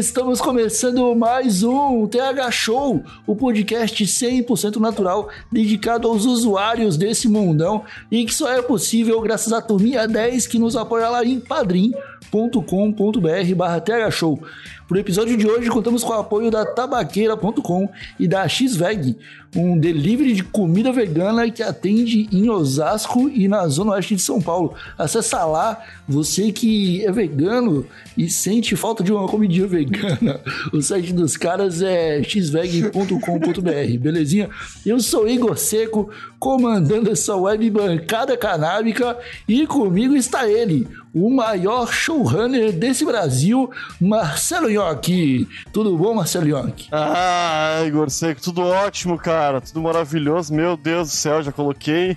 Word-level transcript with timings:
Estamos 0.00 0.40
começando 0.40 1.14
mais 1.14 1.62
um 1.62 2.06
TH 2.06 2.50
Show, 2.50 3.04
o 3.26 3.36
podcast 3.36 4.02
100% 4.02 4.76
natural 4.76 5.28
dedicado 5.52 6.08
aos 6.08 6.24
usuários 6.24 6.96
desse 6.96 7.28
mundão 7.28 7.84
e 8.10 8.24
que 8.24 8.32
só 8.32 8.50
é 8.50 8.62
possível 8.62 9.20
graças 9.20 9.52
à 9.52 9.60
turminha 9.60 10.08
10 10.08 10.46
que 10.46 10.58
nos 10.58 10.74
apoia 10.74 11.10
lá 11.10 11.22
em 11.22 11.38
padrim.com.br 11.38 13.54
barra 13.54 13.78
TH 13.78 14.10
Show. 14.10 14.42
Pro 14.88 14.98
episódio 14.98 15.36
de 15.36 15.46
hoje, 15.46 15.68
contamos 15.68 16.02
com 16.02 16.14
o 16.14 16.18
apoio 16.18 16.50
da 16.50 16.64
tabaqueira.com 16.64 17.86
e 18.18 18.26
da 18.26 18.48
XVEG, 18.48 19.18
um 19.54 19.76
delivery 19.76 20.34
de 20.34 20.44
comida 20.44 20.92
vegana 20.92 21.50
que 21.50 21.62
atende 21.62 22.28
em 22.32 22.48
Osasco 22.48 23.28
e 23.28 23.48
na 23.48 23.66
zona 23.66 23.92
oeste 23.92 24.14
de 24.14 24.22
São 24.22 24.40
Paulo. 24.40 24.74
Acessa 24.96 25.44
lá, 25.44 25.82
você 26.08 26.52
que 26.52 27.04
é 27.04 27.10
vegano 27.10 27.84
e 28.16 28.28
sente 28.30 28.76
falta 28.76 29.02
de 29.02 29.12
uma 29.12 29.26
comidinha 29.26 29.66
vegana. 29.66 30.40
O 30.72 30.80
site 30.80 31.12
dos 31.12 31.36
caras 31.36 31.82
é 31.82 32.22
xveg.com.br, 32.22 33.98
belezinha? 33.98 34.48
Eu 34.84 35.00
sou 35.00 35.28
Igor 35.28 35.56
Seco, 35.56 36.10
comandando 36.38 37.10
essa 37.10 37.34
web 37.34 37.68
bancada 37.70 38.36
canábica 38.36 39.16
e 39.48 39.66
comigo 39.66 40.14
está 40.14 40.48
ele, 40.48 40.86
o 41.12 41.30
maior 41.30 41.92
showrunner 41.92 42.72
desse 42.72 43.04
Brasil, 43.04 43.70
Marcelo 44.00 44.70
Nhoque. 44.70 45.48
Tudo 45.72 45.96
bom, 45.96 46.14
Marcelo 46.14 46.46
Nhoque? 46.46 46.88
Ah, 46.92 47.82
Igor 47.86 48.10
Seco, 48.10 48.40
tudo 48.40 48.62
ótimo, 48.62 49.18
cara. 49.18 49.39
Tudo 49.60 49.82
maravilhoso. 49.82 50.52
Meu 50.54 50.76
Deus 50.76 51.08
do 51.10 51.14
céu, 51.14 51.42
já 51.42 51.52
coloquei. 51.52 52.16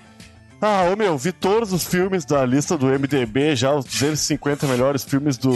Ah, 0.60 0.88
ô 0.90 0.96
meu, 0.96 1.18
vi 1.18 1.30
todos 1.30 1.72
os 1.74 1.84
filmes 1.84 2.24
da 2.24 2.42
lista 2.46 2.78
do 2.78 2.86
MDB, 2.86 3.54
já 3.54 3.74
os 3.74 3.84
250 3.84 4.66
melhores 4.66 5.04
filmes 5.04 5.36
do, 5.36 5.52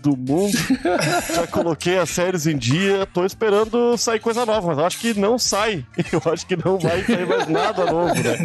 do 0.00 0.16
mundo. 0.16 0.52
já 1.34 1.46
coloquei 1.48 1.98
as 1.98 2.10
séries 2.10 2.46
em 2.46 2.56
dia, 2.56 3.04
tô 3.12 3.24
esperando 3.24 3.96
sair 3.98 4.20
coisa 4.20 4.46
nova, 4.46 4.68
mas 4.68 4.78
eu 4.78 4.84
acho 4.84 4.98
que 5.00 5.18
não 5.18 5.36
sai. 5.36 5.84
Eu 6.12 6.22
acho 6.32 6.46
que 6.46 6.54
não 6.56 6.78
vai 6.78 7.02
sair 7.04 7.26
mais 7.26 7.48
nada 7.48 7.86
novo, 7.86 8.14
né? 8.14 8.36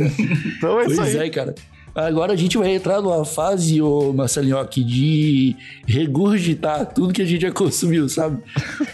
Então 0.58 0.80
é 0.80 0.86
Pois 0.86 0.94
isso 0.94 1.02
aí. 1.02 1.28
é, 1.28 1.30
cara. 1.30 1.54
Agora 1.98 2.34
a 2.34 2.36
gente 2.36 2.58
vai 2.60 2.70
entrar 2.76 3.02
numa 3.02 3.26
fase, 3.26 3.82
ô 3.82 4.14
Marcelinho, 4.14 4.60
aqui, 4.60 4.84
de 4.84 5.56
regurgitar 5.88 6.86
tudo 6.94 7.12
que 7.12 7.22
a 7.24 7.26
gente 7.26 7.42
já 7.42 7.52
consumiu, 7.52 8.08
sabe? 8.08 8.38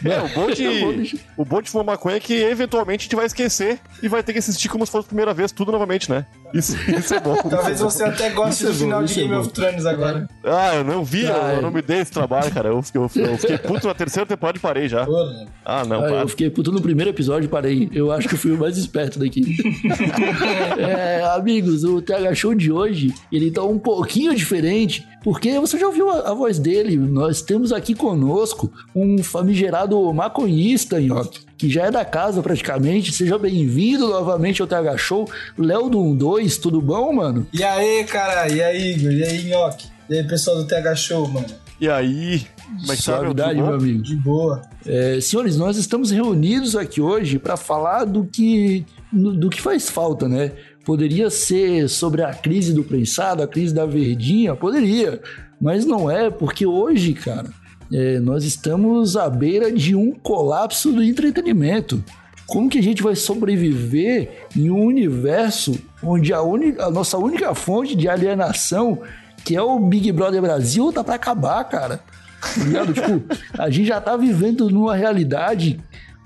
É, 0.06 0.20
o 0.22 0.28
bom, 0.30 0.52
de, 0.52 0.95
deixar- 0.98 1.18
o 1.38 1.45
bom 1.45 1.62
de 1.62 1.70
fumar 1.70 1.86
maconha 1.86 2.18
é 2.18 2.20
que 2.20 2.34
eventualmente 2.34 3.02
a 3.02 3.04
gente 3.04 3.16
vai 3.16 3.26
esquecer 3.26 3.80
e 4.02 4.08
vai 4.10 4.22
ter 4.22 4.34
que 4.34 4.40
assistir 4.40 4.68
como 4.68 4.86
se 4.86 4.92
fosse 4.92 5.06
a 5.06 5.08
primeira 5.08 5.34
vez, 5.34 5.52
tudo 5.52 5.72
novamente, 5.72 6.10
né? 6.10 6.26
Isso, 6.54 6.76
isso 6.92 7.14
é 7.16 7.20
bom. 7.20 7.36
Talvez 7.50 7.80
você 7.80 8.04
até 8.04 8.30
goste 8.30 8.64
Isso 8.64 8.68
é 8.68 8.70
do 8.70 8.78
final 8.78 9.00
bom, 9.00 9.06
de 9.06 9.14
é 9.14 9.16
Game 9.23 9.34
of 9.36 9.50
Thrones 9.50 9.86
agora. 9.86 10.30
Ah, 10.44 10.76
eu 10.76 10.83
não 10.83 11.04
vi, 11.04 11.23
eu- 11.23 11.30
eu, 11.30 11.45
é. 11.48 11.61
não 11.61 11.72
me 11.72 11.82
dei 11.82 12.00
esse 12.02 12.11
trabalho, 12.11 12.52
cara. 12.52 12.70
Eu, 12.70 12.82
fiquei- 12.83 13.02
eu, 13.02 13.10
eu 13.26 13.38
fiquei 13.38 13.58
puto 13.58 13.88
na 13.88 13.94
terceira 13.94 14.26
temporada 14.27 14.58
e 14.58 14.61
parei 14.61 14.88
já. 14.88 15.05
Porra. 15.05 15.48
Ah, 15.66 15.83
não, 15.86 16.00
Ah, 16.00 16.08
para. 16.08 16.22
eu 16.22 16.27
fiquei 16.27 16.50
puto 16.50 16.72
no 16.72 16.82
primeiro 16.82 17.10
episódio 17.10 17.45
e 17.48 17.50
parei. 17.50 17.89
Eu 17.94 18.11
acho 18.11 18.27
que 18.27 18.36
eu 18.36 18.39
fui 18.39 18.52
o 18.52 18.58
mais 18.58 18.77
esperto 18.77 19.17
daqui. 19.20 19.42
É, 20.77 21.23
amigos, 21.36 21.83
o 21.83 22.02
TH 22.02 22.33
Show 22.36 22.54
de 22.56 22.72
hoje, 22.72 23.14
ele 23.32 23.52
tá 23.52 23.64
um 23.64 23.77
pouquinho 23.80 24.33
diferente, 24.36 25.06
porque 25.23 25.58
você 25.60 25.80
já 25.80 25.88
ouviu 25.88 26.10
a, 26.10 26.32
a 26.32 26.34
voz 26.34 26.60
dele. 26.60 26.98
Nós 26.98 27.42
temos 27.42 27.72
aqui 27.72 27.95
conosco 27.95 28.72
um 28.94 29.23
famigerado 29.23 30.14
maconhista, 30.14 31.00
Nhoque, 31.00 31.39
que 31.58 31.70
já 31.70 31.86
é 31.86 31.92
da 31.92 32.04
casa 32.04 32.42
praticamente. 32.44 33.11
Seja 33.14 33.38
bem-vindo 33.38 34.08
novamente 34.10 34.62
ao 34.62 34.67
TH 34.67 34.98
Show. 34.98 35.30
Léo 35.58 35.89
do 35.89 36.14
12, 36.14 36.60
tudo 36.60 36.82
bom, 36.82 37.14
mano? 37.14 37.48
E 37.54 37.64
aí, 37.64 38.04
cara? 38.04 38.52
E 38.52 38.62
aí, 38.62 38.94
Igor? 38.95 39.12
E 39.12 39.23
aí, 39.23 39.44
Nhoque? 39.50 39.88
E 40.10 40.17
aí, 40.17 40.28
pessoal 40.28 40.58
do 40.58 40.67
TH 40.67 40.95
Show, 40.95 41.28
mano? 41.30 41.48
E 41.80 41.89
aí? 41.89 42.45
Como 42.66 42.92
é 42.92 42.95
tá? 42.95 43.02
Suavidade, 43.02 43.62
meu 43.62 43.73
amigo. 43.73 44.04
De 44.04 44.16
boa. 44.16 44.62
É, 44.86 45.20
senhores, 45.22 45.58
nós 45.58 45.78
estamos 45.78 46.12
reunidos 46.12 46.76
aqui 46.76 47.00
hoje 47.00 47.39
para 47.39 47.56
falar 47.56 48.06
do 48.06 48.26
que, 48.26 48.86
do 49.12 49.50
que 49.50 49.62
faz 49.62 49.89
falta, 49.89 50.28
né? 50.28 50.52
Poderia 50.86 51.30
ser 51.30 51.88
sobre 51.88 52.23
a 52.23 52.33
crise 52.33 52.73
do 52.73 52.83
prensado, 52.83 53.42
a 53.42 53.48
crise 53.48 53.73
da 53.73 53.86
verdinha, 53.86 54.55
poderia, 54.55 55.21
mas 55.60 55.86
não 55.86 56.11
é, 56.11 56.30
porque 56.30 56.66
hoje, 56.66 57.14
cara, 57.14 57.49
é, 57.92 58.20
nós 58.20 58.44
estamos 58.44 59.16
à 59.16 59.30
beira 59.30 59.71
de 59.71 59.95
um 59.95 60.11
colapso 60.11 60.92
do 60.92 61.02
entretenimento. 61.02 62.04
Como 62.45 62.70
que 62.70 62.80
a 62.80 62.83
gente 62.83 63.02
vai 63.02 63.16
sobreviver 63.16 64.48
em 64.55 64.70
um 64.70 64.83
universo 64.83 65.80
onde 66.04 66.33
a, 66.33 66.42
única, 66.42 66.86
a 66.86 66.92
nossa 66.92 67.17
única 67.17 67.55
fonte 67.55 67.95
de 67.95 68.10
alienação, 68.10 69.00
que 69.45 69.55
é 69.55 69.61
o 69.61 69.80
Big 69.80 70.11
Brother 70.11 70.42
Brasil, 70.42 70.92
tá 70.92 71.04
para 71.04 71.15
acabar, 71.15 71.64
cara? 71.64 72.02
Tá 72.42 72.86
tipo, 72.92 73.23
a 73.58 73.70
gente 73.70 73.88
já 73.88 74.02
tá 74.02 74.17
vivendo 74.17 74.70
numa 74.70 74.95
realidade 74.95 75.80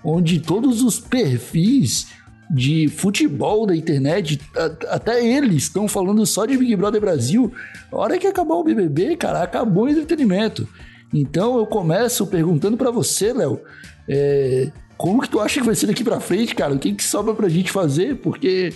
onde 0.04 0.40
todos 0.40 0.82
os 0.82 1.00
perfis 1.00 2.08
de 2.50 2.88
futebol 2.88 3.66
da 3.66 3.76
internet, 3.76 4.40
até 4.90 5.26
eles 5.26 5.64
estão 5.64 5.88
falando 5.88 6.26
só 6.26 6.46
de 6.46 6.58
Big 6.58 6.76
Brother 6.76 7.02
Brasil. 7.02 7.52
A 7.92 7.98
hora 7.98 8.18
que 8.18 8.28
acabar 8.28 8.56
o 8.56 8.64
BBB, 8.64 9.18
cara, 9.18 9.44
acabou 9.44 9.86
o 9.86 9.90
entretenimento. 9.90 10.68
Então 11.14 11.58
eu 11.58 11.66
começo 11.66 12.26
perguntando 12.28 12.78
pra 12.78 12.92
você, 12.92 13.34
Léo, 13.34 13.62
é, 14.08 14.72
como 14.98 15.22
que 15.22 15.30
tu 15.30 15.40
acha 15.40 15.60
que 15.60 15.66
vai 15.66 15.76
ser 15.76 15.88
daqui 15.88 16.04
pra 16.04 16.20
frente, 16.20 16.56
cara? 16.56 16.74
O 16.74 16.80
que 16.80 16.94
que 16.94 17.04
sobra 17.04 17.34
pra 17.34 17.50
gente 17.50 17.72
fazer? 17.72 18.16
Porque, 18.16 18.74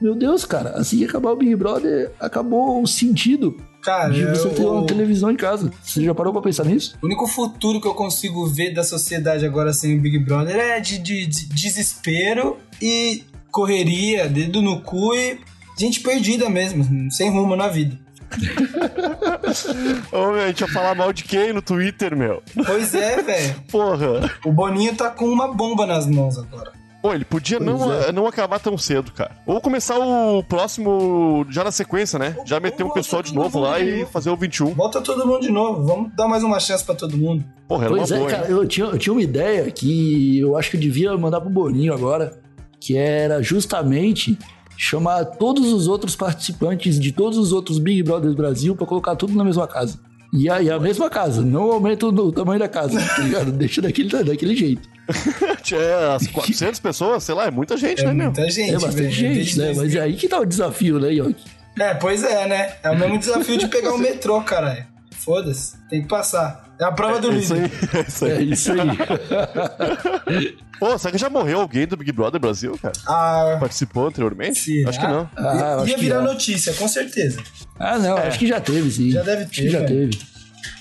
meu 0.00 0.14
Deus, 0.14 0.44
cara, 0.44 0.70
assim 0.70 0.98
que 0.98 1.04
acabar 1.04 1.30
o 1.32 1.36
Big 1.36 1.54
Brother, 1.56 2.10
acabou 2.20 2.82
o 2.82 2.86
sentido 2.86 3.56
Cara, 3.82 4.10
de 4.12 4.24
você 4.24 4.48
ter 4.50 4.62
eu- 4.62 4.72
uma 4.74 4.86
televisão 4.86 5.30
em 5.30 5.36
casa. 5.36 5.70
Você 5.82 6.02
já 6.04 6.14
parou 6.14 6.32
pra 6.32 6.42
pensar 6.42 6.64
nisso? 6.64 6.96
o 7.02 7.06
único 7.06 7.26
futuro 7.26 7.80
que 7.80 7.86
eu 7.88 7.94
consigo 7.94 8.46
ver 8.46 8.72
da 8.74 8.84
sociedade 8.84 9.44
agora 9.46 9.72
sem 9.72 9.96
o 9.98 10.00
Big 10.00 10.18
Brother 10.18 10.56
é 10.56 10.80
de, 10.80 10.98
de- 10.98 11.26
de 11.26 11.46
desespero 11.48 12.56
e 12.80 13.24
correria, 13.50 14.28
dedo 14.28 14.60
no 14.62 14.80
cu 14.82 15.14
e 15.14 15.38
gente 15.78 16.00
perdida 16.00 16.48
mesmo, 16.50 17.10
sem 17.10 17.30
rumo 17.30 17.56
na 17.56 17.68
vida. 17.68 17.98
Ô, 20.12 20.32
meu, 20.32 20.42
a 20.42 20.46
gente 20.48 20.60
vai 20.64 20.70
falar 20.72 20.94
mal 20.94 21.12
de 21.12 21.24
quem 21.24 21.52
no 21.52 21.62
Twitter, 21.62 22.14
meu? 22.16 22.42
Pois 22.66 22.94
é, 22.94 23.22
velho. 23.22 23.54
Porra. 23.70 24.30
O 24.44 24.52
Boninho 24.52 24.94
tá 24.94 25.10
com 25.10 25.24
uma 25.26 25.52
bomba 25.54 25.86
nas 25.86 26.06
mãos 26.06 26.38
agora. 26.38 26.72
Pô, 27.00 27.14
ele 27.14 27.24
podia 27.24 27.58
Pois 27.58 27.70
não, 27.70 27.92
é. 27.92 28.12
não 28.12 28.26
acabar 28.26 28.58
tão 28.58 28.76
cedo, 28.76 29.12
cara. 29.12 29.30
Ou 29.46 29.60
começar 29.60 29.98
o 29.98 30.42
próximo 30.42 31.46
já 31.48 31.62
na 31.62 31.70
sequência, 31.70 32.18
né? 32.18 32.36
Já 32.44 32.58
meter 32.58 32.82
um 32.82 32.88
Ou 32.88 32.92
pessoal 32.92 33.22
de 33.22 33.32
novo 33.32 33.60
lá 33.60 33.78
de 33.78 34.02
e 34.02 34.06
fazer 34.06 34.30
o 34.30 34.36
21. 34.36 34.74
Volta 34.74 35.00
todo 35.00 35.24
mundo 35.26 35.40
de 35.40 35.50
novo. 35.50 35.86
Vamos 35.86 36.12
dar 36.16 36.26
mais 36.26 36.42
uma 36.42 36.58
chance 36.58 36.84
pra 36.84 36.94
todo 36.94 37.16
mundo. 37.16 37.44
Porra, 37.68 37.84
era 37.84 37.94
Pois 37.94 38.10
uma 38.10 38.16
é, 38.16 38.20
boa, 38.20 38.30
cara, 38.30 38.48
eu 38.48 38.66
tinha, 38.66 38.86
eu 38.86 38.98
tinha 38.98 39.12
uma 39.12 39.22
ideia 39.22 39.70
que 39.70 40.38
eu 40.40 40.56
acho 40.56 40.70
que 40.70 40.76
eu 40.76 40.80
devia 40.80 41.16
mandar 41.16 41.40
pro 41.40 41.50
Boninho 41.50 41.94
agora, 41.94 42.40
que 42.80 42.96
era 42.96 43.40
justamente 43.42 44.36
chamar 44.76 45.24
todos 45.24 45.72
os 45.72 45.86
outros 45.86 46.16
participantes 46.16 46.98
de 46.98 47.12
todos 47.12 47.38
os 47.38 47.52
outros 47.52 47.78
Big 47.78 48.02
Brothers 48.02 48.34
Brasil 48.34 48.74
pra 48.74 48.86
colocar 48.86 49.14
tudo 49.16 49.34
na 49.34 49.44
mesma 49.44 49.66
casa. 49.66 49.98
E 50.32 50.48
a, 50.50 50.60
e 50.60 50.70
a 50.70 50.78
mesma 50.78 51.08
casa, 51.08 51.40
não 51.42 51.72
aumenta 51.72 52.06
o 52.06 52.30
tamanho 52.32 52.58
da 52.60 52.68
casa, 52.68 53.00
tá 53.00 53.22
ligado? 53.22 53.50
Deixa 53.52 53.80
daquele, 53.80 54.08
daquele 54.10 54.54
jeito. 54.56 54.88
É, 55.70 56.14
as 56.14 56.26
400 56.28 56.80
pessoas, 56.80 57.22
sei 57.24 57.34
lá, 57.34 57.46
é 57.46 57.50
muita 57.50 57.76
gente, 57.76 58.00
É 58.02 58.06
né, 58.06 58.12
meu? 58.14 58.26
muita 58.26 58.50
gente, 58.50 58.70
É 58.70 58.72
bastante 58.74 58.96
velho. 58.96 59.10
gente, 59.12 59.34
Desde 59.34 59.58
né? 59.60 59.66
Mas 59.68 59.76
2000. 59.76 60.00
é 60.00 60.04
aí 60.04 60.12
que 60.14 60.28
tá 60.28 60.38
o 60.40 60.46
desafio, 60.46 60.98
né, 60.98 61.12
Yoki? 61.12 61.44
É, 61.78 61.94
pois 61.94 62.24
é, 62.24 62.46
né? 62.46 62.72
É 62.82 62.90
o 62.90 62.98
mesmo 62.98 63.18
desafio 63.18 63.58
de 63.58 63.68
pegar 63.68 63.92
o 63.92 63.98
metrô, 63.98 64.40
caralho. 64.42 64.86
Foda-se, 65.12 65.76
tem 65.90 66.00
que 66.02 66.08
passar. 66.08 66.64
É 66.80 66.84
a 66.84 66.92
prova 66.92 67.20
do 67.20 67.30
É 67.32 67.36
isso 67.36 67.52
aí, 67.54 67.60
líder. 67.62 67.78
é 67.92 68.00
isso 68.08 68.24
aí. 68.24 68.32
É 68.32 68.42
isso 68.42 68.72
aí. 68.72 70.56
Pô, 70.78 70.96
será 70.98 71.12
que 71.12 71.18
já 71.18 71.28
morreu 71.28 71.60
alguém 71.60 71.86
do 71.86 71.96
Big 71.96 72.12
Brother 72.12 72.40
Brasil, 72.40 72.78
cara? 72.80 72.94
Ah, 73.06 73.56
Participou 73.58 74.06
anteriormente? 74.08 74.60
será? 74.60 74.88
Acho 74.88 75.00
que 75.00 75.06
não. 75.06 75.28
Ah, 75.36 75.54
ia 75.54 75.76
acho 75.82 75.94
que 75.94 76.00
virar 76.00 76.16
já. 76.16 76.22
notícia, 76.22 76.72
com 76.74 76.86
certeza. 76.88 77.40
Ah, 77.78 77.98
não, 77.98 78.16
acho 78.16 78.38
que 78.38 78.46
já 78.46 78.60
teve, 78.60 78.90
sim. 78.90 79.10
Já 79.10 79.22
deve 79.22 79.42
Acho 79.42 79.50
que 79.50 79.62
ter, 79.62 79.70
já 79.70 79.84
teve. 79.84 80.18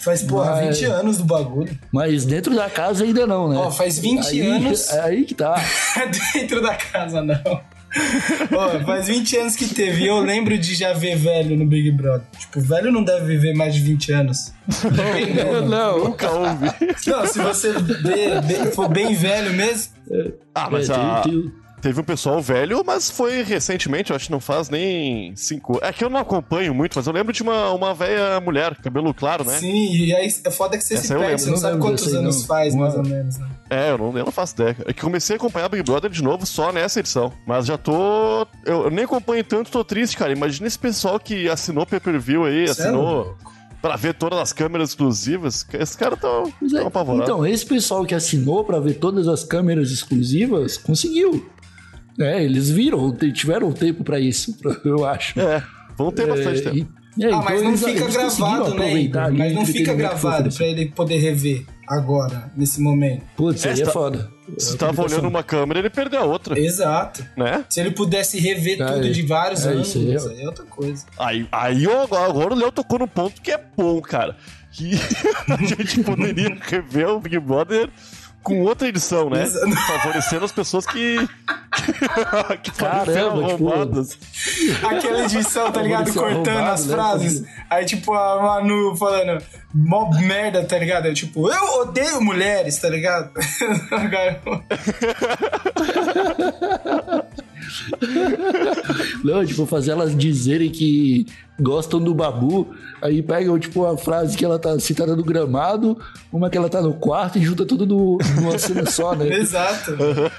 Faz, 0.02 0.24
porra, 0.24 0.52
Mas- 0.52 0.80
20 0.80 0.86
anos 0.92 1.18
do 1.18 1.24
bagulho. 1.26 1.78
Mas 1.92 2.26
dentro 2.26 2.56
da 2.56 2.70
casa 2.70 3.04
ainda 3.04 3.26
não, 3.28 3.50
né? 3.50 3.58
Ó, 3.58 3.72
faz 3.72 3.98
20 4.00 4.28
aí, 4.28 4.42
anos. 4.42 4.90
É 4.90 5.02
aí 5.02 5.26
que 5.26 5.34
tá. 5.36 5.56
Dentro 6.34 6.62
da 6.62 6.76
casa, 6.76 7.22
não. 7.22 7.62
Faz 8.86 9.08
20 9.08 9.38
anos 9.38 9.56
que 9.56 9.68
teve. 9.74 10.04
E 10.04 10.08
eu 10.08 10.20
lembro 10.20 10.58
de 10.58 10.76
já 10.76 10.94
ver 10.94 11.16
velho 11.18 11.56
no 11.58 11.66
Big 11.66 11.92
Brother. 11.92 12.26
Tipo, 12.38 12.60
velho 12.62 12.92
não 12.92 13.04
deve 13.04 13.26
viver 13.26 13.54
mais 13.56 13.74
de 13.76 13.82
20 13.82 14.12
anos. 14.14 14.54
Dependendo. 14.84 15.62
não. 15.70 16.04
Nunca 16.06 16.30
ouvi. 16.32 16.68
Não, 17.08 17.26
se 17.26 17.40
você 17.40 17.74
bem- 17.74 18.42
bem- 18.42 18.72
for 18.72 18.88
bem 18.90 19.14
velho 19.14 19.54
mesmo. 19.54 19.94
Ah, 20.56 20.70
mas 20.72 20.90
É, 20.90 20.94
tem- 20.94 21.04
a- 21.04 21.22
tem- 21.22 21.52
teve 21.82 22.02
um 22.02 22.04
pessoal 22.04 22.42
velho, 22.42 22.84
mas 22.86 23.10
foi 23.10 23.44
recentemente, 23.44 24.10
eu 24.10 24.16
acho 24.16 24.26
que 24.26 24.32
não 24.32 24.40
faz 24.40 24.70
nem 24.70 25.36
cinco. 25.36 25.80
É 25.82 25.92
que 25.94 26.04
eu 26.04 26.10
não 26.10 26.20
acompanho 26.20 26.74
muito, 26.74 26.94
mas 26.96 27.08
eu 27.08 27.14
lembro 27.14 27.32
de 27.34 27.44
uma, 27.44 27.72
uma 27.72 27.94
velha 27.94 28.40
mulher, 28.42 28.76
cabelo 28.76 29.14
claro, 29.14 29.44
né? 29.44 29.58
Sim, 29.58 29.96
e 29.96 30.14
aí 30.14 30.28
é 30.44 30.52
foda 30.52 30.78
que 30.78 30.84
você 30.84 30.96
Essa 30.96 31.04
se 31.04 31.14
perde. 31.16 31.42
Você 31.42 31.46
não 31.48 31.54
Não 31.54 31.62
sabe 31.62 31.74
lembro 31.74 31.88
quantos 31.90 32.14
anos 32.14 32.38
não. 32.40 32.46
faz, 32.46 32.76
mais 32.76 32.96
ou 32.96 33.04
menos, 33.04 33.38
né? 33.38 33.48
É, 33.70 33.92
eu 33.92 33.98
não, 33.98 34.18
eu 34.18 34.26
não 34.26 34.32
faço 34.32 34.54
ideia. 34.56 34.76
É 34.86 34.94
que 34.94 35.02
comecei 35.02 35.36
a 35.36 35.38
acompanhar 35.38 35.70
Big 35.70 35.84
Brother 35.84 36.10
de 36.10 36.24
novo 36.24 36.46
só 36.46 36.72
nessa 36.72 37.00
edição. 37.00 37.32
Mas 37.46 37.66
já 37.66 37.78
tô. 37.78 38.48
Eu, 38.66 38.86
eu 38.86 38.90
nem 38.90 39.04
acompanho 39.06 39.44
tanto, 39.44 39.70
tô 39.72 39.84
triste, 39.84 40.16
cara. 40.18 40.32
Imagina 40.32 40.68
esse 40.68 40.80
pessoal 40.80 41.20
que 41.20 41.50
assinou 41.50 41.86
pay 41.86 42.00
per 42.00 42.20
view 42.20 42.46
aí, 42.46 42.66
é 42.66 42.70
assinou 42.70 43.36
pra 43.82 43.96
ver 43.96 44.14
todas 44.16 44.40
as 44.40 44.54
câmeras 44.54 44.90
exclusivas. 44.90 45.66
Esses 45.74 45.96
caras 45.96 46.20
tão, 46.20 46.52
Pois 46.60 46.74
é. 46.74 46.78
tão 46.80 46.88
apavorados. 46.88 47.28
Então, 47.30 47.46
esse 47.46 47.66
pessoal 47.66 48.06
que 48.06 48.16
assinou 48.16 48.64
pra 48.64 48.80
ver 48.80 48.96
todas 48.96 49.28
as 49.28 49.44
câmeras 49.44 49.92
exclusivas 49.92 50.78
conseguiu. 50.78 51.48
É, 52.20 52.44
eles 52.44 52.70
viram, 52.70 53.12
tiveram 53.34 53.72
tempo 53.72 54.04
pra 54.04 54.20
isso, 54.20 54.58
eu 54.84 55.06
acho. 55.06 55.40
É, 55.40 55.64
vão 55.98 56.12
ter 56.12 56.28
bastante 56.28 56.60
É, 56.60 56.72
tempo. 56.72 56.76
e- 57.18 57.24
é, 57.24 57.28
Ah, 57.28 57.30
então 57.30 57.44
mas 57.44 57.62
não 57.62 57.70
eles- 57.70 57.84
fica 57.84 58.02
eles 58.04 58.14
gravado, 58.16 58.76
né? 58.76 59.10
Mas 59.38 59.54
não 59.54 59.66
fica 59.66 59.94
gravado 59.94 60.50
pra 60.56 60.66
ele 60.66 60.86
poder 60.88 61.18
rever 61.18 61.66
agora, 61.88 62.52
nesse 62.56 62.80
momento. 62.82 63.24
Putz, 63.36 63.66
aí 63.66 63.82
é 63.82 63.86
foda. 63.86 64.30
Se 64.58 64.76
É 64.76 64.78
tava 64.78 65.02
olhando 65.04 65.28
uma 65.28 65.44
câmera, 65.44 65.80
ele 65.80 65.90
perdeu 65.90 66.22
a 66.22 66.26
outra, 66.26 66.58
Exato. 66.60 67.26
né? 67.36 67.66
Se 67.70 67.80
ele 67.82 67.92
pudesse 67.92 68.40
rever 68.40 68.82
Ah, 68.82 68.94
tudo 68.94 69.08
é. 69.08 69.10
de 69.10 69.22
vários 69.24 69.66
É, 69.66 69.70
anos, 69.72 69.88
isso 69.90 69.98
aí 69.98 70.12
é- 70.14 70.38
aí 70.38 70.42
é 70.44 70.48
outra 70.48 70.66
coisa. 70.66 71.06
Aí, 71.18 71.48
aí 71.52 71.86
agora, 71.86 72.26
agora 72.26 72.54
o 72.54 72.58
Léo 72.58 72.72
tocou 72.72 73.00
num 73.00 73.08
ponto 73.08 73.42
que 73.42 73.52
é 73.52 73.62
bom, 73.76 74.00
cara. 74.02 74.36
Que 74.72 74.92
a 75.50 75.58
gente 75.58 76.04
poderia 76.04 76.56
rever 76.62 77.10
o 77.10 77.20
Big 77.20 77.40
Brother 77.40 77.90
com 78.48 78.62
outra 78.62 78.88
edição, 78.88 79.30
né? 79.30 79.44
Exato. 79.44 79.76
Favorecendo 79.86 80.46
as 80.46 80.54
pessoas 80.54 80.86
que. 80.86 81.18
que 82.64 82.72
Caramba, 82.72 83.42
ser 83.42 83.48
tipo, 83.50 83.70
arrombadas. 83.70 84.18
Aquela 84.90 85.26
edição, 85.26 85.70
tá 85.70 85.82
ligado? 85.82 86.14
Cortando 86.14 86.70
as 86.70 86.86
né? 86.86 86.94
frases. 86.94 87.44
Aí, 87.70 87.86
tipo, 87.86 88.14
a 88.14 88.42
Manu 88.42 88.96
falando, 88.96 89.44
mó 89.74 90.10
merda, 90.12 90.64
tá 90.64 90.78
ligado? 90.78 91.14
Tipo, 91.14 91.52
eu 91.52 91.82
odeio 91.82 92.22
mulheres, 92.22 92.80
tá 92.80 92.88
ligado? 92.88 93.32
Não, 99.24 99.46
tipo, 99.46 99.66
fazer 99.66 99.92
elas 99.92 100.16
dizerem 100.18 100.70
que 100.70 101.26
gostam 101.60 102.00
do 102.00 102.14
babu, 102.14 102.68
aí 103.02 103.22
pegam, 103.22 103.58
tipo, 103.60 103.86
a 103.86 103.98
frase 103.98 104.38
que 104.38 104.46
ela 104.46 104.60
tá 104.60 104.80
citada 104.80 105.16
no 105.16 105.24
gramado, 105.24 105.98
uma 106.32 106.50
que 106.50 106.58
ela 106.58 106.70
tá 106.70 106.82
no 106.82 106.94
quarto 106.94 107.38
e 107.38 107.42
junta 107.44 107.66
tudo 107.66 107.86
no- 107.86 108.18
numa 108.36 108.58
cena 108.60 108.86
só, 108.86 109.16
né? 109.16 109.28
Exato. 109.38 109.92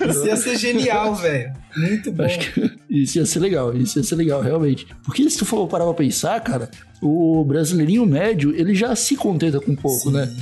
Isso 0.08 0.26
ia 0.26 0.36
ser 0.36 0.56
genial, 0.56 1.14
velho. 1.14 1.52
Muito 1.76 2.12
bom. 2.12 2.22
Acho 2.24 2.38
que 2.52 2.70
isso 2.88 3.18
ia 3.18 3.26
ser 3.26 3.40
legal, 3.40 3.74
isso 3.76 3.98
ia 3.98 4.04
ser 4.04 4.14
legal, 4.16 4.40
realmente. 4.40 4.86
Porque 5.04 5.28
se 5.28 5.38
tu 5.38 5.44
for 5.44 5.66
parar 5.68 5.84
pra 5.84 5.94
pensar, 5.94 6.40
cara, 6.40 6.70
o 7.02 7.44
brasileirinho 7.44 8.06
médio, 8.06 8.54
ele 8.54 8.74
já 8.74 8.94
se 8.94 9.16
contenta 9.16 9.60
com 9.60 9.74
pouco, 9.74 10.10
né? 10.10 10.32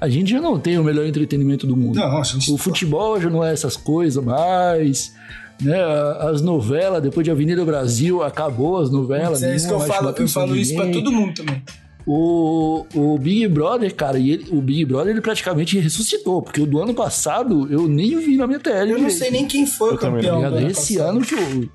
A 0.00 0.08
gente 0.08 0.30
já 0.30 0.40
não 0.40 0.58
tem 0.58 0.78
o 0.78 0.84
melhor 0.84 1.04
entretenimento 1.04 1.66
do 1.66 1.76
mundo. 1.76 1.96
Não, 1.96 2.24
gente- 2.24 2.50
O 2.50 2.56
futebol 2.56 3.20
já 3.20 3.28
não 3.28 3.44
é 3.44 3.52
essas 3.52 3.76
coisas 3.76 4.24
mais. 4.24 5.12
Né, 5.60 5.76
as 6.20 6.40
novelas, 6.40 7.02
depois 7.02 7.22
de 7.24 7.30
Avenida 7.30 7.64
Brasil, 7.64 8.22
acabou 8.22 8.78
as 8.78 8.90
novelas. 8.90 9.42
é 9.42 9.54
isso 9.54 9.68
que 9.68 9.74
eu 9.74 9.80
falo. 9.80 10.14
Eu 10.16 10.28
falo 10.28 10.56
isso 10.56 10.74
pra 10.74 10.84
ninguém. 10.86 11.02
todo 11.04 11.12
mundo 11.12 11.34
também. 11.34 11.62
O, 12.06 12.86
o 12.94 13.18
Big 13.18 13.46
Brother, 13.48 13.94
cara, 13.94 14.18
e 14.18 14.30
ele- 14.30 14.46
o 14.50 14.60
Big 14.62 14.86
Brother 14.86 15.12
ele 15.12 15.20
praticamente 15.20 15.78
ressuscitou, 15.78 16.40
porque 16.40 16.60
o 16.62 16.66
do 16.66 16.80
ano 16.82 16.94
passado 16.94 17.68
eu 17.70 17.86
nem 17.86 18.16
vi 18.18 18.36
na 18.36 18.46
minha 18.46 18.58
tele. 18.58 18.92
Eu 18.92 18.98
não 18.98 19.10
sei 19.10 19.30
nem 19.30 19.46
quem 19.46 19.66
foi 19.66 19.94
o 19.94 19.98
também 19.98 20.22
campeão. 20.22 20.42
Ano 20.42 20.66
Esse 20.66 20.94
passado. 20.96 21.10
ano 21.10 21.20
que 21.26 21.34
o. 21.34 21.70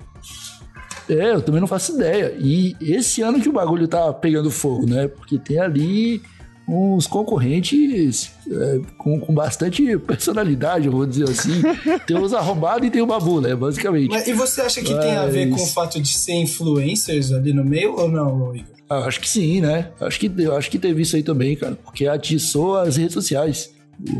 É, 1.08 1.34
eu 1.34 1.40
também 1.40 1.60
não 1.60 1.68
faço 1.68 1.94
ideia. 1.94 2.34
E 2.40 2.74
esse 2.80 3.22
ano 3.22 3.40
que 3.40 3.48
o 3.48 3.52
bagulho 3.52 3.86
tá 3.86 4.12
pegando 4.12 4.50
fogo, 4.50 4.84
né? 4.84 5.06
Porque 5.06 5.38
tem 5.38 5.60
ali 5.60 6.20
uns 6.68 7.06
concorrentes 7.06 8.30
é, 8.50 8.80
com, 8.98 9.20
com 9.20 9.32
bastante 9.34 9.96
personalidade, 9.98 10.86
eu 10.86 10.92
vou 10.92 11.06
dizer 11.06 11.24
assim. 11.24 11.62
tem 12.06 12.18
os 12.18 12.34
arrombados 12.34 12.86
e 12.86 12.90
tem 12.90 13.02
o 13.02 13.06
babu, 13.06 13.40
né? 13.40 13.54
Basicamente. 13.54 14.08
Mas, 14.10 14.26
e 14.26 14.32
você 14.32 14.60
acha 14.62 14.80
que 14.80 14.94
tem 14.94 15.16
a 15.16 15.26
ver 15.26 15.48
com 15.48 15.56
o 15.56 15.60
Mas- 15.60 15.72
fato 15.72 16.00
de 16.00 16.16
ser 16.16 16.34
influencers 16.34 17.32
ali 17.32 17.52
no 17.52 17.64
meio 17.64 17.94
ou 17.96 18.08
não, 18.10 18.54
Igor? 18.54 18.74
Ah, 18.88 18.98
acho 19.00 19.20
que 19.20 19.28
sim, 19.28 19.60
né? 19.60 19.90
Acho 20.00 20.18
que, 20.20 20.30
eu 20.38 20.56
acho 20.56 20.70
que 20.70 20.78
teve 20.78 21.02
isso 21.02 21.16
aí 21.16 21.22
também, 21.22 21.56
cara. 21.56 21.76
Porque 21.76 22.06
atiçou 22.06 22.76
as 22.76 22.96
redes 22.96 23.14
sociais. 23.14 23.70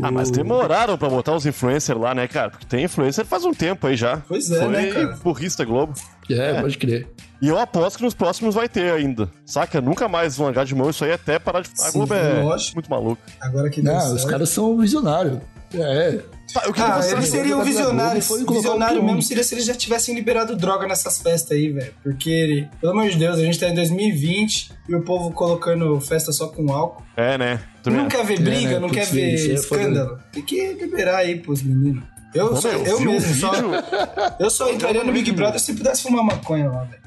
Ah, 0.01 0.11
mas 0.11 0.31
demoraram 0.31 0.97
pra 0.97 1.07
botar 1.07 1.35
os 1.35 1.45
influencers 1.45 1.99
lá, 1.99 2.13
né, 2.15 2.27
cara? 2.27 2.49
Porque 2.49 2.65
tem 2.65 2.83
influencer 2.83 3.23
faz 3.25 3.45
um 3.45 3.53
tempo 3.53 3.85
aí 3.87 3.95
já. 3.95 4.17
Pois 4.27 4.49
é, 4.51 4.59
Foi 4.59 4.67
né, 4.69 4.87
cara? 4.91 5.19
burrista 5.23 5.63
Globo. 5.63 5.93
É, 6.29 6.61
pode 6.61 6.77
crer. 6.77 7.07
E 7.41 7.47
eu 7.47 7.57
aposto 7.59 7.97
que 7.97 8.03
nos 8.03 8.13
próximos 8.15 8.55
vai 8.55 8.67
ter 8.67 8.91
ainda. 8.91 9.29
Saca? 9.45 9.79
Nunca 9.79 10.07
mais 10.07 10.35
vão 10.37 10.47
largar 10.47 10.65
de 10.65 10.73
mão 10.73 10.89
isso 10.89 11.03
aí 11.05 11.11
até 11.11 11.37
parar 11.37 11.61
de. 11.61 11.69
A 11.69 11.75
Sim, 11.91 11.97
Globo 11.99 12.13
é 12.13 12.41
lógico. 12.41 12.75
muito 12.75 12.89
maluca. 12.89 13.21
Agora 13.39 13.69
que 13.69 13.81
Não, 13.81 14.15
os 14.15 14.25
caras 14.25 14.49
são 14.49 14.77
visionários. 14.77 15.39
É. 15.73 16.19
Tá, 16.53 16.63
eu 16.65 16.71
queria 16.73 16.93
Ah, 16.93 17.01
você- 17.01 17.13
eles 17.13 17.27
seriam 17.27 17.61
visionários. 17.63 18.27
Visionário 18.49 19.01
o 19.01 19.05
mesmo 19.05 19.21
seria 19.21 19.43
se 19.43 19.53
eles 19.53 19.65
já 19.65 19.75
tivessem 19.75 20.15
liberado 20.15 20.55
droga 20.55 20.87
nessas 20.87 21.19
festas 21.21 21.51
aí, 21.51 21.69
velho. 21.69 21.93
Porque, 22.01 22.67
pelo 22.79 22.93
amor 22.93 23.09
de 23.09 23.17
Deus, 23.17 23.37
a 23.37 23.41
gente 23.43 23.59
tá 23.59 23.67
em 23.67 23.75
2020 23.75 24.71
e 24.87 24.95
o 24.95 25.01
povo 25.01 25.29
colocando 25.31 25.99
festa 25.99 26.31
só 26.31 26.47
com 26.47 26.71
álcool. 26.71 27.03
É, 27.17 27.37
né? 27.37 27.59
Também 27.83 27.99
Não 28.01 28.07
quer 28.07 28.25
ver 28.25 28.39
briga, 28.39 28.71
né? 28.71 28.79
não 28.79 28.87
Putz, 28.89 29.09
quer 29.09 29.13
ver 29.13 29.51
é 29.51 29.53
escândalo. 29.53 30.17
Tem 30.31 30.41
que 30.41 30.73
liberar 30.73 31.17
aí 31.17 31.37
pros 31.37 31.61
meninos. 31.61 32.03
Eu, 32.33 32.53
Ô, 32.53 32.55
só, 32.61 32.67
meu, 32.69 32.85
eu 32.85 32.99
mesmo, 32.99 33.33
só, 33.35 33.51
eu 34.39 34.49
só 34.49 34.69
entraria 34.71 35.03
no 35.03 35.11
Big 35.13 35.31
Brother 35.31 35.59
se 35.59 35.73
pudesse 35.73 36.03
fumar 36.03 36.23
maconha 36.23 36.69
lá, 36.69 36.83
velho. 36.83 37.01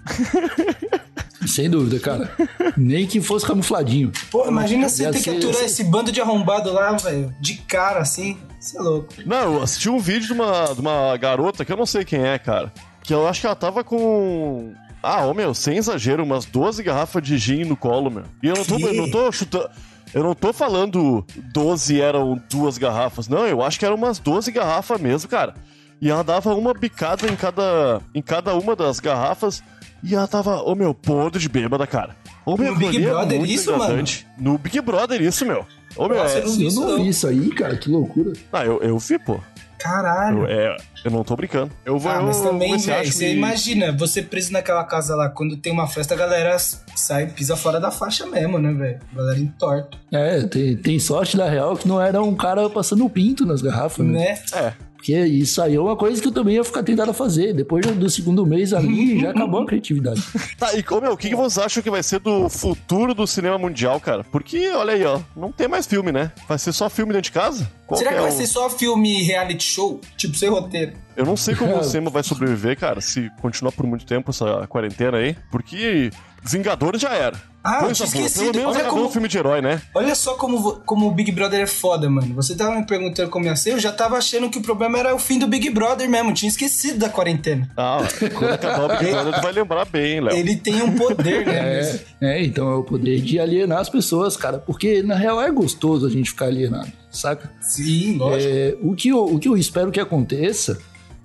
Sem 1.46 1.68
dúvida, 1.70 1.98
cara. 1.98 2.30
Nem 2.76 3.06
que 3.06 3.20
fosse 3.20 3.46
camufladinho. 3.46 4.12
Pô, 4.30 4.46
imagina 4.46 4.88
você 4.88 5.10
ter 5.10 5.20
que 5.22 5.30
aturar 5.30 5.54
ser- 5.54 5.64
esse 5.64 5.84
bando 5.84 6.12
de 6.12 6.20
arrombado 6.20 6.72
lá, 6.72 6.92
velho, 6.92 7.34
de 7.40 7.54
cara 7.56 8.00
assim. 8.00 8.38
Você 8.58 8.76
é 8.78 8.80
louco. 8.82 9.08
Não, 9.24 9.54
eu 9.54 9.62
assisti 9.62 9.88
um 9.88 9.98
vídeo 9.98 10.26
de 10.26 10.32
uma, 10.32 10.74
de 10.74 10.80
uma 10.80 11.16
garota 11.16 11.64
que 11.64 11.72
eu 11.72 11.76
não 11.76 11.86
sei 11.86 12.04
quem 12.04 12.20
é, 12.26 12.38
cara. 12.38 12.72
Que 13.02 13.14
eu 13.14 13.26
acho 13.26 13.40
que 13.40 13.46
ela 13.46 13.56
tava 13.56 13.82
com. 13.82 14.72
Ah, 15.02 15.24
ô 15.24 15.32
meu, 15.32 15.54
sem 15.54 15.78
exagero, 15.78 16.22
umas 16.22 16.44
12 16.44 16.82
garrafas 16.82 17.22
de 17.22 17.38
gin 17.38 17.64
no 17.64 17.74
colo, 17.76 18.10
meu. 18.10 18.24
E 18.42 18.48
eu 18.48 18.54
não 18.54 18.64
tô, 18.64 18.78
eu 18.78 18.94
não 18.94 19.10
tô 19.10 19.32
chutando. 19.32 19.70
Eu 20.12 20.22
não 20.22 20.34
tô 20.34 20.52
falando 20.52 21.24
12 21.52 22.00
eram 22.00 22.40
duas 22.50 22.78
garrafas. 22.78 23.28
Não, 23.28 23.46
eu 23.46 23.62
acho 23.62 23.78
que 23.78 23.84
eram 23.84 23.96
umas 23.96 24.18
12 24.18 24.50
garrafas 24.50 25.00
mesmo, 25.00 25.28
cara. 25.28 25.54
E 26.00 26.10
ela 26.10 26.24
dava 26.24 26.54
uma 26.54 26.72
bicada 26.72 27.26
em 27.28 27.36
cada, 27.36 28.00
em 28.14 28.22
cada 28.22 28.54
uma 28.54 28.74
das 28.74 28.98
garrafas. 28.98 29.62
E 30.02 30.14
ela 30.14 30.26
tava, 30.26 30.62
ô 30.62 30.74
meu, 30.74 30.94
podre 30.94 31.40
de 31.40 31.48
bêbada, 31.48 31.86
cara. 31.86 32.16
Ô 32.44 32.56
meu, 32.56 32.72
No 32.72 32.78
Big 32.78 33.04
é 33.04 33.10
Brother 33.10 33.38
muito 33.38 33.52
isso, 33.52 33.76
mano? 33.76 34.04
No 34.38 34.58
Big 34.58 34.80
Brother 34.80 35.20
isso, 35.20 35.44
meu. 35.44 35.66
Ô 35.96 36.08
meu, 36.08 36.16
Nossa, 36.16 36.38
é... 36.38 36.40
eu 36.40 36.46
não 36.46 36.52
vi 36.54 36.62
Eu 36.62 36.68
isso, 36.68 36.80
não 36.80 36.96
vi 36.96 37.08
isso 37.08 37.26
aí, 37.28 37.50
cara. 37.50 37.76
Que 37.76 37.90
loucura. 37.90 38.32
Ah, 38.52 38.64
eu, 38.64 38.80
eu 38.80 38.98
vi, 38.98 39.18
pô. 39.18 39.38
Caralho. 39.80 40.40
Eu, 40.40 40.46
é, 40.46 40.76
eu 41.04 41.10
não 41.10 41.24
tô 41.24 41.34
brincando. 41.36 41.70
Eu 41.84 41.98
vou. 41.98 42.12
Ah, 42.12 42.20
mas 42.22 42.36
eu- 42.38 42.44
também, 42.50 42.78
você 42.78 42.90
velho, 42.90 43.12
você 43.12 43.26
que- 43.26 43.32
imagina, 43.34 43.92
você 43.96 44.22
preso 44.22 44.52
naquela 44.52 44.84
casa 44.84 45.14
lá, 45.16 45.28
quando 45.28 45.56
tem 45.56 45.72
uma 45.72 45.86
festa, 45.88 46.14
a 46.14 46.16
galera 46.16 46.56
sai, 46.58 47.26
pisa 47.28 47.56
fora 47.56 47.80
da 47.80 47.90
faixa 47.90 48.26
mesmo, 48.26 48.58
né, 48.58 48.72
velho? 48.72 48.98
A 49.12 49.16
galera 49.16 49.38
entorta, 49.38 49.96
É, 50.12 50.42
tem, 50.42 50.76
tem 50.76 50.98
sorte 50.98 51.36
da 51.36 51.48
real 51.48 51.76
que 51.76 51.88
não 51.88 52.00
era 52.00 52.22
um 52.22 52.34
cara 52.34 52.68
passando 52.68 53.08
pinto 53.08 53.46
nas 53.46 53.62
garrafas, 53.62 54.04
né? 54.06 54.12
né? 54.12 54.38
É. 54.54 54.72
Porque 55.00 55.18
isso 55.18 55.62
aí 55.62 55.76
é 55.76 55.80
uma 55.80 55.96
coisa 55.96 56.20
que 56.20 56.28
eu 56.28 56.32
também 56.32 56.56
ia 56.56 56.62
ficar 56.62 56.82
tentado 56.82 57.10
a 57.10 57.14
fazer. 57.14 57.54
Depois 57.54 57.86
do 57.86 58.10
segundo 58.10 58.44
mês 58.44 58.74
ali, 58.74 59.18
já 59.18 59.30
acabou 59.32 59.62
a 59.62 59.66
criatividade. 59.66 60.22
Tá, 60.58 60.74
e 60.74 60.84
ô, 60.90 61.00
meu, 61.00 61.12
o 61.12 61.16
que, 61.16 61.30
que 61.30 61.34
vocês 61.34 61.56
acham 61.64 61.82
que 61.82 61.90
vai 61.90 62.02
ser 62.02 62.20
do 62.20 62.50
futuro 62.50 63.14
do 63.14 63.26
cinema 63.26 63.56
mundial, 63.56 63.98
cara? 63.98 64.22
Porque, 64.24 64.68
olha 64.72 64.92
aí, 64.92 65.02
ó, 65.06 65.18
não 65.34 65.50
tem 65.50 65.66
mais 65.66 65.86
filme, 65.86 66.12
né? 66.12 66.30
Vai 66.46 66.58
ser 66.58 66.72
só 66.74 66.90
filme 66.90 67.14
dentro 67.14 67.30
de 67.30 67.32
casa? 67.32 67.66
Qual 67.86 67.96
Será 67.96 68.10
que 68.12 68.18
é 68.18 68.20
vai 68.20 68.30
o- 68.30 68.34
ser 68.34 68.46
só 68.46 68.68
filme 68.68 69.22
reality 69.22 69.64
show? 69.64 70.02
Tipo, 70.18 70.36
sem 70.36 70.50
roteiro? 70.50 70.92
Eu 71.16 71.24
não 71.24 71.36
sei 71.36 71.54
como 71.54 71.74
o 71.80 71.82
cinema 71.82 72.10
vai 72.10 72.22
sobreviver, 72.22 72.78
cara, 72.78 73.00
se 73.00 73.30
continuar 73.40 73.72
por 73.72 73.86
muito 73.86 74.04
tempo 74.04 74.30
essa 74.30 74.66
quarentena 74.66 75.16
aí. 75.16 75.34
Porque 75.50 76.10
Vingadores 76.42 77.00
já 77.00 77.10
era. 77.14 77.50
Ah, 77.62 77.80
eu 77.84 77.92
tinha 77.92 78.06
esquecido. 78.06 78.52
Pelo 78.52 78.56
menos 78.56 78.76
Olha 78.76 78.84
como- 78.88 79.04
um 79.04 79.10
filme 79.10 79.28
de 79.28 79.36
herói, 79.36 79.60
né? 79.60 79.82
Olha 79.94 80.14
só 80.14 80.32
como, 80.34 80.76
como 80.86 81.06
o 81.08 81.10
Big 81.10 81.30
Brother 81.30 81.60
é 81.60 81.66
foda, 81.66 82.08
mano. 82.08 82.34
Você 82.34 82.56
tava 82.56 82.74
me 82.74 82.86
perguntando 82.86 83.28
como 83.28 83.44
ia 83.44 83.54
ser, 83.54 83.72
eu 83.72 83.78
já 83.78 83.92
tava 83.92 84.16
achando 84.16 84.48
que 84.48 84.56
o 84.56 84.62
problema 84.62 84.98
era 84.98 85.14
o 85.14 85.18
fim 85.18 85.38
do 85.38 85.46
Big 85.46 85.68
Brother 85.68 86.08
mesmo. 86.08 86.32
Tinha 86.32 86.48
esquecido 86.48 86.98
da 86.98 87.10
quarentena. 87.10 87.70
Ah, 87.76 87.98
quando 88.34 88.52
acabar 88.54 88.84
o 88.84 88.98
Big 88.98 89.10
Brother, 89.12 89.34
tu 89.34 89.42
vai 89.42 89.52
lembrar 89.52 89.84
bem, 89.84 90.20
Léo. 90.22 90.34
Ele 90.34 90.56
tem 90.56 90.80
um 90.82 90.94
poder, 90.96 91.44
né? 91.46 92.00
É, 92.22 92.38
é, 92.38 92.44
então 92.44 92.70
é 92.70 92.74
o 92.76 92.82
poder 92.82 93.20
de 93.20 93.38
alienar 93.38 93.78
as 93.80 93.90
pessoas, 93.90 94.36
cara. 94.38 94.58
Porque 94.58 95.02
na 95.02 95.14
real 95.16 95.40
é 95.42 95.50
gostoso 95.50 96.06
a 96.06 96.10
gente 96.10 96.30
ficar 96.30 96.46
alienado, 96.46 96.90
saca? 97.10 97.50
Sim, 97.60 98.16
lógico. 98.16 98.52
É, 98.54 98.74
o, 98.82 98.94
que 98.94 99.08
eu, 99.10 99.22
o 99.24 99.38
que 99.38 99.48
eu 99.48 99.56
espero 99.56 99.90
que 99.90 100.00
aconteça 100.00 100.78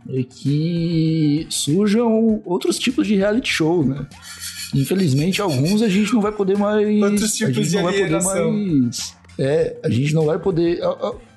é 0.09 0.21
que 0.23 1.47
surjam 1.49 2.41
outros 2.45 2.77
tipos 2.77 3.07
de 3.07 3.15
reality 3.15 3.49
show, 3.49 3.83
né? 3.85 4.05
Infelizmente, 4.75 5.41
alguns 5.41 5.81
a 5.81 5.89
gente 5.89 6.13
não 6.13 6.21
vai 6.21 6.31
poder 6.31 6.57
mais. 6.57 7.01
Outros 7.01 7.33
tipos 7.33 7.57
a 7.57 7.61
gente 7.61 7.69
de 7.69 7.75
não 7.75 7.83
vai 7.83 7.93
poder 7.93 8.23
mais. 8.23 9.15
É, 9.37 9.75
a 9.83 9.89
gente 9.89 10.13
não 10.13 10.25
vai 10.25 10.39
poder. 10.39 10.79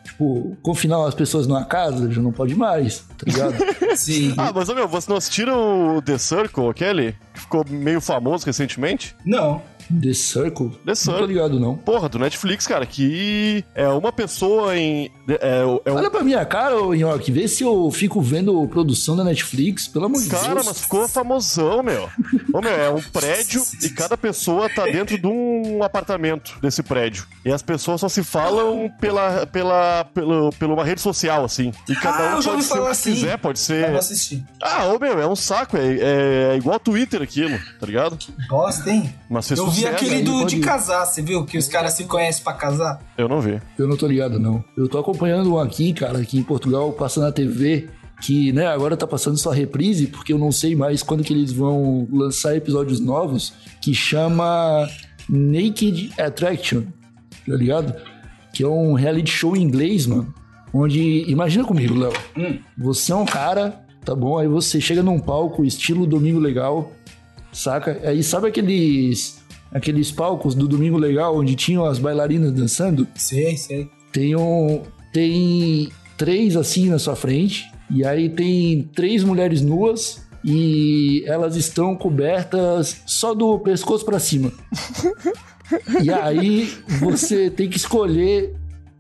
Tipo, 0.04 0.56
confinar 0.62 1.06
as 1.06 1.14
pessoas 1.14 1.46
numa 1.46 1.64
casa, 1.64 2.10
já 2.10 2.20
não 2.22 2.32
pode 2.32 2.54
mais, 2.54 3.00
tá 3.16 3.24
ligado? 3.26 3.54
Sim. 3.94 4.32
Ah, 4.38 4.50
mas, 4.54 4.68
meu, 4.68 4.88
vocês 4.88 5.06
não 5.06 5.16
assistiram 5.16 5.96
o 5.96 6.02
The 6.02 6.16
Circle, 6.16 6.68
aquele? 6.68 7.14
Que 7.34 7.40
ficou 7.40 7.64
meio 7.68 8.00
famoso 8.00 8.46
recentemente? 8.46 9.14
Não. 9.24 9.62
The 10.02 10.12
Circle? 10.14 10.70
The 10.70 10.76
Não 10.86 10.94
Circle. 10.94 11.20
tô 11.20 11.26
ligado, 11.26 11.60
não. 11.60 11.76
Porra, 11.76 12.08
do 12.08 12.18
Netflix, 12.18 12.66
cara, 12.66 12.84
que 12.86 13.64
é 13.74 13.88
uma 13.88 14.12
pessoa 14.12 14.76
em. 14.76 15.10
É, 15.28 15.60
é 15.84 15.92
um 15.92 15.96
Olha 15.96 16.10
pra 16.10 16.22
minha 16.22 16.44
cara, 16.44 16.80
ô 16.80 16.94
Nhoque, 16.94 17.30
vê 17.32 17.46
se 17.48 17.62
eu 17.62 17.90
fico 17.90 18.20
vendo 18.20 18.66
produção 18.68 19.16
da 19.16 19.24
Netflix, 19.24 19.86
pelo 19.88 20.06
amor 20.06 20.20
de 20.22 20.28
Cara, 20.28 20.54
Deus. 20.54 20.66
mas 20.66 20.80
ficou 20.80 21.08
famosão, 21.08 21.82
meu. 21.82 22.08
Ô, 22.52 22.60
meu, 22.60 22.72
é 22.72 22.90
um 22.90 23.00
prédio 23.02 23.62
e 23.82 23.88
cada 23.90 24.16
pessoa 24.16 24.68
tá 24.68 24.84
dentro 24.84 25.18
de 25.18 25.26
um 25.26 25.82
apartamento 25.82 26.58
desse 26.60 26.82
prédio. 26.82 27.26
E 27.44 27.52
as 27.52 27.62
pessoas 27.62 28.00
só 28.00 28.08
se 28.08 28.22
falam 28.22 28.90
pela, 29.00 29.46
pela, 29.46 30.04
pela, 30.12 30.50
pela 30.52 30.74
uma 30.74 30.84
rede 30.84 31.00
social, 31.00 31.44
assim. 31.44 31.72
E 31.88 31.94
cada 31.94 32.32
Ah, 32.34 32.38
um 32.38 32.42
pode 32.42 32.62
ser 32.62 32.72
o 32.72 32.76
falar 32.76 32.84
que 32.86 32.90
assim. 32.92 33.14
quiser, 33.14 33.38
pode 33.38 33.58
Eu 33.58 33.64
ser. 33.64 33.88
vou 33.90 33.98
assistir. 33.98 34.44
Ah, 34.62 34.86
ô, 34.86 34.98
meu, 34.98 35.20
é 35.20 35.26
um 35.26 35.36
saco. 35.36 35.76
É, 35.76 36.52
é 36.52 36.56
igual 36.56 36.78
Twitter 36.78 37.22
aquilo, 37.22 37.58
tá 37.80 37.86
ligado? 37.86 38.18
Bosta, 38.48 38.90
hein? 38.90 39.12
Mas 39.28 39.50
Eu 39.50 39.66
vi 39.70 39.77
sucesso. 39.78 40.04
aquele 40.04 40.22
do, 40.22 40.44
de 40.44 40.56
ir. 40.56 40.60
casar, 40.60 41.04
você 41.04 41.22
viu? 41.22 41.44
Que 41.44 41.58
os 41.58 41.68
caras 41.68 41.94
se 41.94 42.04
conhecem 42.04 42.42
pra 42.42 42.52
casar. 42.52 43.00
Eu 43.16 43.28
não 43.28 43.40
vi. 43.40 43.60
Eu 43.78 43.86
não 43.86 43.96
tô 43.96 44.06
ligado, 44.06 44.38
não. 44.38 44.62
Eu 44.76 44.88
tô 44.88 44.98
acompanhando 44.98 45.54
um 45.54 45.58
aqui, 45.58 45.92
cara, 45.92 46.18
aqui 46.18 46.38
em 46.38 46.42
Portugal, 46.42 46.92
passando 46.92 47.24
na 47.24 47.32
TV, 47.32 47.88
que, 48.20 48.52
né, 48.52 48.66
agora 48.66 48.96
tá 48.96 49.06
passando 49.06 49.38
só 49.38 49.50
reprise, 49.50 50.06
porque 50.06 50.32
eu 50.32 50.38
não 50.38 50.50
sei 50.50 50.74
mais 50.74 51.02
quando 51.02 51.22
que 51.22 51.32
eles 51.32 51.52
vão 51.52 52.06
lançar 52.10 52.56
episódios 52.56 53.00
novos, 53.00 53.52
que 53.80 53.94
chama 53.94 54.88
Naked 55.28 56.12
Attraction, 56.18 56.82
tá 57.46 57.54
ligado? 57.54 57.94
Que 58.52 58.64
é 58.64 58.68
um 58.68 58.94
reality 58.94 59.30
show 59.30 59.56
em 59.56 59.62
inglês, 59.62 60.06
mano. 60.06 60.34
Onde, 60.72 61.24
imagina 61.30 61.64
comigo, 61.64 61.94
Léo. 61.94 62.12
Hum. 62.36 62.58
Você 62.76 63.12
é 63.12 63.14
um 63.16 63.24
cara, 63.24 63.84
tá 64.04 64.14
bom? 64.14 64.38
Aí 64.38 64.48
você 64.48 64.80
chega 64.80 65.02
num 65.02 65.18
palco, 65.18 65.64
estilo 65.64 66.06
Domingo 66.06 66.38
Legal, 66.38 66.92
saca? 67.52 68.00
Aí 68.04 68.22
sabe 68.22 68.48
aqueles 68.48 69.37
aqueles 69.72 70.10
palcos 70.10 70.54
do 70.54 70.66
Domingo 70.68 70.96
Legal 70.98 71.36
onde 71.36 71.54
tinham 71.54 71.84
as 71.84 71.98
bailarinas 71.98 72.52
dançando? 72.52 73.06
Sei, 73.14 73.56
sei. 73.56 73.90
Tem 74.12 74.36
um. 74.36 74.82
Tem 75.12 75.88
três 76.16 76.56
assim 76.56 76.88
na 76.88 76.98
sua 76.98 77.16
frente. 77.16 77.70
E 77.90 78.04
aí 78.04 78.28
tem 78.28 78.82
três 78.94 79.24
mulheres 79.24 79.62
nuas. 79.62 80.26
E 80.44 81.24
elas 81.26 81.56
estão 81.56 81.96
cobertas 81.96 83.02
só 83.06 83.34
do 83.34 83.58
pescoço 83.58 84.04
pra 84.04 84.18
cima. 84.18 84.52
e 86.02 86.10
aí 86.10 86.72
você 87.00 87.50
tem 87.50 87.68
que 87.68 87.76
escolher 87.76 88.54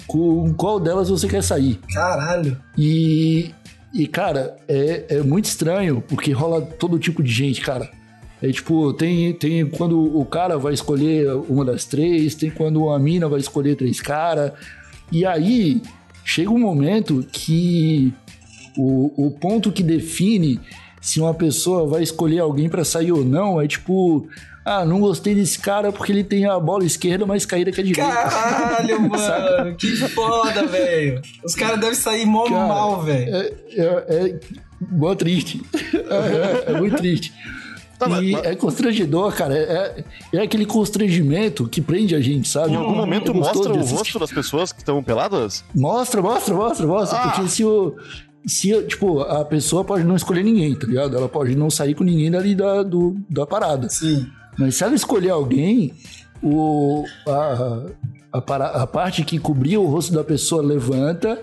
com 0.06 0.52
qual 0.54 0.80
delas 0.80 1.08
você 1.08 1.28
quer 1.28 1.42
sair. 1.42 1.78
Caralho. 1.92 2.58
E, 2.76 3.54
e 3.94 4.06
cara, 4.08 4.56
é, 4.66 5.04
é 5.08 5.22
muito 5.22 5.44
estranho, 5.44 6.02
porque 6.06 6.32
rola 6.32 6.60
todo 6.62 6.98
tipo 6.98 7.22
de 7.22 7.30
gente, 7.30 7.60
cara. 7.60 7.88
É 8.40 8.50
tipo, 8.52 8.92
tem, 8.92 9.32
tem 9.32 9.66
quando 9.66 9.98
o 10.16 10.24
cara 10.24 10.56
vai 10.58 10.72
escolher 10.72 11.28
uma 11.48 11.64
das 11.64 11.84
três, 11.84 12.34
tem 12.34 12.50
quando 12.50 12.88
a 12.90 12.98
mina 12.98 13.28
vai 13.28 13.40
escolher 13.40 13.74
três 13.74 14.00
caras. 14.00 14.52
E 15.10 15.24
aí 15.26 15.82
chega 16.24 16.50
um 16.50 16.58
momento 16.58 17.26
que 17.32 18.12
o, 18.76 19.26
o 19.26 19.30
ponto 19.32 19.72
que 19.72 19.82
define 19.82 20.60
se 21.00 21.20
uma 21.20 21.34
pessoa 21.34 21.86
vai 21.86 22.02
escolher 22.02 22.38
alguém 22.40 22.68
pra 22.68 22.84
sair 22.84 23.10
ou 23.10 23.24
não 23.24 23.60
é 23.60 23.66
tipo, 23.66 24.28
ah, 24.64 24.84
não 24.84 25.00
gostei 25.00 25.34
desse 25.34 25.58
cara 25.58 25.90
porque 25.90 26.12
ele 26.12 26.22
tem 26.22 26.44
a 26.46 26.60
bola 26.60 26.84
esquerda 26.84 27.24
mais 27.24 27.46
caída 27.46 27.72
que 27.72 27.80
a 27.80 27.84
direita. 27.84 28.08
Caralho, 28.12 29.00
mano. 29.08 29.74
que 29.76 29.96
foda, 29.96 30.66
velho. 30.66 31.22
Os 31.44 31.54
caras 31.54 31.80
devem 31.80 31.94
sair 31.94 32.26
mó 32.26 32.44
Cara, 32.44 32.68
mal, 32.68 33.02
velho. 33.02 33.34
É, 33.34 33.52
é, 33.74 33.84
é 34.28 34.38
mó 34.92 35.14
triste. 35.14 35.60
É- 36.08 36.72
é 36.72 36.78
muito 36.78 36.96
triste. 36.96 37.32
Tá, 37.98 38.08
mas- 38.08 38.22
e 38.22 38.32
mas- 38.32 38.44
é 38.44 38.54
constrangedor, 38.54 39.34
cara. 39.34 39.54
É, 39.56 40.04
é 40.32 40.40
aquele 40.42 40.64
constrangimento 40.64 41.68
que 41.68 41.80
prende 41.80 42.14
a 42.14 42.20
gente, 42.20 42.48
sabe? 42.48 42.72
Em 42.72 42.76
algum 42.76 42.94
momento 42.94 43.32
É 43.32 43.34
mostra 43.34 43.72
o 43.72 43.84
rosto 43.84 44.18
das 44.18 44.30
pessoas 44.30 44.72
que 44.72 44.78
estão 44.78 45.02
peladas? 45.02 45.64
Mostra, 45.74 46.22
mostra, 46.22 46.54
mostra, 46.54 46.86
mostra. 46.86 47.18
Ah. 47.18 47.28
Porque 47.30 47.48
se 47.48 47.64
o. 47.64 47.96
Se, 48.46 48.82
tipo, 48.84 49.20
a 49.20 49.44
pessoa 49.44 49.84
pode 49.84 50.04
não 50.04 50.16
escolher 50.16 50.42
ninguém, 50.42 50.74
tá 50.74 50.86
ligado? 50.86 51.14
Ela 51.16 51.28
pode 51.28 51.54
não 51.56 51.68
sair 51.68 51.94
com 51.94 52.04
ninguém 52.04 52.30
dali 52.30 52.54
da, 52.54 52.82
do, 52.82 53.16
da 53.28 53.44
parada. 53.46 53.88
Sim. 53.90 54.26
Mas 54.56 54.76
se 54.76 54.84
ela 54.84 54.94
escolher 54.94 55.30
alguém, 55.30 55.92
o, 56.42 57.04
a, 57.26 57.82
a, 58.32 58.82
a 58.82 58.86
parte 58.86 59.24
que 59.24 59.38
cobria 59.38 59.78
o 59.80 59.86
rosto 59.86 60.12
da 60.12 60.24
pessoa 60.24 60.62
levanta 60.62 61.38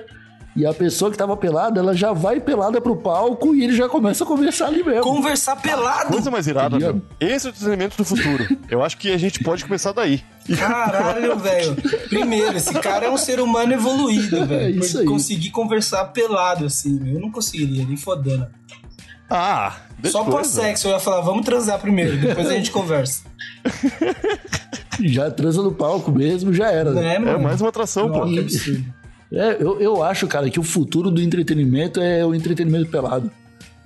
e 0.55 0.65
a 0.65 0.73
pessoa 0.73 1.11
que 1.11 1.17
tava 1.17 1.35
pelada, 1.35 1.79
ela 1.81 1.93
já 1.93 2.13
vai 2.13 2.39
pelada 2.39 2.79
pro 2.79 2.95
palco 2.95 3.53
e 3.53 3.63
ele 3.63 3.75
já 3.75 3.89
começa 3.89 4.23
a 4.23 4.27
conversar 4.27 4.67
ali 4.67 4.83
mesmo. 4.83 5.01
Conversar 5.01 5.57
pelado. 5.57 6.13
Coisa 6.13 6.31
mais 6.31 6.47
irada, 6.47 6.79
meu. 6.79 7.01
Esse 7.19 7.47
é 7.47 7.49
o 7.49 7.51
entretenimento 7.51 7.97
do 7.97 8.05
futuro. 8.05 8.47
Eu 8.69 8.81
acho 8.81 8.97
que 8.97 9.11
a 9.11 9.17
gente 9.17 9.43
pode 9.43 9.65
começar 9.65 9.91
daí. 9.91 10.23
Caralho, 10.57 11.37
velho. 11.37 11.75
Primeiro, 12.07 12.55
esse 12.55 12.73
cara 12.75 13.07
é 13.07 13.09
um 13.09 13.17
ser 13.17 13.39
humano 13.41 13.73
evoluído, 13.73 14.45
velho. 14.47 14.81
É 14.83 14.87
Por 14.87 14.99
aí. 14.99 15.05
conseguir 15.05 15.51
conversar 15.51 16.05
pelado, 16.05 16.65
assim. 16.65 17.01
Eu 17.13 17.19
não 17.19 17.31
conseguiria, 17.31 17.85
nem 17.85 17.97
fodendo. 17.97 18.47
Ah, 19.29 19.75
Só 20.05 20.23
coisa. 20.23 20.37
pós-sexo, 20.37 20.87
eu 20.87 20.91
ia 20.91 20.99
falar, 20.99 21.21
vamos 21.21 21.43
transar 21.45 21.79
primeiro, 21.79 22.15
depois 22.15 22.47
a 22.47 22.53
gente 22.53 22.69
conversa. 22.71 23.23
Já 25.03 25.29
transa 25.29 25.61
no 25.61 25.73
palco 25.73 26.11
mesmo, 26.11 26.53
já 26.53 26.71
era. 26.71 26.91
Não 26.91 27.01
né? 27.01 27.15
é, 27.15 27.19
mano? 27.19 27.31
É 27.31 27.41
mais 27.41 27.59
uma 27.59 27.69
atração, 27.69 28.09
pô. 28.09 28.19
Nossa, 28.19 28.31
que 28.31 28.39
absurdo. 28.39 28.85
É, 29.31 29.57
eu, 29.59 29.79
eu 29.81 30.03
acho, 30.03 30.27
cara, 30.27 30.49
que 30.49 30.59
o 30.59 30.63
futuro 30.63 31.09
do 31.11 31.21
entretenimento 31.21 31.99
é 31.99 32.25
o 32.25 32.33
entretenimento 32.33 32.89
pelado. 32.89 33.31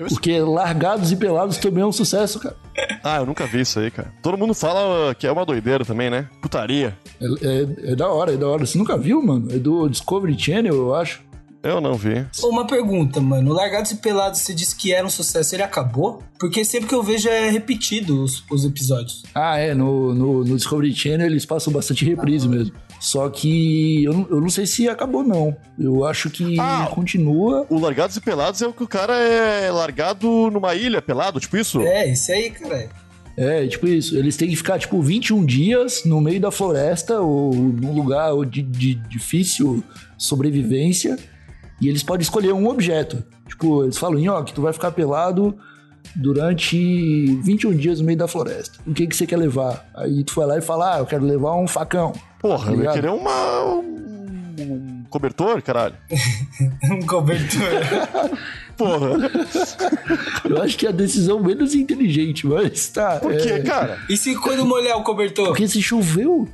Porque 0.07 0.39
largados 0.39 1.11
e 1.11 1.15
pelados 1.17 1.57
também 1.57 1.83
é 1.83 1.85
um 1.85 1.91
sucesso, 1.91 2.39
cara. 2.39 2.55
Ah, 3.03 3.17
eu 3.17 3.25
nunca 3.25 3.45
vi 3.45 3.59
isso 3.61 3.79
aí, 3.79 3.91
cara. 3.91 4.13
Todo 4.21 4.37
mundo 4.37 4.53
fala 4.53 5.13
que 5.13 5.27
é 5.27 5.31
uma 5.31 5.45
doideira 5.45 5.83
também, 5.83 6.09
né? 6.09 6.29
Putaria. 6.41 6.97
É, 7.19 7.25
é- 7.25 7.91
é 7.91 7.95
da 7.95 8.07
hora, 8.07 8.33
é 8.33 8.37
da 8.37 8.47
hora. 8.47 8.65
Você 8.65 8.77
nunca 8.77 8.97
viu, 8.97 9.21
mano? 9.21 9.53
É 9.53 9.57
do 9.57 9.89
Discovery 9.89 10.39
Channel, 10.39 10.73
eu 10.73 10.95
acho. 10.95 11.21
Eu 11.61 11.81
não 11.81 11.95
vi. 11.95 12.25
Uma 12.41 12.65
pergunta, 12.65 13.19
mano. 13.19 13.51
O 13.51 13.53
Largados 13.53 13.91
e 13.91 13.97
Pelados, 13.97 14.39
você 14.39 14.53
disse 14.53 14.73
que 14.73 14.93
era 14.93 15.05
um 15.05 15.09
sucesso, 15.09 15.53
ele 15.53 15.63
acabou? 15.63 16.23
Porque 16.39 16.63
sempre 16.63 16.87
que 16.87 16.95
eu 16.95 17.03
vejo 17.03 17.27
é 17.27 17.49
repetido 17.49 18.23
os, 18.23 18.41
os 18.49 18.63
episódios. 18.63 19.23
Ah, 19.35 19.57
é, 19.57 19.73
no, 19.73 20.13
no, 20.15 20.45
no 20.45 20.55
Discovery 20.55 20.95
Channel 20.95 21.27
eles 21.27 21.45
passam 21.45 21.73
bastante 21.73 22.05
reprise 22.05 22.47
mesmo. 22.47 22.73
Só 22.99 23.29
que 23.29 24.03
eu 24.03 24.13
não, 24.13 24.27
eu 24.29 24.41
não 24.41 24.49
sei 24.49 24.65
se 24.65 24.89
acabou, 24.89 25.23
não. 25.23 25.55
Eu 25.79 26.05
acho 26.05 26.29
que 26.29 26.59
Ah. 26.59 26.87
continua. 26.91 27.65
O 27.69 27.79
Largados 27.79 28.17
e 28.17 28.21
Pelados 28.21 28.61
é 28.61 28.67
o 28.67 28.73
que 28.73 28.83
o 28.83 28.87
cara 28.87 29.13
é 29.17 29.71
largado 29.71 30.49
numa 30.51 30.75
ilha, 30.75 31.01
pelado, 31.01 31.39
tipo 31.39 31.55
isso? 31.57 31.81
É, 31.81 32.11
isso 32.11 32.31
aí, 32.31 32.49
cara. 32.51 32.89
É, 33.37 33.65
tipo 33.67 33.87
isso. 33.87 34.17
Eles 34.17 34.35
têm 34.35 34.49
que 34.49 34.55
ficar, 34.57 34.77
tipo, 34.79 35.01
21 35.01 35.45
dias 35.45 36.03
no 36.03 36.19
meio 36.19 36.41
da 36.41 36.51
floresta 36.51 37.21
ou 37.21 37.53
num 37.53 37.93
lugar 37.93 38.31
de, 38.45 38.61
de 38.61 38.95
difícil 38.95 39.81
sobrevivência. 40.17 41.17
E 41.81 41.87
eles 41.87 42.03
podem 42.03 42.21
escolher 42.23 42.51
um 42.53 42.67
objeto. 42.67 43.23
Tipo, 43.47 43.83
eles 43.85 43.97
falam, 43.97 44.19
Nhoque, 44.19 44.51
tu 44.53 44.61
vai 44.61 44.73
ficar 44.73 44.91
pelado 44.91 45.57
durante 46.15 47.25
21 47.43 47.73
dias 47.75 47.99
no 47.99 48.05
meio 48.05 48.17
da 48.17 48.27
floresta. 48.27 48.77
O 48.85 48.93
que, 48.93 49.07
que 49.07 49.15
você 49.15 49.25
quer 49.25 49.37
levar? 49.37 49.89
Aí 49.95 50.23
tu 50.23 50.33
vai 50.35 50.45
lá 50.45 50.57
e 50.57 50.61
fala, 50.61 50.95
ah, 50.95 50.99
eu 50.99 51.05
quero 51.05 51.23
levar 51.25 51.55
um 51.55 51.67
facão. 51.67 52.11
Porra, 52.39 52.71
eu 52.71 52.83
ia 52.83 52.91
querer 52.91 53.09
uma. 53.09 53.65
Um, 53.65 54.55
um 54.59 55.03
cobertor, 55.09 55.61
caralho. 55.61 55.95
Um 56.89 57.05
cobertor. 57.05 57.69
Porra. 58.77 59.09
Eu 60.49 60.61
acho 60.61 60.77
que 60.77 60.85
é 60.85 60.89
a 60.89 60.93
decisão 60.93 61.43
menos 61.43 61.75
inteligente, 61.75 62.47
mas 62.47 62.87
tá. 62.87 63.19
Por 63.19 63.35
quê, 63.35 63.49
é, 63.49 63.61
cara? 63.61 63.99
e 64.09 64.15
se 64.15 64.35
quando 64.35 64.65
molhar 64.65 64.97
o 64.97 65.03
cobertor? 65.03 65.47
Porque 65.47 65.67
se 65.67 65.81
choveu, 65.81 66.47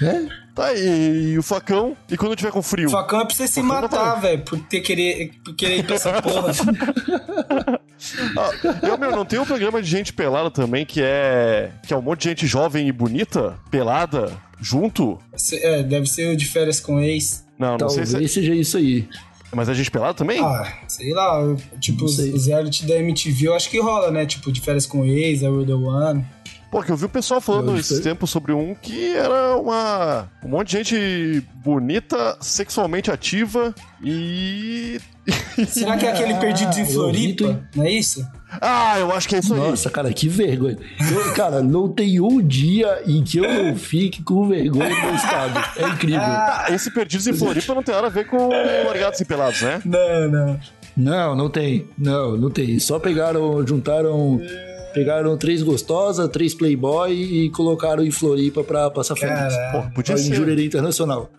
né? 0.00 0.28
Tá, 0.58 0.74
e, 0.74 1.34
e 1.34 1.38
o 1.38 1.42
facão? 1.42 1.96
E 2.10 2.16
quando 2.16 2.34
tiver 2.34 2.50
com 2.50 2.60
frio? 2.60 2.88
O 2.88 2.90
facão 2.90 3.20
é 3.20 3.24
pra 3.24 3.32
você 3.32 3.46
se 3.46 3.60
não 3.60 3.68
matar, 3.68 4.16
velho, 4.16 4.42
por 4.42 4.58
ter 4.58 4.80
querer, 4.80 5.30
por 5.44 5.54
querer 5.54 5.78
ir 5.78 5.86
pra 5.86 5.94
essa 5.94 6.20
porra. 6.20 6.52
Ah, 8.36 8.50
eu, 8.86 8.96
meu, 8.96 9.10
não 9.10 9.24
tem 9.24 9.40
um 9.40 9.44
programa 9.44 9.82
de 9.82 9.90
gente 9.90 10.12
pelada 10.12 10.52
também 10.52 10.86
que 10.86 11.02
é. 11.02 11.72
que 11.84 11.92
é 11.92 11.96
um 11.96 12.00
monte 12.00 12.22
de 12.22 12.28
gente 12.28 12.46
jovem 12.46 12.86
e 12.86 12.92
bonita, 12.92 13.58
pelada, 13.72 14.30
junto? 14.60 15.18
É, 15.54 15.82
deve 15.82 16.06
ser 16.06 16.32
o 16.32 16.36
de 16.36 16.46
férias 16.46 16.78
com 16.78 17.00
ex. 17.00 17.44
Não, 17.58 17.72
não 17.72 17.78
Talvez 17.78 18.08
sei 18.10 18.28
se. 18.28 18.34
seja 18.34 18.54
isso 18.54 18.76
aí. 18.76 19.08
Mas 19.52 19.68
é 19.68 19.74
gente 19.74 19.90
pelada 19.90 20.14
também? 20.14 20.40
Ah, 20.40 20.78
sei 20.86 21.12
lá, 21.12 21.56
tipo, 21.80 22.04
os, 22.04 22.16
sei. 22.16 22.32
os 22.32 22.46
reality 22.46 22.86
da 22.86 22.96
MTV 22.96 23.48
eu 23.48 23.54
acho 23.54 23.68
que 23.68 23.80
rola, 23.80 24.12
né? 24.12 24.26
Tipo, 24.26 24.52
de 24.52 24.60
férias 24.60 24.86
com 24.86 25.04
ex, 25.04 25.42
a 25.42 25.48
The 25.48 25.74
One. 25.74 26.24
Pô, 26.70 26.82
que 26.82 26.92
eu 26.92 26.96
vi 26.96 27.06
o 27.06 27.08
pessoal 27.08 27.40
falando 27.40 27.74
esses 27.78 27.96
sei. 27.96 28.00
tempos 28.02 28.28
sobre 28.28 28.52
um 28.52 28.74
que 28.74 29.14
era 29.14 29.56
uma. 29.56 30.28
um 30.44 30.48
monte 30.48 30.68
de 30.68 30.76
gente 30.76 31.42
bonita, 31.64 32.36
sexualmente 32.40 33.10
ativa 33.10 33.74
e. 34.04 35.00
Será 35.66 35.96
que 35.96 36.04
é 36.06 36.12
aquele 36.12 36.34
perdido 36.34 36.74
em 36.76 36.80
eu 36.80 36.86
vi, 36.86 36.92
Floripa? 36.92 37.44
tu- 37.72 37.78
Não 37.78 37.84
é 37.86 37.90
isso? 37.90 38.26
Ah, 38.60 38.98
eu 38.98 39.12
acho 39.12 39.28
que 39.28 39.36
é 39.36 39.38
isso 39.40 39.52
aí. 39.54 39.60
Nossa, 39.60 39.90
cara, 39.90 40.12
que 40.12 40.28
vergonha. 40.28 40.76
Eu, 41.10 41.32
cara, 41.34 41.62
não 41.62 41.88
tem 41.88 42.18
um 42.20 42.40
dia 42.40 43.02
em 43.06 43.22
que 43.22 43.38
eu 43.38 43.50
não 43.64 43.76
fique 43.76 44.22
com 44.22 44.46
vergonha 44.48 44.88
do 44.94 45.00
meu 45.02 45.14
estado. 45.14 45.58
É 45.76 45.88
incrível. 45.88 46.20
Ah, 46.22 46.66
esse 46.70 46.90
Perdidos 46.90 47.26
em 47.26 47.32
Floripa 47.34 47.74
não 47.74 47.82
tem 47.82 47.94
nada 47.94 48.06
a 48.06 48.10
ver 48.10 48.26
com 48.26 48.48
Largados 48.48 49.20
e 49.20 49.24
Pelados, 49.24 49.60
né? 49.62 49.80
Não, 49.84 50.28
não. 50.30 50.60
Não, 50.96 51.36
não 51.36 51.48
tem. 51.50 51.86
Não, 51.96 52.36
não 52.36 52.50
tem. 52.50 52.78
Só 52.78 52.98
pegaram, 52.98 53.66
juntaram. 53.66 54.40
Pegaram 54.98 55.36
três 55.36 55.62
gostosas, 55.62 56.28
três 56.28 56.54
playboy 56.54 57.12
e 57.12 57.50
colocaram 57.50 58.04
em 58.04 58.10
Floripa 58.10 58.64
pra 58.64 58.90
passar 58.90 59.14
férias. 59.14 59.54
Pô, 59.70 59.82
podia 59.94 60.14
Em 60.16 60.18
ser. 60.18 60.34
Jurerê 60.34 60.64
Internacional. 60.64 61.30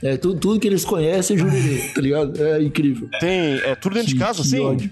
É, 0.00 0.16
tudo, 0.16 0.38
tudo 0.38 0.60
que 0.60 0.68
eles 0.68 0.84
conhecem 0.84 1.34
é 1.36 1.40
Jurerê, 1.40 1.78
tá 1.92 2.00
ligado? 2.00 2.40
É 2.40 2.62
incrível. 2.62 3.08
Tem. 3.18 3.56
É 3.64 3.74
tudo 3.74 3.94
dentro 3.94 4.08
de 4.10 4.14
Que- 4.14 4.20
casa, 4.20 4.42
que 4.42 4.46
assim? 4.48 4.60
ódio. 4.60 4.90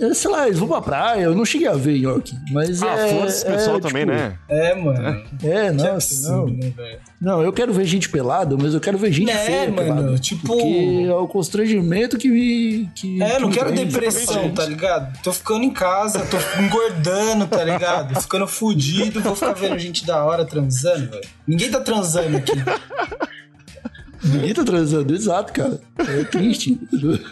É, 0.00 0.14
sei 0.14 0.30
lá, 0.30 0.46
eles 0.46 0.58
vão 0.58 0.66
pra 0.68 0.80
praia, 0.82 1.22
eu 1.22 1.34
não 1.34 1.44
cheguei 1.44 1.68
a 1.68 1.74
ver 1.74 1.96
York, 1.96 2.34
mas 2.50 2.82
Ah, 2.82 2.96
é... 2.96 3.08
foda-se 3.08 3.36
esse 3.36 3.44
pessoal 3.46 3.76
é, 3.76 3.80
também, 3.80 4.02
tipo, 4.04 4.16
né? 4.16 4.38
é, 4.48 4.74
mano. 4.74 5.22
É, 5.44 5.66
Que 5.66 5.72
nossa, 5.72 6.30
não. 6.30 6.46
né? 6.46 6.72
Não, 7.20 7.40
eu 7.42 7.52
quero 7.52 7.72
ver 7.72 7.84
gente 7.84 8.08
pelada, 8.08 8.56
mas 8.60 8.74
eu 8.74 8.80
quero 8.80 8.98
ver 8.98 9.12
gente 9.12 9.30
É, 9.30 9.36
feia 9.38 9.70
mano, 9.70 9.76
pelada. 9.76 10.18
tipo- 10.18 10.46
Porque 10.46 11.06
é 11.08 11.14
o 11.14 11.28
constrangimento 11.28 12.18
que 12.18 12.28
me... 12.28 12.90
Que, 12.94 13.22
É, 13.22 13.34
que 13.36 13.38
não 13.40 13.48
me 13.48 13.54
quero 13.54 13.66
prende. 13.72 13.84
depressão, 13.84 14.50
tá 14.50 14.64
ligado? 14.66 15.16
Tô 15.22 15.32
ficando 15.32 15.62
em 15.62 15.70
casa, 15.70 16.26
tô 16.26 16.36
engordando, 16.60 17.46
tá 17.46 17.62
ligado? 17.62 18.18
Ficando 18.22 18.46
fudido, 18.48 19.20
vou 19.20 19.34
ficar 19.36 19.52
vendo 19.52 19.78
gente 19.78 20.04
da 20.04 20.24
hora 20.24 20.44
transando, 20.44 21.10
velho. 21.10 21.22
Ninguém 21.46 21.70
tá 21.70 21.80
transando 21.80 22.36
aqui. 22.38 22.52
Ninguém 24.24 24.54
tá 24.54 24.62
transando, 24.64 25.14
exato, 25.14 25.52
cara. 25.52 25.80
É 25.98 26.24
triste. 26.24 26.78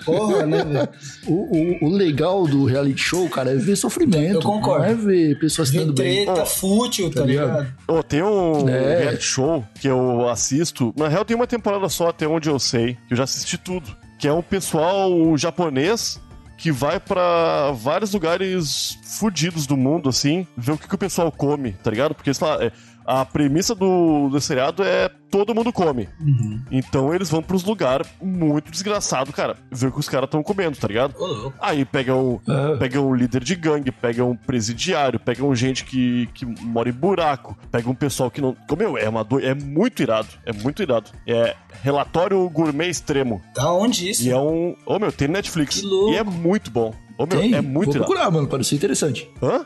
Porra, 0.05 0.45
né, 0.45 0.65
velho? 0.65 0.89
O, 1.27 1.85
o, 1.85 1.89
o 1.89 1.89
legal 1.91 2.47
do 2.47 2.65
reality 2.65 3.01
show, 3.01 3.29
cara, 3.29 3.53
é 3.53 3.57
ver 3.57 3.77
sofrimento. 3.77 4.35
Eu 4.35 4.43
concordo. 4.43 4.85
Não 4.85 4.91
é 4.91 4.95
ver 4.95 5.39
pessoas 5.39 5.71
Ver 5.71 5.81
dando 5.81 5.93
bem. 5.95 6.25
treta 6.25 6.43
Ó, 6.43 6.47
fútil, 6.47 7.11
tá, 7.11 7.21
tá 7.21 7.27
ligado? 7.27 7.47
ligado? 7.63 7.75
Ô, 7.87 8.03
tem 8.03 8.23
um 8.23 8.69
É. 8.69 9.03
reality 9.03 9.25
show 9.25 9.65
que 9.81 9.89
eu 9.89 10.29
assisto. 10.29 10.93
Na 10.97 11.09
real, 11.09 11.25
tem 11.25 11.37
uma 11.37 11.47
temporada 11.47 11.89
só, 11.89 12.09
até 12.09 12.27
onde 12.27 12.49
eu 12.49 12.59
sei, 12.59 12.95
que 13.07 13.15
eu 13.15 13.17
já 13.17 13.25
assisti 13.25 13.57
tudo. 13.57 13.97
Que 14.19 14.27
é 14.29 14.33
um 14.33 14.43
pessoal 14.43 15.11
japonês 15.37 16.21
que 16.59 16.71
vai 16.71 17.01
pra 17.01 17.71
vários 17.73 18.13
lugares 18.13 18.99
fudidos 19.03 19.67
do 19.67 19.79
mundo, 19.79 20.11
assim, 20.11 20.47
ver 20.55 20.73
o 20.73 20.77
que, 20.77 20.87
que 20.87 20.95
o 20.95 20.99
pessoal 20.99 21.33
come, 21.33 21.73
tá 21.83 21.91
ligado? 21.91 22.15
Porque 22.15 22.29
eles 22.29 22.39
falam, 22.39 22.61
é, 22.67 22.71
a 23.07 23.25
premissa 23.25 23.75
do, 23.75 24.29
do 24.29 24.41
seriado 24.41 24.83
é 24.83 25.09
todo 25.31 25.55
mundo 25.55 25.73
come. 25.73 26.09
Então 26.71 27.15
eles 27.15 27.31
vão 27.31 27.43
pros 27.43 27.65
lugares 27.65 28.09
muito 28.21 28.71
desgraçado, 28.71 29.33
cara. 29.33 29.57
Ver 29.71 29.89
o 29.89 29.93
que 29.93 30.01
os 30.01 30.09
caras 30.09 30.27
estão 30.27 30.43
comendo, 30.43 30.77
tá 30.77 30.89
ligado? 30.89 31.15
Louco. 31.19 31.53
Aí 31.61 31.85
pegam, 31.85 32.41
Ah. 32.49 32.77
pegam 32.79 33.15
líder 33.15 33.43
de 33.45 33.55
gangue, 33.55 33.91
pegam 33.93 34.35
presidiário, 34.37 35.19
pegam 35.21 35.55
gente 35.55 35.85
que, 35.85 36.29
que 36.35 36.45
mora 36.45 36.89
em 36.89 36.93
buraco, 36.93 37.57
pegam 37.71 37.93
um 37.93 37.95
pessoal 37.95 38.31
que 38.31 38.41
não. 38.41 38.57
Meu, 38.77 38.97
é 38.99 39.09
uma 39.09 39.23
do... 39.25 39.39
é 39.39 39.55
muito 39.55 40.03
irado. 40.03 40.29
É 40.45 40.53
muito 40.53 40.83
irado. 40.83 41.11
É 41.27 41.55
relatório 41.83 42.49
gourmet 42.51 42.89
extremo. 42.89 43.41
Da 43.55 43.73
onde 43.73 44.11
isso? 44.11 44.23
E 44.25 44.31
é 44.31 44.37
um. 44.39 44.75
Ô 44.87 44.99
meu, 44.99 45.13
tem 45.13 45.29
Netflix. 45.29 45.83
E 45.83 46.17
é 46.17 46.23
muito 46.25 46.71
bom. 46.71 46.93
Ô 47.19 47.27
meu, 47.27 47.39
Tem? 47.39 47.55
é 47.55 47.61
muito 47.61 47.87
Vou 47.89 47.95
irado. 47.97 48.07
procurar, 48.07 48.31
mano, 48.31 48.49
pareceu 48.49 48.77
interessante. 48.77 49.29
Hã? 49.43 49.65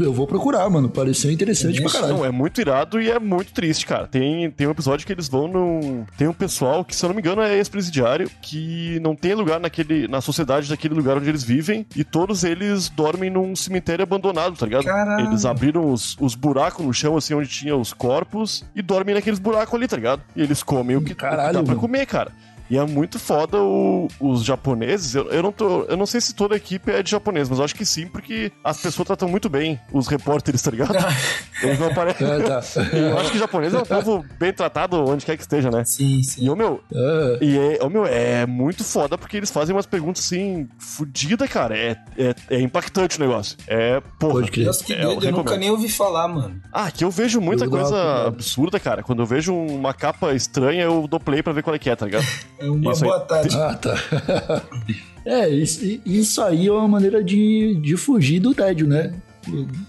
Eu 0.00 0.12
vou 0.12 0.26
procurar, 0.26 0.68
mano, 0.68 0.88
pareceu 0.88 1.30
interessante 1.30 1.76
pra 1.76 1.86
Isso, 1.86 1.94
caralho. 1.94 2.14
Não, 2.14 2.24
é 2.24 2.30
muito 2.30 2.60
irado 2.60 3.00
e 3.00 3.10
é 3.10 3.18
muito 3.18 3.52
triste, 3.52 3.86
cara. 3.86 4.06
Tem, 4.06 4.50
tem 4.50 4.66
um 4.66 4.70
episódio 4.70 5.06
que 5.06 5.12
eles 5.12 5.28
vão 5.28 5.46
num. 5.46 6.04
Tem 6.18 6.26
um 6.26 6.32
pessoal 6.32 6.84
que, 6.84 6.94
se 6.94 7.04
eu 7.04 7.08
não 7.08 7.14
me 7.14 7.20
engano, 7.20 7.40
é 7.42 7.56
ex-presidiário, 7.56 8.28
que 8.42 8.98
não 9.00 9.14
tem 9.14 9.34
lugar 9.34 9.60
naquele, 9.60 10.08
na 10.08 10.20
sociedade 10.20 10.68
daquele 10.68 10.94
lugar 10.94 11.16
onde 11.16 11.28
eles 11.28 11.44
vivem, 11.44 11.86
e 11.94 12.02
todos 12.02 12.42
eles 12.42 12.88
dormem 12.88 13.30
num 13.30 13.54
cemitério 13.54 14.02
abandonado, 14.02 14.56
tá 14.56 14.66
ligado? 14.66 14.84
Caralho. 14.84 15.28
Eles 15.28 15.44
abriram 15.44 15.92
os, 15.92 16.16
os 16.20 16.34
buracos 16.34 16.84
no 16.84 16.92
chão, 16.92 17.16
assim, 17.16 17.34
onde 17.34 17.48
tinha 17.48 17.76
os 17.76 17.92
corpos, 17.92 18.64
e 18.74 18.82
dormem 18.82 19.14
naqueles 19.14 19.38
buracos 19.38 19.74
ali, 19.74 19.86
tá 19.86 19.96
ligado? 19.96 20.22
E 20.34 20.42
eles 20.42 20.62
comem 20.62 20.96
o 20.96 21.00
que, 21.00 21.12
o 21.12 21.16
que 21.16 21.20
Caralho, 21.20 21.52
dá 21.54 21.62
pra 21.62 21.68
mano. 21.74 21.80
comer, 21.80 22.06
cara. 22.06 22.32
E 22.68 22.76
é 22.76 22.84
muito 22.84 23.18
foda 23.18 23.58
o- 23.58 24.08
os 24.20 24.44
japoneses. 24.44 25.14
Eu, 25.14 25.30
eu 25.30 25.42
não 25.42 25.52
tô, 25.52 25.82
eu 25.84 25.96
não 25.96 26.06
sei 26.06 26.20
se 26.20 26.34
toda 26.34 26.54
a 26.54 26.56
equipe 26.56 26.90
é 26.90 27.02
de 27.02 27.10
japonês, 27.10 27.48
mas 27.48 27.58
eu 27.58 27.64
acho 27.64 27.74
que 27.74 27.84
sim, 27.86 28.06
porque 28.06 28.50
as 28.64 28.78
pessoas 28.80 29.06
tratam 29.06 29.28
muito 29.28 29.48
bem 29.48 29.78
os 29.92 30.06
repórteres, 30.08 30.62
tá 30.62 30.70
ligado? 30.70 30.94
Eles 31.62 31.78
não 31.78 31.86
aparecem. 31.88 32.26
É, 32.26 32.38
tá. 32.40 32.60
Eu 32.92 33.18
acho 33.18 33.30
que 33.30 33.38
japonês 33.38 33.72
é 33.72 33.78
um 33.78 33.84
povo 33.84 34.24
bem 34.38 34.52
tratado 34.52 34.96
onde 35.08 35.24
quer 35.24 35.36
que 35.36 35.42
esteja, 35.42 35.70
né? 35.70 35.84
Sim, 35.84 36.18
E, 36.18 36.24
sim. 36.24 36.48
ô 36.48 36.56
meu, 36.56 36.80
É. 36.92 37.38
e 37.40 37.58
é, 37.58 37.84
ô, 37.84 37.88
meu, 37.88 38.04
é 38.06 38.44
muito 38.46 38.82
foda 38.84 39.16
porque 39.16 39.36
eles 39.36 39.50
fazem 39.50 39.74
umas 39.74 39.86
perguntas 39.86 40.24
assim, 40.24 40.68
fodida, 40.78 41.46
cara. 41.48 41.76
É, 41.76 41.96
é, 42.18 42.34
é 42.50 42.60
impactante 42.60 43.16
o 43.16 43.20
negócio. 43.20 43.56
É, 43.66 44.00
porra. 44.18 44.34
Pode 44.34 44.50
crer. 44.50 44.66
Nossa, 44.66 44.84
que 44.84 44.92
É, 44.92 45.02
eu 45.04 45.08
doido, 45.16 45.24
eu 45.26 45.32
nunca 45.32 45.56
nem 45.56 45.70
ouvi 45.70 45.88
falar, 45.88 46.26
mano. 46.28 46.60
Ah, 46.72 46.90
que 46.90 47.04
eu 47.04 47.10
vejo 47.10 47.40
muita 47.40 47.64
Eu 47.64 47.70
coisa 47.70 48.26
absurda, 48.26 48.78
cara. 48.80 49.02
Quando 49.02 49.20
eu 49.22 49.26
vejo 49.26 49.54
uma 49.54 49.94
capa 49.94 50.32
estranha, 50.34 50.82
eu 50.82 51.06
dou 51.08 51.20
play 51.20 51.42
pra 51.42 51.52
ver 51.52 51.62
qual 51.62 51.74
é 51.74 51.78
que 51.78 51.88
é, 51.88 51.96
tá 51.96 52.06
ligado? 52.06 52.24
É 52.58 52.68
uma 52.70 52.92
Isso 52.92 53.04
aí. 53.04 53.10
boa 53.10 53.20
tarde. 53.20 53.56
Ah, 53.56 53.74
tá. 53.74 54.62
é, 55.24 55.48
isso, 55.48 55.84
isso 56.04 56.40
aí 56.42 56.66
é 56.66 56.72
uma 56.72 56.88
maneira 56.88 57.22
de, 57.22 57.74
de 57.76 57.96
fugir 57.96 58.40
do 58.40 58.54
tédio, 58.54 58.86
né? 58.86 59.12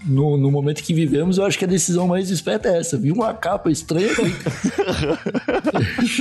No, 0.06 0.36
no 0.36 0.50
momento 0.52 0.82
que 0.84 0.94
vivemos, 0.94 1.36
eu 1.36 1.44
acho 1.44 1.58
que 1.58 1.64
a 1.64 1.68
decisão 1.68 2.06
mais 2.06 2.30
esperta 2.30 2.68
é 2.68 2.78
essa. 2.78 2.96
Vi 2.96 3.10
uma 3.10 3.34
capa 3.34 3.68
estranha, 3.70 4.08
clica, 4.14 4.50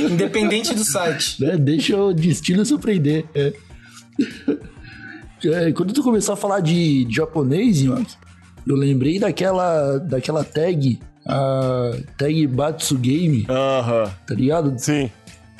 Independente 0.12 0.74
do 0.74 0.84
site. 0.84 1.44
né? 1.44 1.56
Deixa 1.58 1.96
o 1.96 2.14
destino 2.14 2.66
surpreender. 2.66 3.26
É. 3.36 3.54
É, 5.46 5.72
quando 5.72 5.94
tu 5.94 6.02
começou 6.02 6.34
a 6.34 6.38
falar 6.38 6.62
de, 6.62 7.06
de 7.06 7.16
japonês, 7.16 7.84
eu 7.84 8.76
lembrei 8.76 9.20
daquela, 9.20 10.00
daquela 10.00 10.44
tag, 10.44 11.00
a 11.24 11.92
tag 12.18 12.48
Batsu 12.48 12.98
Game, 12.98 13.46
Aham. 13.48 14.12
tá 14.26 14.34
ligado? 14.34 14.74
Sim. 14.80 15.12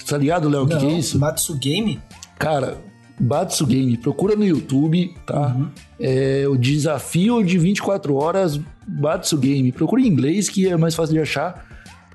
Tá 0.08 0.18
ligado, 0.18 0.48
Léo? 0.50 0.64
O 0.64 0.68
que, 0.68 0.78
que 0.78 0.86
é 0.86 0.94
isso? 0.94 1.20
Matsu 1.20 1.56
Game? 1.58 2.00
Cara, 2.40 2.78
Batsu 3.20 3.66
Game, 3.66 3.98
procura 3.98 4.36
no 4.36 4.46
YouTube, 4.46 5.14
tá? 5.26 5.56
É 6.00 6.46
o 6.48 6.56
desafio 6.56 7.44
de 7.44 7.58
24 7.58 8.16
horas 8.16 8.60
Batsu 8.88 9.38
Game. 9.38 9.72
Procura 9.72 10.02
em 10.02 10.08
inglês 10.08 10.50
que 10.50 10.68
é 10.68 10.78
mais 10.78 10.96
fácil 10.96 11.16
de 11.16 11.22
achar. 11.22 11.66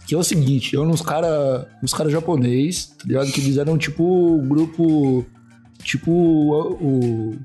Que 0.06 0.14
é 0.14 0.18
o 0.18 0.24
seguinte, 0.24 0.74
é 0.74 0.80
uns 0.80 1.00
cara, 1.00 1.68
uns 1.82 1.94
cara 1.94 2.10
japonês, 2.10 2.86
tá 2.86 3.04
ligado? 3.06 3.30
Que 3.30 3.40
eles 3.40 3.56
eram 3.56 3.78
tipo 3.78 4.02
o 4.02 4.42
grupo, 4.42 5.24
tipo 5.82 6.10
o, 6.10 7.36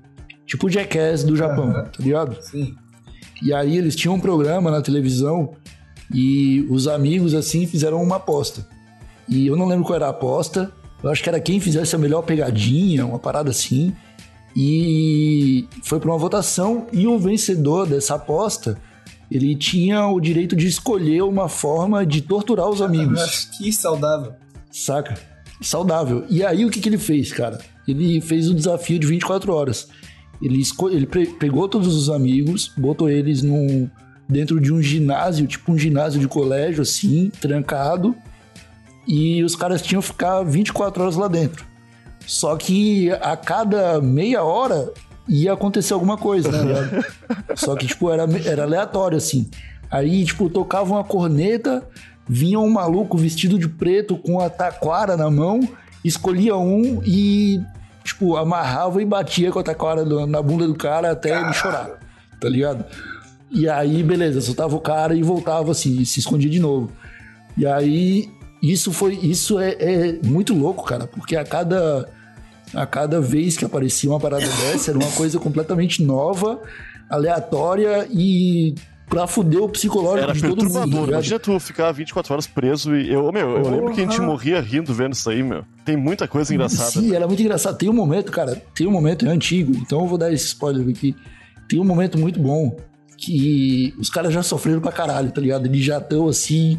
tipo 0.43 0.65
o 0.65 0.69
Jackass 0.69 1.23
do 1.23 1.35
Japão, 1.35 1.69
Aham. 1.69 1.83
tá 1.83 2.03
ligado? 2.03 2.41
Sim. 2.41 2.75
E 3.43 3.53
aí 3.53 3.77
eles 3.77 3.95
tinham 3.95 4.15
um 4.15 4.19
programa 4.19 4.71
na 4.71 4.81
televisão 4.81 5.53
e 6.11 6.65
os 6.69 6.87
amigos, 6.87 7.35
assim, 7.35 7.67
fizeram 7.67 8.01
uma 8.01 8.15
aposta. 8.15 8.67
E 9.27 9.47
eu 9.47 9.55
não 9.55 9.65
lembro 9.65 9.85
qual 9.85 9.95
era 9.95 10.07
a 10.07 10.09
aposta. 10.09 10.71
Eu 11.03 11.09
acho 11.09 11.21
que 11.21 11.29
era 11.29 11.39
quem 11.39 11.59
fizesse 11.59 11.95
a 11.95 11.99
melhor 11.99 12.21
pegadinha, 12.23 13.05
uma 13.05 13.19
parada 13.19 13.49
assim. 13.49 13.93
E 14.55 15.67
foi 15.83 15.99
para 15.99 16.09
uma 16.09 16.17
votação 16.17 16.87
e 16.91 17.05
o 17.05 17.19
vencedor 17.19 17.85
dessa 17.85 18.15
aposta, 18.15 18.79
ele 19.29 19.55
tinha 19.55 20.07
o 20.07 20.19
direito 20.19 20.55
de 20.55 20.65
escolher 20.65 21.21
uma 21.21 21.47
forma 21.47 22.05
de 22.05 22.21
torturar 22.21 22.67
os 22.67 22.81
amigos. 22.81 23.49
Que 23.57 23.71
saudável. 23.71 24.33
Saca? 24.71 25.15
Saudável. 25.61 26.25
E 26.29 26.43
aí 26.43 26.65
o 26.65 26.71
que, 26.71 26.79
que 26.79 26.89
ele 26.89 26.97
fez, 26.97 27.31
cara? 27.31 27.59
Ele 27.87 28.19
fez 28.19 28.49
o 28.49 28.53
desafio 28.53 28.97
de 28.97 29.05
24 29.05 29.53
horas. 29.53 29.87
Ele, 30.41 30.61
ele 30.91 31.05
pegou 31.05 31.67
todos 31.67 31.95
os 31.95 32.09
amigos, 32.09 32.71
botou 32.77 33.09
eles 33.09 33.41
num, 33.41 33.89
dentro 34.29 34.59
de 34.59 34.71
um 34.71 34.81
ginásio, 34.81 35.47
tipo 35.47 35.71
um 35.71 35.77
ginásio 35.77 36.19
de 36.19 36.27
colégio, 36.27 36.81
assim, 36.81 37.31
trancado. 37.41 38.15
E 39.07 39.43
os 39.43 39.55
caras 39.55 39.81
tinham 39.81 40.01
que 40.01 40.07
ficar 40.07 40.43
24 40.43 41.01
horas 41.01 41.15
lá 41.15 41.27
dentro. 41.27 41.65
Só 42.25 42.55
que 42.57 43.09
a 43.21 43.37
cada 43.37 44.01
meia 44.01 44.43
hora 44.43 44.91
ia 45.27 45.53
acontecer 45.53 45.93
alguma 45.93 46.17
coisa, 46.17 46.51
né? 46.51 47.03
Só 47.55 47.75
que, 47.75 47.87
tipo, 47.87 48.11
era, 48.11 48.25
era 48.45 48.63
aleatório, 48.63 49.17
assim. 49.17 49.49
Aí, 49.89 50.25
tipo, 50.25 50.49
tocava 50.49 50.91
uma 50.91 51.03
corneta, 51.03 51.87
vinha 52.27 52.59
um 52.59 52.69
maluco 52.69 53.17
vestido 53.17 53.57
de 53.57 53.69
preto 53.69 54.17
com 54.17 54.41
a 54.41 54.49
taquara 54.49 55.15
na 55.15 55.31
mão, 55.31 55.61
escolhia 56.03 56.57
um 56.57 57.01
e, 57.05 57.61
tipo, 58.03 58.35
amarrava 58.35 59.01
e 59.01 59.05
batia 59.05 59.51
com 59.51 59.59
a 59.59 59.63
taquara 59.63 60.03
na 60.25 60.41
bunda 60.41 60.67
do 60.67 60.75
cara 60.75 61.11
até 61.11 61.39
ele 61.39 61.53
chorar. 61.53 61.91
tá 62.41 62.49
ligado? 62.49 62.83
E 63.49 63.69
aí, 63.69 64.03
beleza, 64.03 64.41
soltava 64.41 64.75
o 64.75 64.81
cara 64.81 65.15
e 65.15 65.23
voltava 65.23 65.71
assim, 65.71 66.01
e 66.01 66.05
se 66.05 66.19
escondia 66.19 66.49
de 66.49 66.59
novo. 66.59 66.91
E 67.57 67.65
aí, 67.65 68.29
isso 68.61 68.91
foi. 68.91 69.15
Isso 69.15 69.59
é, 69.59 69.71
é 69.79 70.19
muito 70.25 70.53
louco, 70.53 70.83
cara, 70.83 71.07
porque 71.07 71.35
a 71.35 71.43
cada. 71.43 72.09
A 72.73 72.85
cada 72.85 73.21
vez 73.21 73.55
que 73.55 73.63
aparecia 73.63 74.09
uma 74.09 74.19
parada 74.19 74.43
dessa, 74.61 74.91
era 74.91 74.99
uma 74.99 75.11
coisa 75.11 75.39
completamente 75.39 76.03
nova, 76.03 76.59
aleatória 77.09 78.05
e 78.11 78.75
pra 79.09 79.25
fuder 79.25 79.63
o 79.63 79.69
psicológico 79.69 80.23
Era 80.23 80.33
de 80.33 80.41
todo 80.41 80.49
mundo. 80.49 80.57
tá 80.57 80.79
perturbador. 80.79 81.05
ligado? 81.05 81.09
Imagina 81.11 81.39
tu 81.39 81.59
ficar 81.61 81.91
24 81.93 82.33
horas 82.33 82.45
preso 82.45 82.93
e. 82.95 83.09
Eu, 83.09 83.31
meu, 83.31 83.57
eu 83.57 83.69
lembro 83.69 83.93
que 83.93 84.01
a 84.01 84.03
gente 84.03 84.19
morria 84.19 84.59
rindo 84.59 84.93
vendo 84.93 85.13
isso 85.13 85.29
aí, 85.29 85.41
meu. 85.41 85.63
Tem 85.85 85.95
muita 85.95 86.27
coisa 86.27 86.53
engraçada. 86.53 86.91
Sim, 86.91 87.15
era 87.15 87.25
muito 87.25 87.41
engraçado. 87.41 87.77
Tem 87.77 87.89
um 87.89 87.93
momento, 87.93 88.31
cara, 88.31 88.61
tem 88.75 88.85
um 88.85 88.91
momento, 88.91 89.25
é 89.25 89.29
antigo, 89.29 89.71
então 89.77 90.01
eu 90.01 90.07
vou 90.07 90.17
dar 90.17 90.31
esse 90.33 90.47
spoiler 90.47 90.87
aqui. 90.89 91.15
Tem 91.69 91.79
um 91.79 91.85
momento 91.85 92.17
muito 92.17 92.39
bom 92.39 92.75
que 93.17 93.93
os 93.97 94.09
caras 94.09 94.33
já 94.33 94.43
sofreram 94.43 94.79
pra 94.81 94.91
caralho, 94.91 95.31
tá 95.31 95.39
ligado? 95.41 95.65
Eles 95.65 95.83
já 95.83 95.97
estão 95.97 96.27
assim, 96.27 96.77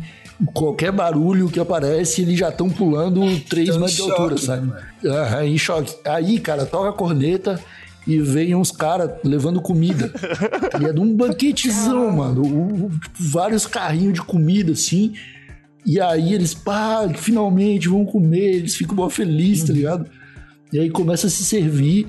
qualquer 0.52 0.92
barulho 0.92 1.48
que 1.48 1.58
aparece, 1.60 2.22
eles 2.22 2.38
já 2.38 2.48
estão 2.48 2.68
pulando 2.70 3.20
3 3.48 3.68
Tão 3.68 3.76
em 3.76 3.80
metros 3.80 3.96
de 3.96 4.02
altura, 4.10 4.38
sabe? 4.38 4.72
Aham, 5.04 5.44
em 5.44 5.58
choque. 5.58 5.94
Aí, 6.04 6.38
cara, 6.38 6.64
toca 6.66 6.90
a 6.90 6.92
corneta 6.92 7.60
e 8.06 8.18
vem 8.20 8.54
uns 8.54 8.70
caras 8.70 9.10
levando 9.24 9.60
comida. 9.60 10.08
tá 10.70 10.78
ligado? 10.78 11.02
Um 11.02 11.14
banquetezão, 11.14 12.10
mano. 12.12 12.42
O- 12.42 12.86
o- 12.86 12.90
tipo, 12.90 13.10
vários 13.18 13.66
carrinhos 13.66 14.14
de 14.14 14.22
comida, 14.22 14.72
assim. 14.72 15.12
E 15.84 16.00
aí 16.00 16.32
eles, 16.34 16.54
pá, 16.54 17.08
finalmente 17.14 17.88
vão 17.88 18.04
comer, 18.04 18.56
eles 18.56 18.74
ficam 18.74 18.94
mó 18.96 19.08
felizes, 19.08 19.64
tá 19.64 19.72
ligado? 19.72 20.06
E 20.72 20.78
aí 20.78 20.90
começa 20.90 21.26
a 21.28 21.30
se 21.30 21.44
servir, 21.44 22.06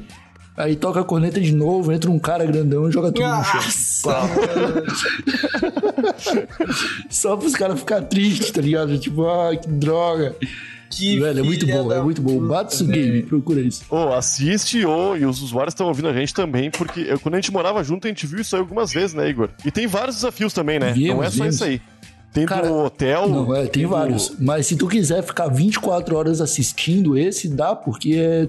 aí 0.59 0.75
toca 0.75 0.99
a 0.99 1.03
corneta 1.03 1.39
de 1.41 1.53
novo, 1.53 1.91
entra 1.91 2.11
um 2.11 2.19
cara 2.19 2.45
grandão 2.45 2.87
e 2.87 2.91
joga 2.91 3.11
tudo 3.11 3.27
no 3.27 3.43
chão. 3.43 3.61
Nossa. 3.61 4.29
Só 7.09 7.35
pros 7.37 7.53
caras 7.53 7.79
ficar 7.79 8.01
tristes, 8.03 8.51
tá 8.51 8.61
ligado? 8.61 8.97
Tipo, 8.97 9.27
ah, 9.27 9.55
que 9.55 9.67
droga. 9.69 10.35
Que 10.91 11.19
Velho, 11.19 11.39
é 11.39 11.43
muito 11.43 11.67
bom, 11.67 11.91
é 11.91 12.01
muito 12.01 12.19
bom. 12.21 12.47
velho. 12.47 12.87
game, 12.91 13.21
procura 13.23 13.61
isso. 13.61 13.83
Ô, 13.91 14.11
assiste, 14.13 14.83
ô, 14.85 15.15
e 15.15 15.23
os 15.23 15.39
usuários 15.41 15.73
estão 15.73 15.87
ouvindo 15.87 16.07
a 16.07 16.13
gente 16.13 16.33
também, 16.33 16.71
porque 16.71 17.01
eu- 17.01 17.19
quando 17.19 17.35
a 17.35 17.37
gente 17.37 17.51
morava 17.51 17.83
junto, 17.83 18.07
a 18.07 18.09
gente 18.09 18.25
viu 18.25 18.39
isso 18.41 18.55
aí 18.55 18.59
algumas 18.61 18.91
vezes, 18.91 19.13
né, 19.13 19.29
Igor? 19.29 19.49
E 19.63 19.69
tem 19.69 19.85
vários 19.85 20.15
desafios 20.15 20.51
também, 20.51 20.79
né? 20.79 20.91
Vimos, 20.93 21.15
Não 21.17 21.23
é 21.23 21.29
só 21.29 21.35
vimos. 21.43 21.55
isso 21.55 21.63
aí. 21.63 21.79
Tem 22.33 22.45
Cara, 22.45 22.67
do 22.67 22.73
hotel. 22.75 23.29
Não, 23.29 23.55
é, 23.55 23.67
tem 23.67 23.83
do- 23.83 23.89
vários. 23.89 24.33
Mas 24.39 24.65
se 24.65 24.75
tu 24.75 24.87
quiser 24.87 25.21
ficar 25.23 25.47
24 25.47 26.15
horas 26.15 26.41
assistindo 26.41 27.15
esse, 27.17 27.47
dá, 27.47 27.75
porque 27.75 28.15
é. 28.17 28.47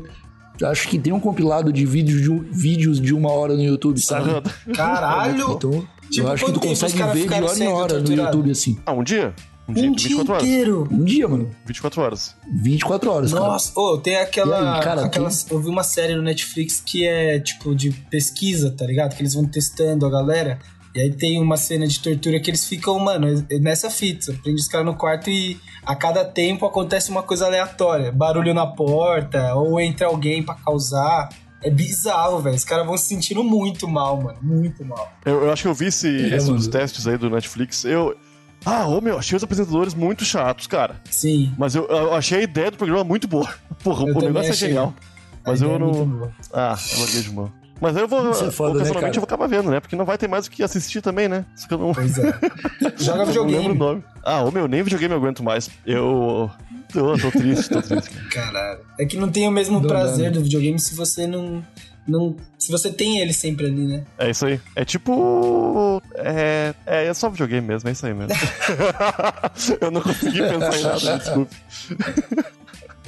Acho 0.65 0.89
que 0.89 0.99
tem 0.99 1.13
um 1.13 1.21
compilado 1.21 1.73
de 1.73 1.87
vídeos 1.87 2.21
de, 2.23 2.31
um- 2.31 2.45
vídeos 2.53 3.01
de 3.01 3.15
uma 3.15 3.31
hora 3.33 3.55
no 3.55 3.63
YouTube, 3.63 4.01
sabe? 4.01 4.31
Caralho! 4.75 5.53
Então, 5.53 5.87
Tipo, 6.11 6.27
eu 6.27 6.33
acho 6.33 6.45
que 6.47 6.53
tu 6.53 6.61
consegue 6.61 7.03
ver 7.05 7.29
de 7.29 7.35
hora 7.43 7.59
em 7.65 7.69
hora 7.69 8.01
no? 8.01 8.13
YouTube, 8.13 8.51
assim. 8.51 8.79
Ah, 8.85 8.93
um 8.93 9.03
dia? 9.05 9.33
Um 9.69 9.73
dia, 9.73 9.89
Um 9.89 9.93
dia 9.95 10.09
24 10.09 10.33
horas. 10.35 10.45
inteiro. 10.49 10.89
Um 10.91 11.05
dia, 11.05 11.29
mano. 11.29 11.51
24 11.65 12.03
horas. 12.03 12.37
24 12.61 13.11
horas, 13.13 13.33
cara. 13.33 13.45
Nossa, 13.47 13.73
ô, 13.79 13.97
tem 13.99 14.17
aquela. 14.17 14.75
Aí, 14.79 14.83
cara, 14.83 15.05
aquela 15.05 15.29
tem- 15.31 15.47
Eu 15.53 15.61
vi 15.63 15.69
uma 15.69 15.85
série 15.85 16.17
no 16.17 16.23
Netflix 16.23 16.83
que 16.85 17.07
é 17.07 17.39
tipo 17.39 17.73
de 17.77 17.91
pesquisa, 18.11 18.73
tá 18.73 18.85
ligado? 18.85 19.15
Que 19.15 19.23
eles 19.23 19.35
vão 19.35 19.45
testando 19.45 20.05
a 20.05 20.11
galera. 20.11 20.59
E 20.95 21.01
aí 21.01 21.13
tem 21.13 21.41
uma 21.41 21.57
cena 21.57 21.87
de 21.87 22.01
tortura 22.01 22.41
que 22.41 22.51
eles 22.51 22.67
ficam, 22.67 22.99
mano, 22.99 23.47
nessa 23.61 23.89
fita. 23.89 24.33
Prende 24.43 24.61
os 24.61 24.67
caras 24.69 24.87
no 24.87 24.97
quarto 24.97 25.31
e 25.31 25.57
a 25.87 25.95
cada 25.95 26.25
tempo 26.25 26.67
acontece 26.67 27.11
uma 27.11 27.23
coisa 27.23 27.47
aleatória. 27.47 28.11
Barulho 28.11 28.53
na 28.53 28.67
porta, 28.67 29.55
ou 29.55 29.81
entra 29.81 30.09
alguém 30.09 30.43
pra 30.43 30.55
causar. 30.57 31.29
É 31.63 31.71
bizarro, 31.71 32.41
velho. 32.41 32.57
Os 32.57 32.65
caras 32.65 32.87
vão 32.87 32.97
se 32.97 33.05
sentindo 33.07 33.45
muito 33.45 33.87
mal, 33.87 34.21
mano. 34.21 34.39
Muito 34.43 34.85
mal. 34.85 35.13
Eu, 35.25 35.45
eu 35.45 35.53
acho 35.53 35.63
que 35.63 35.69
eu 35.69 35.75
vi 35.75 35.87
esse, 35.87 36.09
É, 36.09 36.37
esse 36.37 36.47
dos 36.51 36.67
testes 36.67 37.07
aí 37.07 37.17
do 37.19 37.29
Netflix. 37.31 37.85
Eu. 37.85 38.17
Ah, 38.65 38.87
ô 38.89 39.01
meu, 39.01 39.19
achei 39.19 39.37
os 39.37 39.45
apresentadores 39.45 39.95
muito 39.95 40.25
chatos, 40.25 40.67
cara. 40.67 41.01
Sim. 41.11 41.55
Mas 41.57 41.75
eu, 41.75 41.87
eu 41.87 42.15
achei 42.15 42.39
a 42.41 42.43
ideia 42.43 42.71
do 42.71 42.77
programa 42.77 43.05
muito 43.05 43.29
boa. 43.29 43.49
Porra, 43.85 44.07
Eu 44.09 44.17
o 44.17 44.21
negócio 44.21 44.49
é 44.49 44.53
achei. 44.53 44.69
genial. 44.69 44.93
A 45.45 45.51
Mas 45.51 45.63
eu 45.63 45.75
é 45.75 45.79
não. 45.79 46.33
Ah, 46.53 46.77
eu 46.95 47.01
larguei 47.01 47.23
de 47.23 47.31
mão. 47.31 47.60
Mas 47.81 47.97
aí 47.97 48.03
eu 48.03 48.09
vou. 48.09 48.31
Isso 48.31 48.45
é 48.45 48.51
foda, 48.51 48.75
né, 48.75 48.81
ocasionalmente 48.81 49.01
cara? 49.01 49.17
eu 49.17 49.21
vou 49.21 49.25
acabar 49.25 49.47
vendo, 49.47 49.71
né? 49.71 49.81
Porque 49.81 49.97
não 49.97 50.05
vai 50.05 50.19
ter 50.19 50.29
mais 50.29 50.47
o 50.47 50.51
que 50.51 50.63
assistir 50.63 51.01
também, 51.01 51.29
né? 51.29 51.47
Isso 51.57 51.67
que 51.67 51.75
eu 51.75 51.79
não. 51.79 51.95
Pois 51.95 52.19
é. 52.19 52.35
Joga 52.99 53.23
eu 53.23 53.27
não 53.27 53.27
lembro 53.27 53.43
o 53.43 53.47
videogame. 53.47 53.79
nome. 53.79 54.05
Ah, 54.23 54.43
ô 54.43 54.51
meu, 54.51 54.69
nem 54.69 54.83
videogame 54.83 55.15
eu 55.15 55.19
aguento 55.19 55.43
mais. 55.43 55.71
Eu. 55.87 56.51
Eu 56.95 57.19
tô 57.19 57.31
triste, 57.31 57.71
tô 57.71 57.81
triste. 57.81 58.11
cara. 58.31 58.53
Caralho. 58.53 58.81
É 58.99 59.07
que 59.07 59.17
não 59.17 59.31
tem 59.31 59.49
o 59.49 59.51
mesmo 59.51 59.81
dá, 59.81 59.89
prazer 59.89 60.27
né? 60.27 60.31
do 60.31 60.43
videogame 60.43 60.79
se 60.79 60.95
você 60.95 61.27
não, 61.27 61.65
não. 62.07 62.37
Se 62.59 62.71
você 62.71 62.93
tem 62.93 63.21
ele 63.21 63.33
sempre 63.33 63.67
ali, 63.67 63.87
né? 63.87 64.05
É 64.19 64.31
isso 64.31 64.45
aí. 64.45 64.61
É 64.77 64.85
tipo. 64.85 66.03
É. 66.15 66.75
É, 66.85 67.07
é 67.07 67.15
só 67.15 67.31
videogame 67.31 67.67
mesmo, 67.67 67.89
é 67.89 67.93
isso 67.93 68.05
aí 68.05 68.13
mesmo. 68.13 68.35
eu 69.81 69.91
não 69.91 70.01
consegui 70.03 70.41
pensar 70.41 70.79
em 70.79 70.83
nada, 70.83 71.19
desculpe. 71.19 71.57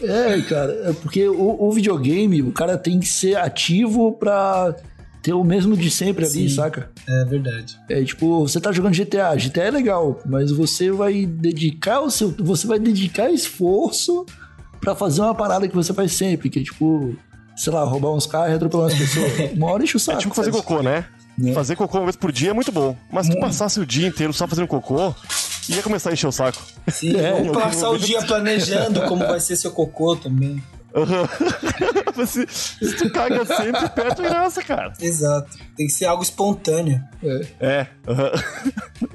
É, 0.03 0.41
cara, 0.43 0.73
é 0.91 0.93
porque 0.93 1.29
o, 1.29 1.57
o 1.61 1.73
videogame, 1.73 2.43
o 2.43 2.53
cara 2.53 2.77
tem 2.77 2.99
que 2.99 3.07
ser 3.07 3.37
ativo 3.37 4.13
pra 4.13 4.75
ter 5.23 5.33
o 5.33 5.45
mesmo 5.45 5.77
de 5.77 5.91
sempre 5.91 6.25
ali, 6.25 6.49
Sim. 6.49 6.57
saca? 6.57 6.91
É 7.09 7.25
verdade. 7.25 7.79
É 7.89 8.03
tipo, 8.03 8.41
você 8.41 8.61
tá 8.61 8.73
jogando 8.73 8.95
GTA, 8.95 9.37
GTA 9.37 9.63
é 9.63 9.71
legal, 9.71 10.21
mas 10.27 10.51
você 10.51 10.91
vai 10.91 11.25
dedicar 11.25 12.01
o 12.01 12.11
seu. 12.11 12.35
Você 12.39 12.67
vai 12.67 12.79
dedicar 12.79 13.31
esforço 13.31 14.27
pra 14.81 14.97
fazer 14.97 15.21
uma 15.21 15.35
parada 15.35 15.69
que 15.69 15.75
você 15.75 15.95
faz 15.95 16.13
sempre, 16.13 16.51
que 16.51 16.59
é 16.59 16.63
tipo, 16.65 17.17
sei 17.57 17.73
lá, 17.73 17.85
roubar 17.85 18.11
uns 18.11 18.27
carros 18.27 18.51
e 18.51 18.55
atropelar 18.55 18.89
umas 18.89 18.99
pessoas. 18.99 19.33
Uma 19.55 19.71
hora 19.71 19.85
enche 19.85 19.97
o 19.97 20.01
saco. 20.01 20.19
É 20.19 20.21
tipo 20.23 20.35
fazer 20.35 20.53
sabe? 20.53 20.65
cocô, 20.65 20.83
né? 20.83 21.05
Né? 21.39 21.53
Fazer 21.53 21.77
cocô 21.77 21.99
uma 21.99 22.05
vez 22.05 22.17
por 22.17 22.31
dia 22.33 22.51
é 22.51 22.53
muito 22.53 22.73
bom. 22.73 22.97
Mas 23.11 23.27
se 23.27 23.33
tu 23.33 23.41
passasse 23.41 23.81
o 23.81 23.87
dia 23.87 24.09
inteiro 24.09 24.33
só 24.33 24.47
fazendo 24.47 24.67
cocô, 24.67 25.15
ia 25.69 25.83
começar 25.83 26.11
a 26.11 26.13
encher 26.13 26.27
o 26.29 26.33
saco. 26.33 26.63
Sim, 26.89 27.17
É, 27.21 27.33
vamos 27.33 27.53
passar 27.57 27.91
o 27.91 27.99
dia 27.99 28.23
planejando 28.23 29.03
como 29.03 29.27
vai 29.27 29.41
ser 29.41 29.57
seu 29.57 29.71
cocô 29.71 30.17
também. 30.17 30.63
Aham. 30.95 31.27
se, 32.27 32.47
se 32.47 32.97
tu 32.97 33.11
caga 33.11 33.47
sempre, 33.47 33.89
perde 33.89 34.27
a 34.27 34.29
graça, 34.29 34.63
cara. 34.63 34.93
Exato. 35.01 35.49
Tem 35.75 35.87
que 35.87 35.93
ser 35.93 36.05
algo 36.05 36.23
espontâneo. 36.23 37.03
É. 37.59 37.87
aham. 38.07 38.31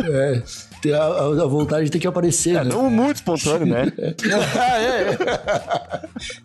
É, 0.03 0.41
ter 0.81 0.93
a, 0.95 1.03
a- 1.03 1.43
a 1.43 1.45
vontade 1.45 1.91
tem 1.91 2.01
que 2.01 2.07
aparecer, 2.07 2.53
né? 2.55 2.63
Não 2.63 2.89
muito 2.89 3.17
espontâneo, 3.17 3.67
né? 3.67 3.93
Ah, 4.59 4.79
é. 4.81 5.17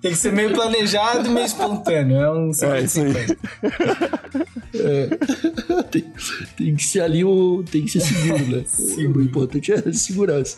Tem 0.03 0.11
que 0.11 0.19
ser 0.19 0.33
meio 0.33 0.53
planejado 0.53 1.27
e 1.27 1.31
meio 1.31 1.47
espontâneo. 1.47 2.21
É 2.21 2.31
um 2.31 2.51
É 2.75 2.81
isso 2.83 3.01
aí. 3.01 3.15
50. 4.73 5.83
tem, 5.91 6.05
tem 6.57 6.75
que 6.77 6.85
ser 6.85 7.01
ali 7.01 7.25
o. 7.25 7.63
Tem 7.71 7.85
que 7.85 7.91
ser 7.91 8.01
seguro, 8.01 8.47
né? 8.47 8.65
O 9.15 9.21
importante 9.21 9.73
é 9.73 9.93
segurança. 9.93 10.57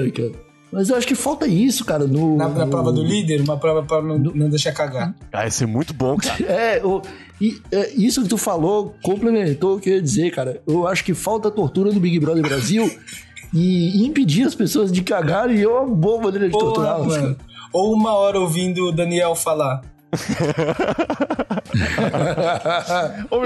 Ai, 0.00 0.10
cara. 0.10 0.32
Mas 0.72 0.88
eu 0.88 0.96
acho 0.96 1.06
que 1.06 1.14
falta 1.14 1.46
isso, 1.46 1.84
cara, 1.84 2.06
no. 2.06 2.36
Na, 2.36 2.48
na 2.48 2.64
no- 2.64 2.70
prova 2.70 2.90
do 2.92 3.02
líder, 3.04 3.42
uma 3.42 3.58
prova 3.58 3.82
pra 3.82 4.00
não, 4.00 4.18
não 4.18 4.48
deixar 4.48 4.72
cagar. 4.72 5.14
Ah, 5.30 5.44
ia 5.44 5.50
ser 5.50 5.66
muito 5.66 5.92
bom, 5.92 6.16
cara. 6.16 6.36
É, 6.48 6.80
o, 6.84 7.02
e, 7.40 7.60
é, 7.70 7.92
isso 7.94 8.22
que 8.22 8.28
tu 8.28 8.38
falou 8.38 8.94
complementou 9.02 9.76
o 9.76 9.80
que 9.80 9.90
eu 9.90 9.94
ia 9.96 10.02
dizer, 10.02 10.30
cara. 10.30 10.62
Eu 10.66 10.86
acho 10.86 11.04
que 11.04 11.12
falta 11.12 11.50
tortura 11.50 11.92
do 11.92 12.00
Big 12.00 12.18
Brother 12.18 12.42
Brasil 12.42 12.90
e 13.52 14.02
impedir 14.06 14.44
as 14.46 14.54
pessoas 14.54 14.90
de 14.90 15.02
cagarem 15.02 15.60
é 15.60 15.68
uma 15.68 15.86
boa 15.86 16.22
maneira 16.22 16.46
de 16.46 16.52
Porra, 16.52 16.64
torturá-las. 16.64 17.06
mano. 17.20 17.36
Ou 17.70 17.92
uma 17.94 18.14
hora 18.14 18.40
ouvindo 18.40 18.88
o 18.88 18.92
Daniel 18.92 19.34
falar. 19.34 19.82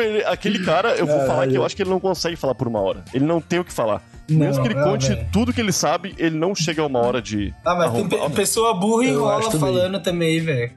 Ele- 0.01 0.25
aquele 0.25 0.59
cara, 0.65 0.95
eu 0.97 1.07
vou 1.07 1.21
falar 1.27 1.47
que 1.49 1.55
eu 1.57 1.65
acho 1.65 1.75
que 1.77 1.83
ele 1.83 1.91
não 1.91 2.01
consegue 2.01 2.37
falar 2.37 2.55
por 2.55 2.69
uma 2.69 2.81
hora. 2.81 3.05
Ele 3.15 3.25
não 3.25 3.41
tem 3.41 3.59
o 3.59 3.65
que 3.65 3.73
falar. 3.73 4.03
Mesmo 4.29 4.63
que 4.63 4.69
ele 4.69 4.75
não, 4.75 4.85
conte 4.91 5.09
velho. 5.09 5.29
tudo 5.33 5.53
que 5.53 5.61
ele 5.61 5.71
sabe, 5.73 6.15
ele 6.19 6.37
não 6.37 6.55
chega 6.55 6.83
a 6.83 6.87
uma 6.87 6.99
hora 6.99 7.23
de. 7.23 7.55
Ah, 7.65 7.77
mas 7.77 7.93
tem 7.93 8.09
pe- 8.09 8.31
pessoa 8.31 8.75
burra 8.75 9.05
Eu 9.05 9.15
enrola 9.15 9.51
falando 9.53 10.01
também, 10.03 10.41
velho. 10.41 10.73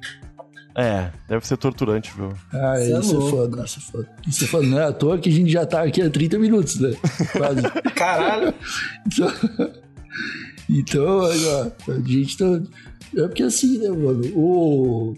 É, 0.76 1.10
deve 1.28 1.46
ser 1.46 1.58
torturante, 1.58 2.12
viu? 2.16 2.32
Ah, 2.54 2.76
Isso 2.80 2.96
é 2.96 3.00
isso 3.00 3.12
é 3.16 3.18
louco. 3.18 3.38
foda, 3.38 3.64
isso 3.66 3.80
é 3.80 3.92
foda. 3.92 4.10
Isso 4.28 4.44
é 4.44 4.48
foda. 4.48 4.68
Não 4.68 4.80
é 4.80 4.86
à 4.86 4.94
toa 4.94 5.18
que 5.18 5.28
a 5.30 5.32
gente 5.32 5.52
já 5.52 5.66
tá 5.66 5.82
aqui 5.82 6.02
há 6.02 6.10
30 6.10 6.38
minutos, 6.38 6.80
né? 6.80 6.92
Quase. 7.36 7.62
Caralho. 7.96 8.54
Então, 9.08 9.32
então 10.70 11.22
a 11.26 11.72
gente 12.08 12.38
tá. 12.38 12.46
É 13.18 13.22
porque 13.24 13.42
assim, 13.44 13.80
né, 13.80 13.90
mano? 13.90 14.24
O. 14.36 15.18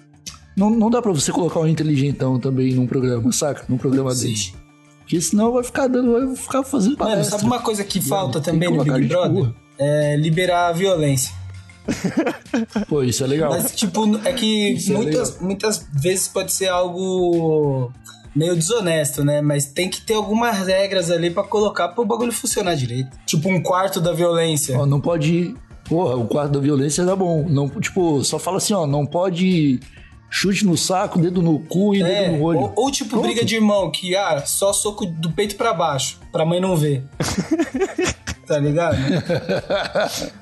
Não, 0.56 0.70
não 0.70 0.90
dá 0.90 1.02
pra 1.02 1.12
você 1.12 1.32
colocar 1.32 1.60
um 1.60 1.68
inteligentão 1.68 2.40
também 2.40 2.74
num 2.74 2.86
programa, 2.86 3.32
saca? 3.32 3.66
Num 3.68 3.78
programa 3.78 4.14
Sim. 4.14 4.30
desse. 4.30 4.54
Porque 5.00 5.20
senão 5.20 5.52
vai 5.52 5.64
ficar 5.64 5.88
dando, 5.88 6.12
vai 6.14 6.36
ficar 6.36 6.64
fazendo 6.64 6.98
Mano, 6.98 7.12
palestra. 7.12 7.38
sabe 7.38 7.46
uma 7.46 7.60
coisa 7.60 7.84
que 7.84 8.02
falta 8.02 8.40
também 8.40 8.70
no 8.72 8.84
Big 8.84 9.08
Brother? 9.08 9.52
É 9.78 10.16
liberar 10.16 10.68
a 10.68 10.72
violência. 10.72 11.34
Pô, 12.88 13.04
isso 13.04 13.24
é 13.24 13.28
legal. 13.28 13.52
Mas, 13.52 13.76
tipo, 13.76 14.18
é 14.26 14.34
que 14.34 14.74
Isso 14.74 14.94
é 14.94 14.96
muitas, 14.96 15.40
muitas 15.40 15.88
vezes 15.94 16.28
pode 16.28 16.52
ser 16.52 16.68
algo 16.68 17.92
meio 18.36 18.56
desonesto, 18.56 19.24
né? 19.24 19.42
Mas 19.42 19.66
tem 19.66 19.90
que 19.90 20.02
ter 20.02 20.14
algumas 20.14 20.66
regras 20.66 21.12
ali 21.12 21.30
pra 21.30 21.44
colocar 21.44 21.90
pro 21.90 22.06
bagulho 22.06 22.32
funcionar 22.32 22.76
direito. 22.76 23.10
Tipo, 23.26 23.50
um 23.50 23.62
quarto 23.62 24.00
da 24.00 24.14
violência. 24.14 24.78
Ó, 24.78 24.86
não 24.86 25.02
pode. 25.02 25.56
Porra, 25.86 26.16
o 26.16 26.26
quarto 26.26 26.54
da 26.54 26.60
violência 26.60 27.04
dá 27.04 27.16
bom. 27.16 27.46
Não, 27.50 27.68
tipo, 27.68 28.24
só 28.24 28.40
fala 28.40 28.58
assim, 28.58 28.74
ó, 28.74 28.88
não 28.88 29.06
pode 29.06 29.80
chute 30.34 30.66
no 30.66 30.78
saco, 30.78 31.20
dedo 31.20 31.42
no 31.42 31.60
cu 31.60 31.94
e 31.94 32.02
É, 32.02 32.06
dedo 32.30 32.38
no 32.38 32.44
olho. 32.44 32.60
ou, 32.60 32.74
ou 32.78 32.92
tipo 32.92 33.10
Pronto. 33.12 33.24
briga 33.26 33.44
de 33.46 33.56
irmão, 33.56 33.92
que 33.92 34.16
ah, 34.16 34.44
só 34.46 34.72
soco 34.74 35.06
do 35.06 35.30
peito 35.32 35.56
pra 35.56 35.74
baixo, 35.74 36.20
pra 36.32 36.46
mãe 36.46 36.60
não 36.62 36.76
ver. 36.78 37.04
tá 38.48 38.58
ligado? 38.58 38.98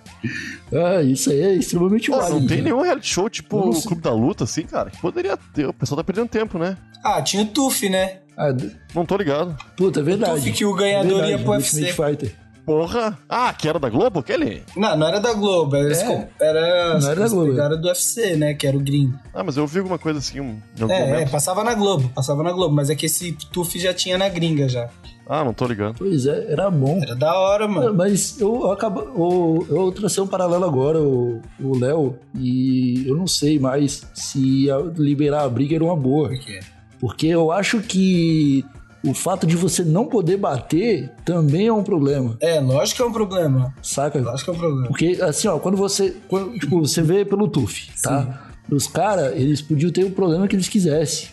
Ah, 0.73 1.01
isso 1.01 1.29
aí 1.31 1.39
é 1.41 1.53
extremamente 1.55 2.11
válido. 2.11 2.41
não 2.41 2.45
tem 2.47 2.57
né? 2.57 2.63
nenhum 2.65 2.81
reality 2.81 3.07
show, 3.07 3.29
tipo 3.29 3.57
não 3.57 3.69
o. 3.69 3.81
Clube 3.81 4.01
da 4.01 4.11
Luta, 4.11 4.43
assim, 4.43 4.63
cara. 4.63 4.91
Poderia 5.01 5.37
ter. 5.53 5.65
O 5.65 5.73
pessoal 5.73 5.95
tá 5.97 6.03
perdendo 6.03 6.27
tempo, 6.27 6.59
né? 6.59 6.77
Ah, 7.01 7.21
tinha 7.21 7.41
o 7.43 7.45
Tuf, 7.45 7.87
né? 7.87 8.17
Ah, 8.37 8.49
Não 8.93 9.05
tô 9.05 9.15
ligado. 9.15 9.55
puta, 9.77 10.01
é 10.01 10.03
verdade. 10.03 10.33
Tuf 10.35 10.51
que 10.51 10.65
o 10.65 10.73
ganhador 10.73 11.09
Verdade, 11.21 11.31
ia 11.31 11.39
pro 11.39 11.51
UFC. 11.53 11.93
Fighter. 11.93 12.35
Porra. 12.65 13.17
Ah, 13.27 13.51
que 13.53 13.67
era 13.67 13.79
da 13.79 13.89
Globo? 13.89 14.19
Aquele? 14.19 14.63
Não, 14.75 14.95
não 14.97 15.07
era 15.07 15.19
da 15.19 15.33
Globo, 15.33 15.75
era, 15.75 15.91
É. 15.93 16.29
era, 16.39 16.99
Não 16.99 17.09
era 17.09 17.21
da 17.21 17.27
Globo. 17.27 17.49
pegaram 17.51 17.81
do 17.81 17.87
UFC, 17.87 18.35
né? 18.35 18.53
Que 18.53 18.67
era 18.67 18.77
o 18.77 18.79
gringo. 18.79 19.17
Ah, 19.33 19.43
mas 19.43 19.57
eu 19.57 19.65
vi 19.65 19.79
alguma 19.79 19.97
coisa 19.97 20.19
assim 20.19 20.39
um, 20.39 20.57
É, 20.89 21.23
é, 21.23 21.25
passava 21.27 21.63
na 21.63 21.73
Globo, 21.73 22.09
passava 22.13 22.43
na 22.43 22.51
Globo, 22.51 22.75
mas 22.75 22.89
é 22.89 22.95
que 22.95 23.05
esse 23.07 23.31
Tuf 23.51 23.77
já 23.79 23.93
tinha 23.93 24.17
na 24.17 24.29
gringa 24.29 24.69
já. 24.69 24.89
Ah, 25.27 25.43
não 25.43 25.53
tô 25.53 25.65
ligado. 25.67 25.95
Pois 25.99 26.25
é, 26.25 26.51
era 26.51 26.71
bom. 26.71 26.99
Era 27.01 27.15
da 27.15 27.37
hora, 27.39 27.67
mano. 27.67 27.93
Mas 27.93 28.39
eu 28.41 28.71
acabo, 28.71 29.01
eu, 29.01 29.67
eu 29.77 29.91
tracei 29.91 30.23
um 30.23 30.27
paralelo 30.27 30.65
agora, 30.65 30.99
o 30.99 31.39
Léo, 31.79 32.17
e 32.35 33.03
eu 33.07 33.15
não 33.15 33.27
sei 33.27 33.59
mais 33.59 34.03
se 34.13 34.67
liberar 34.97 35.43
a 35.43 35.49
briga 35.49 35.75
era 35.75 35.83
uma 35.83 35.95
boa. 35.95 36.29
Por 36.29 36.39
quê? 36.39 36.59
Porque 36.99 37.27
eu 37.27 37.51
acho 37.51 37.79
que 37.81 38.65
o 39.05 39.13
fato 39.13 39.47
de 39.47 39.55
você 39.55 39.83
não 39.83 40.05
poder 40.05 40.37
bater 40.37 41.09
também 41.23 41.67
é 41.67 41.73
um 41.73 41.83
problema, 41.83 42.35
É, 42.41 42.59
lógico 42.59 42.97
que 42.97 43.01
é 43.01 43.05
um 43.05 43.13
problema. 43.13 43.73
saca? 43.81 44.19
Lógico 44.19 44.51
que 44.51 44.57
é 44.57 44.59
um 44.59 44.61
problema. 44.61 44.87
Porque, 44.87 45.17
assim, 45.21 45.47
ó, 45.47 45.57
quando 45.59 45.77
você. 45.77 46.15
quando, 46.27 46.57
tipo, 46.59 46.79
você 46.81 47.01
vê 47.01 47.23
pelo 47.23 47.47
TUF, 47.47 47.89
tá? 48.01 48.47
Os 48.69 48.87
caras, 48.87 49.33
eles 49.35 49.61
podiam 49.61 49.91
ter 49.91 50.03
o 50.03 50.11
problema 50.11 50.47
que 50.47 50.55
eles 50.55 50.67
quisessem. 50.67 51.29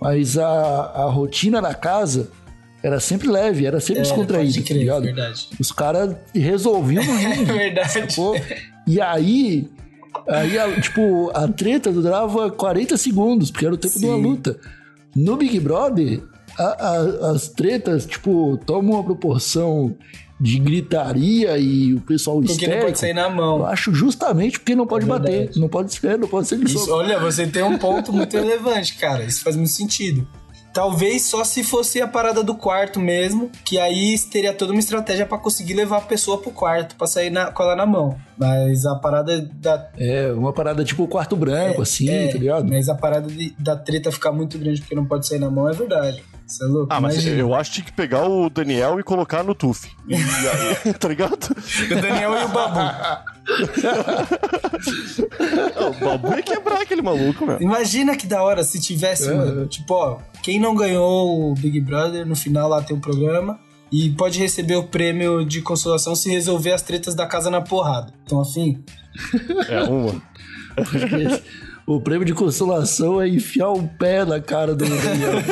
Mas 0.00 0.38
a, 0.38 0.48
a 0.48 1.04
rotina 1.10 1.60
da 1.60 1.74
casa 1.74 2.30
era 2.82 3.00
sempre 3.00 3.28
leve, 3.28 3.66
era 3.66 3.80
sempre 3.80 4.00
É, 4.00 4.02
descontraída, 4.04 4.54
pode 4.54 4.68
tá 4.68 4.74
ligado? 4.74 5.02
verdade. 5.02 5.48
Os 5.58 5.72
caras 5.72 6.14
resolviam 6.32 7.02
no 7.04 7.10
É 7.12 7.16
ringue. 7.34 7.44
verdade. 7.52 7.92
sacou? 8.12 8.36
E 8.86 9.00
aí. 9.00 9.68
Aí, 10.28 10.58
a- 10.58 10.80
tipo, 10.80 11.30
a 11.34 11.48
treta 11.48 11.90
durava 11.92 12.50
40 12.50 12.96
segundos, 12.96 13.50
porque 13.50 13.66
era 13.66 13.74
o 13.74 13.78
tempo 13.78 13.98
de 13.98 14.06
uma 14.06 14.16
Sim. 14.16 14.22
luta. 14.22 14.58
No 15.16 15.36
Big 15.36 15.58
Brother, 15.60 16.22
a- 16.58 16.88
a- 17.28 17.30
as 17.32 17.48
tretas, 17.48 18.04
tipo, 18.06 18.58
tomam 18.66 18.94
uma 18.94 19.04
proporção 19.04 19.94
de 20.40 20.58
gritaria 20.60 21.58
e 21.58 21.94
o 21.94 22.00
pessoal 22.00 22.36
Porque 22.36 22.48
não 22.52 22.54
histérico. 22.56 22.84
pode 22.86 22.98
sair 22.98 23.12
na 23.12 23.22
Eu 23.24 23.30
mão. 23.34 23.66
acho 23.66 23.92
justamente 23.92 24.58
porque 24.60 24.74
não 24.76 24.86
pode 24.86 25.04
É 25.04 25.08
bater, 25.08 25.50
não 25.56 25.68
pode 25.68 25.92
ser, 25.92 26.16
não 26.16 26.28
pode 26.28 26.46
ser 26.46 26.62
Isso, 26.62 26.92
olha, 26.92 27.18
você 27.18 27.46
tem 27.46 27.62
um 27.64 27.76
ponto 27.76 28.12
muito 28.12 28.36
relevante, 28.38 28.96
cara. 28.96 29.24
Isso 29.24 29.42
faz 29.42 29.56
muito 29.56 29.70
sentido. 29.72 30.26
Talvez 30.72 31.22
só 31.24 31.42
se 31.44 31.64
fosse 31.64 32.00
a 32.00 32.06
parada 32.06 32.42
do 32.42 32.54
quarto 32.54 33.00
mesmo, 33.00 33.50
que 33.64 33.78
aí 33.78 34.16
teria 34.30 34.52
toda 34.52 34.72
uma 34.72 34.78
estratégia 34.78 35.26
pra 35.26 35.38
conseguir 35.38 35.74
levar 35.74 35.96
a 35.98 36.00
pessoa 36.02 36.38
pro 36.38 36.50
quarto, 36.50 36.94
pra 36.94 37.06
sair 37.06 37.30
na, 37.30 37.50
com 37.50 37.62
ela 37.62 37.74
na 37.74 37.86
mão. 37.86 38.16
Mas 38.36 38.86
a 38.86 38.94
parada 38.94 39.40
da. 39.54 39.88
É, 39.98 40.30
uma 40.32 40.52
parada 40.52 40.84
tipo 40.84 41.02
o 41.02 41.08
quarto 41.08 41.34
branco, 41.34 41.82
assim, 41.82 42.08
é, 42.08 42.28
tá 42.28 42.38
ligado? 42.38 42.68
Mas 42.68 42.88
a 42.88 42.94
parada 42.94 43.28
de- 43.28 43.54
da 43.58 43.74
treta 43.76 44.12
ficar 44.12 44.30
muito 44.32 44.56
grande 44.58 44.80
porque 44.80 44.94
não 44.94 45.04
pode 45.06 45.26
sair 45.26 45.38
na 45.40 45.50
mão 45.50 45.68
é 45.68 45.72
verdade. 45.72 46.22
Você 46.46 46.64
é 46.64 46.66
louco? 46.68 46.86
Ah, 46.90 46.98
mas 47.00 47.14
Imagina. 47.14 47.40
eu 47.40 47.54
acho 47.54 47.70
que 47.70 47.74
tinha 47.76 47.84
que 47.86 47.92
pegar 47.92 48.26
o 48.26 48.48
Daniel 48.48 48.98
e 48.98 49.02
colocar 49.02 49.42
no 49.42 49.54
Tuf. 49.54 49.86
Tá 50.98 51.08
ligado? 51.08 51.36
O 51.90 52.00
Daniel 52.00 52.32
e 52.40 52.44
o 52.44 52.48
Babu. 52.48 52.80
O 55.80 56.04
Babu 56.04 56.34
ia 56.34 56.42
quebrar 56.42 56.82
aquele 56.82 57.02
maluco, 57.02 57.46
meu. 57.46 57.60
Imagina 57.60 58.16
que 58.16 58.26
da 58.26 58.42
hora 58.42 58.62
se 58.62 58.78
tivesse, 58.80 59.28
É. 59.28 59.34
mano. 59.34 59.66
Tipo, 59.66 59.94
ó, 59.94 60.18
quem 60.42 60.60
não 60.60 60.74
ganhou 60.74 61.50
o 61.50 61.54
Big 61.54 61.80
Brother, 61.80 62.26
no 62.26 62.36
final 62.36 62.68
lá 62.68 62.82
tem 62.82 62.96
um 62.96 63.00
programa. 63.00 63.58
E 63.90 64.10
pode 64.10 64.38
receber 64.38 64.76
o 64.76 64.82
prêmio 64.84 65.46
de 65.46 65.62
consolação 65.62 66.14
se 66.14 66.28
resolver 66.28 66.72
as 66.72 66.82
tretas 66.82 67.14
da 67.14 67.26
casa 67.26 67.50
na 67.50 67.62
porrada. 67.62 68.12
Então, 68.24 68.38
afim. 68.40 68.84
É, 69.66 69.82
uma. 69.84 70.20
O 71.86 71.98
prêmio 71.98 72.26
de 72.26 72.34
consolação 72.34 73.18
é 73.18 73.26
enfiar 73.26 73.70
o 73.70 73.88
pé 73.88 74.26
na 74.26 74.40
cara 74.40 74.74
do 74.74 74.84
Daniel. 74.84 75.38
É. 75.38 75.42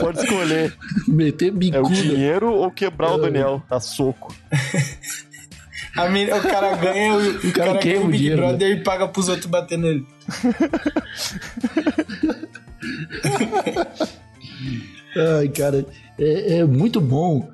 Pode 0.00 0.20
escolher. 0.20 0.72
Meter 1.08 1.48
É 1.48 1.50
o 1.50 1.54
bicuda. 1.54 1.88
dinheiro 1.94 2.52
ou 2.52 2.70
quebrar 2.70 3.14
o 3.14 3.18
Daniel 3.18 3.60
a 3.68 3.80
soco. 3.80 4.32
Mina- 6.10 6.36
o 6.36 6.40
cara 6.42 6.76
ganha 6.76 7.14
o, 7.14 7.36
o 7.36 7.52
cara 7.52 7.66
cara 7.72 7.78
queima 7.78 8.04
o 8.04 8.08
Big 8.08 8.18
dinheiro, 8.18 8.40
né? 8.42 8.48
Brother 8.48 8.70
e 8.76 8.82
paga 8.82 9.08
pros 9.08 9.28
outros 9.28 9.46
bater 9.46 9.76
nele. 9.78 10.06
Ai, 15.16 15.48
cara, 15.48 15.84
é, 16.18 16.58
é 16.58 16.64
muito 16.64 17.00
bom 17.00 17.48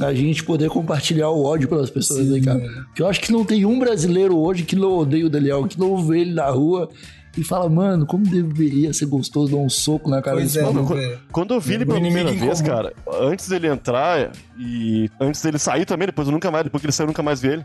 a 0.00 0.12
gente 0.14 0.42
poder 0.42 0.70
compartilhar 0.70 1.28
o 1.30 1.44
ódio 1.44 1.68
pelas 1.68 1.90
pessoas 1.90 2.26
Sim, 2.26 2.34
aí, 2.34 2.40
cara. 2.40 2.60
Porque 2.86 3.02
eu 3.02 3.06
acho 3.06 3.20
que 3.20 3.30
não 3.30 3.44
tem 3.44 3.66
um 3.66 3.78
brasileiro 3.78 4.36
hoje 4.38 4.62
que 4.62 4.74
não 4.74 4.96
odeia 4.98 5.26
o 5.26 5.30
Daniel, 5.30 5.66
que 5.66 5.78
não 5.78 6.02
vê 6.06 6.20
ele 6.20 6.32
na 6.32 6.48
rua 6.48 6.88
e 7.36 7.42
fala, 7.44 7.68
mano, 7.68 8.04
como 8.06 8.24
deveria 8.26 8.92
ser 8.92 9.06
gostoso 9.06 9.52
dar 9.52 9.58
um 9.58 9.68
soco 9.68 10.10
na 10.10 10.20
cara 10.20 10.36
Pois 10.36 10.52
desse 10.52 10.58
é, 10.58 10.62
maluco. 10.62 10.88
Quando, 10.88 10.98
velho. 11.00 11.20
quando 11.32 11.54
eu 11.54 11.60
vi 11.60 11.74
ele 11.74 11.86
pela 11.86 12.00
primeira 12.00 12.30
vez, 12.32 12.60
comum. 12.60 12.70
cara, 12.74 12.92
antes 13.22 13.48
dele 13.48 13.68
entrar 13.68 14.30
e 14.58 15.10
antes 15.20 15.40
dele 15.42 15.58
sair 15.58 15.84
também, 15.86 16.06
depois 16.06 16.28
eu 16.28 16.32
nunca 16.32 16.50
mais, 16.50 16.64
depois 16.64 16.80
que 16.80 16.86
ele 16.86 16.92
saiu, 16.92 17.04
eu 17.06 17.08
nunca 17.08 17.22
mais 17.22 17.40
vi 17.40 17.48
ele. 17.48 17.64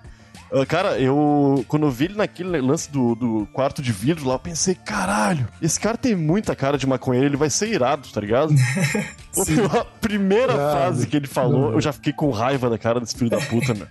Ah, 0.50 0.66
Cara, 0.66 0.98
eu. 0.98 1.66
Quando 1.68 1.86
eu 1.86 1.92
vi 1.92 2.06
ele 2.06 2.16
naquele 2.16 2.62
lance 2.62 2.90
do, 2.90 3.14
do 3.16 3.46
quarto 3.52 3.82
de 3.82 3.92
vidro 3.92 4.26
lá, 4.26 4.36
eu 4.36 4.40
pensei, 4.40 4.76
caralho, 4.76 5.46
esse 5.62 5.78
cara 5.78 5.98
tem 5.98 6.16
muita 6.16 6.56
cara 6.56 6.78
de 6.78 6.88
maconheiro, 6.88 7.28
ele 7.28 7.36
vai 7.36 7.50
ser 7.50 7.68
irado, 7.68 8.08
tá 8.08 8.22
ligado? 8.22 8.54
a 9.78 9.84
primeira 9.84 10.54
Ah, 10.54 10.72
frase 10.72 11.06
que 11.06 11.18
ele 11.18 11.28
falou, 11.28 11.64
não. 11.64 11.74
eu 11.74 11.82
já 11.82 11.92
fiquei 11.92 12.14
com 12.14 12.30
raiva 12.32 12.70
da 12.70 12.78
cara 12.78 13.02
desse 13.02 13.16
filho 13.18 13.30
da 13.30 13.40
puta, 13.42 13.74
meu. 13.74 13.88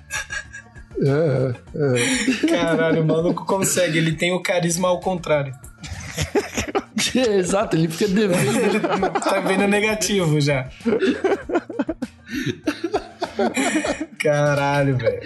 É, 1.02 1.54
é. 1.74 2.46
Caralho, 2.48 3.02
o 3.02 3.06
maluco 3.06 3.44
consegue. 3.44 3.98
Ele 3.98 4.12
tem 4.12 4.32
o 4.32 4.40
carisma 4.40 4.88
ao 4.88 5.00
contrário. 5.00 5.54
Exato, 7.14 7.76
ele 7.76 7.88
fica 7.88 8.08
devendo. 8.08 8.58
Ele 8.58 8.80
tá 9.20 9.40
vendo 9.40 9.66
negativo 9.68 10.40
já. 10.40 10.68
Caralho, 14.18 14.96
velho. 14.96 15.20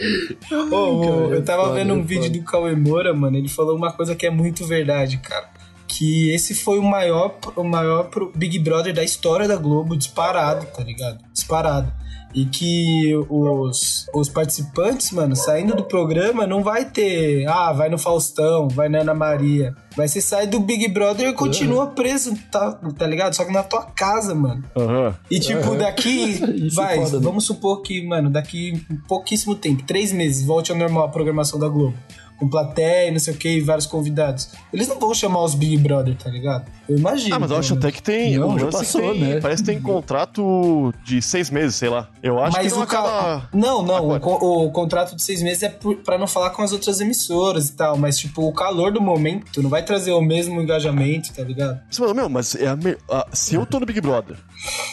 Cara, 0.48 1.34
eu 1.34 1.44
tava 1.44 1.72
vendo 1.74 1.94
um 1.94 2.00
é 2.00 2.02
vídeo 2.02 2.30
do 2.30 2.42
Cauê 2.42 2.74
Moura, 2.74 3.14
mano. 3.14 3.36
Ele 3.36 3.48
falou 3.48 3.76
uma 3.76 3.92
coisa 3.92 4.14
que 4.14 4.26
é 4.26 4.30
muito 4.30 4.66
verdade, 4.66 5.18
cara. 5.18 5.48
Que 5.86 6.30
esse 6.32 6.54
foi 6.54 6.78
o 6.78 6.82
maior, 6.82 7.36
o 7.56 7.64
maior 7.64 8.10
Big 8.34 8.58
Brother 8.58 8.94
da 8.94 9.02
história 9.02 9.48
da 9.48 9.56
Globo, 9.56 9.96
disparado, 9.96 10.66
tá 10.66 10.82
ligado? 10.82 11.18
Disparado. 11.32 11.92
E 12.34 12.44
que 12.44 13.12
os, 13.28 14.06
os 14.14 14.28
participantes, 14.28 15.10
mano, 15.10 15.34
saindo 15.34 15.74
do 15.74 15.84
programa, 15.84 16.46
não 16.46 16.62
vai 16.62 16.84
ter. 16.84 17.46
Ah, 17.48 17.72
vai 17.72 17.88
no 17.88 17.98
Faustão, 17.98 18.68
vai 18.68 18.88
na 18.88 19.00
Ana 19.00 19.14
Maria. 19.14 19.74
Vai 19.96 20.06
ser 20.06 20.20
sair 20.20 20.46
do 20.46 20.60
Big 20.60 20.86
Brother 20.88 21.28
e 21.28 21.32
continua 21.32 21.88
preso, 21.88 22.32
tá, 22.50 22.72
tá 22.96 23.06
ligado? 23.06 23.34
Só 23.34 23.44
que 23.44 23.52
na 23.52 23.62
tua 23.62 23.82
casa, 23.82 24.34
mano. 24.34 24.64
Aham. 24.76 25.14
E 25.28 25.40
tipo, 25.40 25.74
daqui, 25.74 26.38
Isso 26.66 26.80
é 26.80 26.84
vai, 26.84 26.96
foda, 26.98 27.18
vamos 27.18 27.44
supor 27.44 27.82
que, 27.82 28.06
mano, 28.06 28.30
daqui 28.30 28.80
pouquíssimo 29.08 29.54
tempo, 29.54 29.82
três 29.82 30.12
meses, 30.12 30.44
volte 30.44 30.70
ao 30.70 30.78
normal 30.78 31.04
a 31.04 31.08
programação 31.08 31.58
da 31.58 31.68
Globo. 31.68 31.96
Com 32.40 32.48
plateia, 32.48 33.12
não 33.12 33.18
sei 33.20 33.34
o 33.34 33.36
que, 33.36 33.48
e 33.48 33.60
vários 33.60 33.86
convidados. 33.86 34.48
Eles 34.72 34.88
não 34.88 34.98
vão 34.98 35.12
chamar 35.14 35.44
os 35.44 35.54
Big 35.54 35.76
Brother, 35.76 36.16
tá 36.16 36.28
ligado? 36.30 36.64
Eu 36.88 36.96
imagino. 36.98 37.34
Ah, 37.36 37.38
mas 37.38 37.50
eu 37.50 37.56
acho 37.58 37.68
pelo 37.76 37.78
até 37.80 37.92
que 37.92 38.02
tem. 38.02 38.36
Não, 38.38 38.58
já 38.58 38.66
passou, 38.68 39.12
tem, 39.12 39.20
né? 39.20 39.40
Parece 39.40 39.62
que 39.62 39.70
tem 39.70 39.80
contrato 39.80 40.92
de 41.04 41.20
seis 41.22 41.50
meses, 41.50 41.76
sei 41.76 41.88
lá. 41.88 42.08
Eu 42.22 42.42
acho 42.42 42.56
mas 42.56 42.66
que 42.72 42.78
não 42.78 42.84
o 42.84 42.86
ca- 42.86 42.98
acaba. 43.00 43.48
Não, 43.52 43.82
não. 43.82 44.08
O, 44.08 44.64
o 44.66 44.70
contrato 44.72 45.14
de 45.14 45.22
seis 45.22 45.42
meses 45.42 45.62
é 45.62 45.68
pra 46.04 46.18
não 46.18 46.26
falar 46.26 46.50
com 46.50 46.62
as 46.62 46.72
outras 46.72 47.00
emissoras 47.00 47.68
e 47.68 47.72
tal. 47.76 47.96
Mas, 47.96 48.18
tipo, 48.18 48.42
o 48.46 48.52
calor 48.52 48.90
do 48.92 49.00
momento 49.00 49.62
não 49.62 49.70
vai 49.70 49.84
trazer 49.84 50.12
o 50.12 50.20
mesmo 50.20 50.60
engajamento, 50.60 51.32
tá 51.32 51.42
ligado? 51.44 51.78
Você 51.90 52.00
fala, 52.00 52.14
meu, 52.14 52.28
mas 52.28 52.54
é 52.54 52.66
a 52.68 52.76
me- 52.76 52.96
a- 53.10 53.26
se 53.32 53.54
eu 53.54 53.66
tô 53.66 53.78
no 53.78 53.86
Big 53.86 54.00
Brother, 54.00 54.36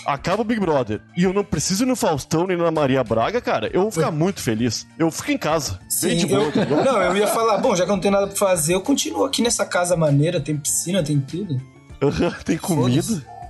acaba 0.06 0.42
o 0.42 0.46
Big 0.46 0.60
Brother, 0.60 1.02
e 1.16 1.24
eu 1.24 1.34
não 1.34 1.44
preciso 1.44 1.84
ir 1.84 1.88
no 1.88 1.96
Faustão 1.96 2.46
nem 2.48 2.58
na 2.58 2.72
Maria 2.72 3.04
Braga, 3.04 3.42
cara, 3.42 3.70
eu 3.74 3.82
vou 3.84 3.92
ficar 3.92 4.12
muito 4.12 4.42
feliz. 4.42 4.86
Eu 5.00 5.10
fico 5.12 5.32
em 5.32 5.38
casa. 5.38 5.80
bem 6.02 6.18
de 6.18 6.26
boa, 6.28 6.52
tá 6.52 6.66
não, 6.66 7.02
eu 7.02 7.18
ia 7.18 7.28
falar, 7.40 7.58
bom, 7.60 7.76
já 7.76 7.86
que 7.86 7.92
eu 7.92 7.96
não 7.96 8.02
tenho 8.02 8.14
nada 8.14 8.28
pra 8.28 8.36
fazer, 8.36 8.74
eu 8.76 8.82
continuo 8.82 9.24
aqui 9.26 9.42
nessa 9.42 9.66
casa 9.66 9.96
maneira, 9.96 10.40
tem 10.40 10.56
piscina, 10.58 11.04
tem 11.04 11.20
tudo. 11.20 11.60
Tem 12.46 12.58
comida. 12.58 13.02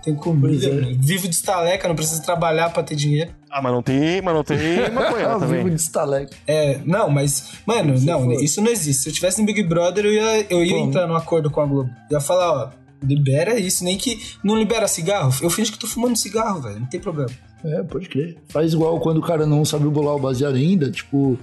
Tem 0.03 0.15
comida, 0.15 0.67
é. 0.67 0.73
mano. 0.73 0.97
Vivo 1.01 1.27
de 1.27 1.35
estaleca, 1.35 1.85
não 1.87 1.95
preciso 1.95 2.21
trabalhar 2.23 2.69
pra 2.69 2.81
ter 2.81 2.95
dinheiro. 2.95 3.31
Ah, 3.51 3.61
mas 3.61 3.73
não 3.73 3.81
tem, 3.83 4.21
mas 4.21 4.33
não 4.33 4.43
tem 4.43 4.57
maconha 4.91 5.27
Ah, 5.27 5.37
vivo 5.37 5.47
também. 5.57 5.75
de 5.75 5.81
estaleca. 5.81 6.33
É, 6.47 6.79
não, 6.85 7.09
mas, 7.09 7.55
mano, 7.65 7.97
Se 7.97 8.05
não, 8.05 8.23
for. 8.23 8.41
isso 8.41 8.61
não 8.61 8.71
existe. 8.71 9.03
Se 9.03 9.09
eu 9.09 9.13
tivesse 9.13 9.41
no 9.41 9.45
Big 9.45 9.61
Brother, 9.63 10.05
eu 10.05 10.13
ia, 10.13 10.45
eu 10.49 10.63
ia 10.63 10.73
Como? 10.75 10.87
entrar 10.87 11.07
num 11.07 11.15
acordo 11.15 11.51
com 11.51 11.59
a 11.59 11.65
Globo. 11.65 11.89
Eu 12.09 12.15
ia 12.17 12.21
falar, 12.21 12.51
ó, 12.53 12.69
libera 13.03 13.59
isso, 13.59 13.83
nem 13.83 13.97
que 13.97 14.17
não 14.41 14.57
libera 14.57 14.87
cigarro. 14.87 15.33
Eu 15.41 15.49
finge 15.49 15.71
que 15.73 15.77
tô 15.77 15.87
fumando 15.87 16.15
cigarro, 16.15 16.61
velho, 16.61 16.79
não 16.79 16.87
tem 16.87 17.01
problema. 17.01 17.29
É, 17.65 17.83
pode 17.83 18.07
crer. 18.07 18.37
Faz 18.47 18.71
igual 18.71 18.97
quando 19.01 19.17
o 19.17 19.21
cara 19.21 19.45
não 19.45 19.65
sabe 19.65 19.89
bolar 19.89 20.15
o 20.15 20.19
baseado 20.19 20.55
ainda, 20.55 20.89
tipo, 20.89 21.37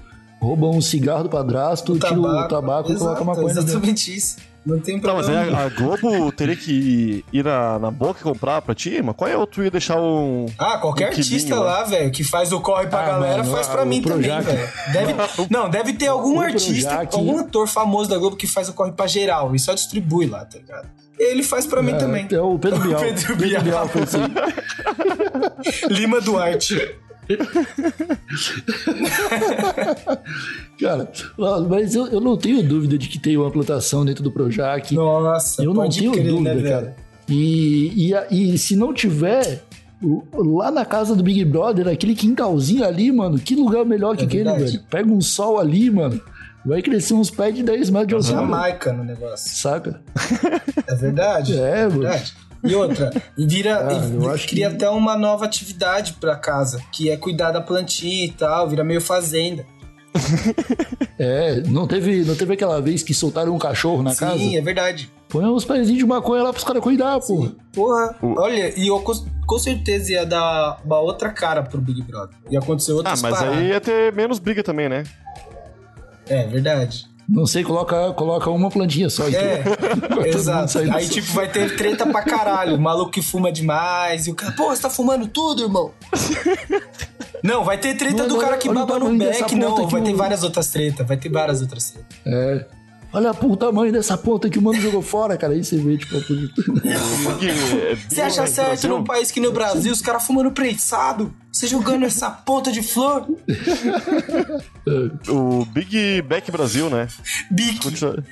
rouba 0.45 0.67
um 0.69 0.81
cigarro 0.81 1.25
do 1.25 1.29
padrasto, 1.31 1.99
tira 1.99 2.19
o 2.21 2.49
tabaco 2.49 2.93
e 2.93 2.97
coloca 2.97 3.11
a 3.11 3.13
Exato, 3.13 3.25
maconha 3.25 3.55
dentro. 3.55 3.63
Exatamente 3.71 4.15
isso. 4.17 4.37
Não 4.67 4.81
tem 4.81 4.99
Não, 4.99 5.15
mas 5.17 5.27
problema. 5.27 5.59
aí 5.59 5.63
a, 5.63 5.67
a 5.67 5.69
Globo 5.69 6.33
teria 6.33 6.57
que 6.57 7.23
ir 7.31 7.45
na, 7.45 7.79
na 7.79 7.91
boca 7.91 8.21
e 8.21 8.23
comprar 8.23 8.63
pra 8.63 8.75
ti? 8.75 9.03
Mas 9.03 9.15
qual 9.15 9.29
é 9.29 9.37
o 9.37 9.47
tu 9.47 9.63
ia 9.63 9.71
deixar 9.71 10.01
um. 10.01 10.47
Ah, 10.59 10.79
qualquer 10.79 11.05
um 11.05 11.09
artista 11.09 11.55
lá, 11.61 11.85
velho, 11.85 12.11
que 12.11 12.25
faz 12.25 12.51
o 12.51 12.59
corre 12.63 12.87
pra 12.87 13.01
Ah, 13.01 13.07
galera, 13.07 13.43
mano, 13.43 13.55
faz 13.55 13.67
pra 13.69 13.83
o 13.83 13.87
mim 13.87 14.01
também, 14.01 14.23
velho. 14.41 14.69
Deve, 14.91 15.15
não, 15.51 15.69
deve 15.69 15.93
ter 15.93 16.07
algum 16.07 16.39
O 16.39 16.41
artista, 16.41 16.89
Projac- 16.95 17.15
algum 17.15 17.39
ator 17.41 17.69
famoso 17.69 18.09
da 18.09 18.17
Globo 18.17 18.37
que 18.37 18.47
faz 18.47 18.67
o 18.71 18.73
corre 18.73 18.93
pra 18.93 19.07
geral 19.07 19.55
e 19.55 19.59
só 19.59 19.75
distribui 19.75 20.27
lá, 20.27 20.47
tá 20.47 20.57
ligado? 20.59 20.89
Ele 21.19 21.43
faz 21.43 21.67
pra 21.67 21.83
mim 21.83 21.93
É, 21.93 21.97
também. 21.97 22.27
É 22.33 22.41
o 22.41 22.59
Pedro 22.59 22.81
Bial. 22.89 23.01
Pedro 23.03 23.37
Bial. 23.37 23.87
foi 23.89 24.03
assim. 24.03 24.19
Lima 25.91 26.21
Duarte. 26.23 26.97
Cara, 30.81 31.09
mas 31.69 31.95
eu, 31.95 32.07
eu 32.09 32.21
não 32.21 32.37
tenho 32.37 32.63
dúvida 32.67 32.99
de 32.99 33.09
que 33.09 33.19
tem 33.19 33.37
uma 33.37 33.51
plantação 33.51 34.05
dentro 34.05 34.23
do 34.23 34.31
Projac. 34.31 34.95
Nossa, 34.95 35.63
eu 35.63 35.73
não 35.73 35.89
tenho 35.89 36.13
crer, 36.13 36.27
dúvida, 36.27 36.55
né, 36.55 36.71
cara. 36.71 36.97
E, 37.29 38.13
e, 38.31 38.55
e 38.55 38.59
se 38.59 38.77
não 38.77 38.93
tiver, 38.93 39.63
lá 40.35 40.71
na 40.71 40.85
casa 40.85 41.15
do 41.17 41.23
Big 41.23 41.45
Brother, 41.45 41.89
aquele 41.89 42.15
quintalzinho 42.15 42.85
ali, 42.85 43.11
mano, 43.11 43.39
que 43.39 43.55
lugar 43.55 43.85
melhor 43.85 44.17
que 44.17 44.25
É 44.25 44.27
aquele, 44.27 44.45
verdade. 44.45 44.73
velho? 44.73 44.85
Pega 44.91 45.11
um 45.11 45.21
sol 45.21 45.59
ali, 45.59 45.91
mano, 45.91 46.21
vai 46.65 46.83
crescer 46.83 47.15
uns 47.15 47.31
pés 47.31 47.55
de 47.55 47.63
10 47.63 47.91
metros 47.91 48.27
de 48.27 48.33
altura. 48.33 48.41
Jamaica 48.55 48.93
no 48.93 49.05
negócio. 49.05 49.57
Saca? 49.57 50.01
É 50.87 50.95
verdade? 50.95 51.57
É, 51.59 51.87
mano. 51.87 52.01
verdade. 52.01 52.35
E 52.65 52.75
outra, 52.75 53.11
e 53.37 53.47
vira. 53.47 53.87
Ah, 53.89 53.93
e 53.93 54.15
eu 54.15 54.31
acho 54.31 54.49
cria 54.49 54.69
que- 54.71 54.75
até 54.77 54.89
uma 54.89 55.17
nova 55.17 55.45
atividade 55.45 56.15
pra 56.15 56.35
casa, 56.37 56.83
que 56.91 57.11
é 57.11 57.17
cuidar 57.17 57.51
da 57.53 57.61
plantinha 57.61 58.25
e 58.25 58.31
tal, 58.31 58.69
vira 58.69 58.83
meio 58.83 59.01
fazenda. 59.01 59.65
É, 61.19 61.61
não 61.67 61.87
teve, 61.87 62.25
não 62.25 62.35
teve 62.35 62.55
aquela 62.55 62.81
vez 62.81 63.03
que 63.03 63.13
soltaram 63.13 63.55
um 63.55 63.59
cachorro 63.59 64.03
na 64.03 64.11
Sim, 64.13 64.19
casa? 64.21 64.57
é 64.57 64.61
verdade. 64.61 65.11
Põe 65.29 65.45
uns 65.45 65.65
pezinhos 65.65 65.99
de 65.99 66.07
maconha 66.07 66.43
lá 66.45 66.53
pros 66.53 66.65
caras 66.65 66.83
cuidar, 66.83 67.19
pô. 67.21 67.51
Porra, 67.73 68.15
olha, 68.23 68.73
e 68.79 68.87
eu 68.87 69.01
com, 69.01 69.13
com 69.47 69.59
certeza 69.59 70.13
ia 70.13 70.25
dar 70.25 70.81
uma 70.85 71.01
outra 71.01 71.31
cara 71.31 71.63
pro 71.63 71.81
Big 71.81 72.03
Brother. 72.03 72.37
Ia 72.51 72.61
acontecer 72.61 72.93
Ah, 72.93 72.97
outras 72.97 73.21
mas 73.23 73.35
paradas. 73.39 73.59
aí 73.59 73.69
ia 73.69 73.81
ter 73.81 74.13
menos 74.13 74.39
briga 74.39 74.63
também, 74.63 74.89
né? 74.89 75.05
É 76.29 76.47
verdade. 76.47 77.07
Não 77.29 77.47
sei, 77.47 77.65
coloca, 77.65 78.13
coloca 78.13 78.51
uma 78.51 78.71
plantinha 78.71 79.09
só. 79.09 79.27
É, 79.29 79.63
exato. 80.29 80.79
Aí, 80.79 81.05
sol. 81.05 81.15
tipo, 81.15 81.33
vai 81.33 81.51
ter 81.51 81.77
treta 81.77 82.07
pra 82.07 82.23
caralho. 82.23 82.77
O 82.77 82.81
maluco 82.81 83.11
que 83.11 83.23
fuma 83.23 83.51
demais. 83.51 84.27
E 84.27 84.31
o 84.31 84.35
cara, 84.35 84.53
pô, 84.53 84.67
você 84.67 84.83
tá 84.83 84.91
fumando 84.91 85.27
tudo, 85.27 85.63
irmão. 85.63 85.91
Não, 87.43 87.65
vai 87.65 87.79
ter 87.79 87.95
treta 87.95 88.23
Não, 88.23 88.29
do 88.29 88.35
não, 88.35 88.41
cara 88.41 88.57
que 88.57 88.69
baba 88.73 88.99
no 88.99 89.17
beck, 89.17 89.55
não. 89.55 89.87
Vai 89.89 90.03
ter 90.03 90.15
várias 90.15 90.43
outras 90.43 90.69
tretas. 90.69 91.07
Vai 91.07 91.17
ter 91.17 91.29
várias 91.29 91.61
outras 91.61 91.91
tretas. 91.91 92.17
É. 92.27 92.67
Olha 93.15 93.33
pro 93.33 93.57
tamanho 93.57 93.93
dessa 93.93 94.19
ponta 94.19 94.51
que 94.51 94.59
o 94.59 94.63
mano 94.63 94.81
jogou 94.81 95.01
fora, 95.01 95.37
cara. 95.37 95.53
Aí 95.53 95.65
você 95.65 95.77
vê, 95.77 95.97
tipo, 95.97 96.19
a 96.19 96.21
polícia. 96.21 96.55
Porque, 97.25 97.47
é, 97.47 97.97
Você 98.09 98.21
acha 98.21 98.43
Big 98.43 98.55
certo 98.55 98.89
num 98.89 99.05
país 99.05 99.31
que 99.31 99.39
nem 99.41 99.49
o 99.49 99.53
Brasil, 99.53 99.93
os 99.93 100.03
caras 100.03 100.27
fumando 100.27 100.51
prensado? 100.51 101.33
Você 101.53 101.69
jogando 101.69 102.05
essa 102.05 102.29
ponta 102.31 102.73
de 102.73 102.83
flor? 102.83 103.27
O 105.29 105.65
Big 105.67 106.21
Back 106.23 106.51
Brasil, 106.51 106.91
né? 106.91 107.07
Bic, 107.51 107.81
Continua- 107.83 108.23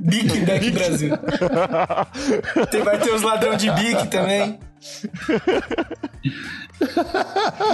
Bic 0.00 0.36
Beck 0.40 0.70
Brasil. 0.72 1.12
Tem, 2.70 2.82
vai 2.82 2.98
ter 2.98 3.12
os 3.14 3.22
ladrão 3.22 3.56
de 3.56 3.70
Bic 3.70 4.08
também. 4.08 4.58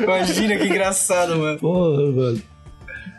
Imagina 0.02 0.56
que 0.56 0.66
engraçado, 0.66 1.36
mano. 1.38 1.58
Porra, 1.58 2.12
mano. 2.12 2.42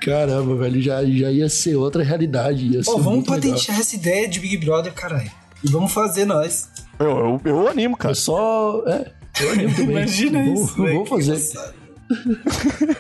Caramba, 0.02 0.56
velho. 0.56 0.82
Já, 0.82 1.04
já 1.04 1.32
ia 1.32 1.50
ser 1.50 1.76
outra 1.76 2.04
realidade. 2.04 2.66
Ia 2.68 2.84
ser 2.84 2.92
Pô, 2.92 2.98
vamos 2.98 3.14
muito 3.16 3.32
legal. 3.32 3.52
patentear 3.52 3.80
essa 3.80 3.96
ideia 3.96 4.28
de 4.28 4.40
Big 4.40 4.58
Brother, 4.58 4.94
caralho. 4.94 5.32
E 5.64 5.70
vamos 5.70 5.92
fazer 5.92 6.26
nós. 6.26 6.70
Eu, 7.00 7.08
eu, 7.10 7.42
eu 7.46 7.68
animo, 7.68 7.96
É 7.96 7.98
cara. 7.98 8.16
só. 8.16 8.84
É. 8.88 9.12
Eu 9.42 9.52
animo 9.52 9.76
também. 9.76 9.92
Imagina 9.98 10.44
Vou- 10.44 10.54
isso. 10.54 10.76
Vou 10.76 11.04
que 11.04 11.10
fazer. 11.10 11.42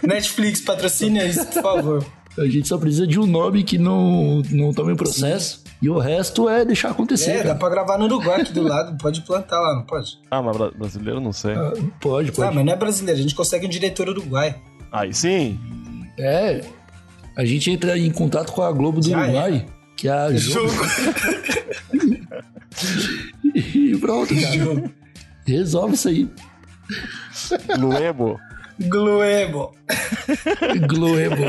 Netflix, 0.05 0.62
patrocina 0.62 1.23
isso, 1.25 1.45
por 1.47 1.62
favor. 1.62 2.05
A 2.38 2.45
gente 2.45 2.67
só 2.67 2.77
precisa 2.77 3.05
de 3.07 3.19
um 3.19 3.25
nome 3.25 3.63
que 3.63 3.77
não, 3.77 4.41
não 4.51 4.73
tome 4.73 4.95
processo. 4.95 5.63
E 5.81 5.89
o 5.89 5.97
resto 5.97 6.47
é 6.47 6.63
deixar 6.63 6.91
acontecer. 6.91 7.31
É, 7.31 7.38
dá 7.38 7.43
cara. 7.43 7.55
pra 7.55 7.69
gravar 7.69 7.97
no 7.97 8.05
Uruguai 8.05 8.41
aqui 8.41 8.53
do 8.53 8.62
lado. 8.62 8.97
Pode 8.97 9.21
plantar 9.21 9.59
lá, 9.59 9.75
não 9.75 9.83
pode? 9.85 10.19
Ah, 10.29 10.41
mas 10.41 10.55
bra- 10.55 10.71
brasileiro 10.71 11.19
não 11.19 11.31
sei. 11.33 11.53
Ah, 11.53 11.73
Pode, 11.99 12.29
Ah, 12.29 12.33
pode. 12.33 12.55
mas 12.55 12.65
não 12.65 12.73
é 12.73 12.75
brasileiro. 12.75 13.19
A 13.19 13.21
gente 13.21 13.35
consegue 13.35 13.65
um 13.65 13.69
diretor 13.69 14.07
uruguai. 14.09 14.55
Aí 14.91 15.13
sim. 15.13 15.57
É. 16.17 16.62
A 17.39 17.45
gente 17.45 17.71
entra 17.71 17.97
em 17.97 18.12
contato 18.12 18.52
com 18.52 18.62
a 18.62 18.69
Globo 18.69 18.99
do 18.99 19.10
Já 19.10 19.23
Uruguai, 19.23 19.65
que 19.95 20.10
é 20.10 20.12
a 20.12 20.30
Jogo. 20.36 20.73
E 23.56 23.97
pronto, 23.97 24.34
cara. 24.36 24.91
Resolve 25.47 25.95
isso 25.95 26.10
aí. 26.10 26.30
Luebo. 27.78 28.38
Gloebo. 28.78 29.73
Gloebo. 30.88 31.43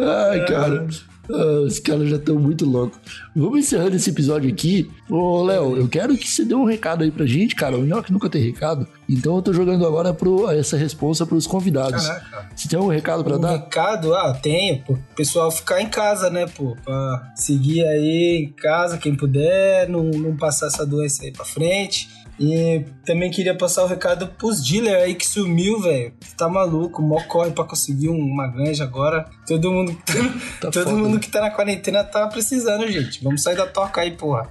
Ai, 0.00 0.46
cara. 0.46 0.86
Ah, 1.32 1.60
os 1.66 1.78
caras 1.78 2.08
já 2.08 2.16
estão 2.16 2.36
muito 2.36 2.64
loucos. 2.64 2.98
Vamos 3.34 3.60
encerrando 3.60 3.96
esse 3.96 4.10
episódio 4.10 4.50
aqui. 4.50 4.90
Ô, 5.08 5.42
Léo, 5.42 5.76
eu 5.76 5.88
quero 5.88 6.16
que 6.16 6.28
você 6.28 6.44
dê 6.44 6.54
um 6.54 6.64
recado 6.64 7.04
aí 7.04 7.10
pra 7.10 7.26
gente, 7.26 7.54
cara. 7.54 7.76
O 7.76 7.84
Nhoque 7.84 8.12
nunca 8.12 8.28
tem 8.28 8.42
recado. 8.42 8.86
Então 9.08 9.36
eu 9.36 9.42
tô 9.42 9.52
jogando 9.52 9.84
agora 9.86 10.12
pro, 10.14 10.48
essa 10.50 10.76
responsa 10.76 11.26
pros 11.26 11.46
convidados. 11.46 12.06
Caraca. 12.06 12.48
Você 12.54 12.68
tem 12.68 12.78
um 12.78 12.88
recado 12.88 13.24
pra 13.24 13.36
Um 13.36 13.40
dar? 13.40 13.52
recado, 13.52 14.14
ah, 14.14 14.32
tenho, 14.40 14.82
pô. 14.84 14.92
O 14.94 15.14
pessoal 15.16 15.50
ficar 15.50 15.80
em 15.80 15.88
casa, 15.88 16.30
né, 16.30 16.46
pô? 16.46 16.76
Pra 16.84 17.32
seguir 17.34 17.84
aí 17.84 18.44
em 18.48 18.52
casa, 18.52 18.98
quem 18.98 19.14
puder, 19.16 19.88
não, 19.88 20.04
não 20.04 20.36
passar 20.36 20.66
essa 20.66 20.86
doença 20.86 21.24
aí 21.24 21.32
pra 21.32 21.44
frente. 21.44 22.08
E 22.40 22.86
também 23.04 23.30
queria 23.30 23.54
passar 23.54 23.84
o 23.84 23.86
recado 23.86 24.26
pros 24.26 24.64
dealers 24.66 25.02
aí 25.02 25.14
que 25.14 25.26
sumiu, 25.28 25.78
velho. 25.82 26.14
Tá 26.38 26.48
maluco, 26.48 27.02
mó 27.02 27.20
corre 27.28 27.50
pra 27.50 27.64
conseguir 27.64 28.08
um- 28.08 28.18
uma 28.18 28.46
ganja 28.48 28.82
agora. 28.82 29.28
Todo 29.46 29.70
mundo, 29.70 29.94
Tá 30.58 30.70
todo 30.70 30.84
foda, 30.84 30.96
mundo 30.96 31.14
né? 31.16 31.20
que 31.20 31.28
tá 31.30 31.42
na 31.42 31.50
quarentena 31.50 32.02
tá 32.02 32.26
precisando, 32.28 32.90
gente. 32.90 33.22
Vamos 33.22 33.42
sair 33.42 33.56
da 33.56 33.66
toca 33.66 34.00
aí, 34.00 34.12
porra. 34.12 34.48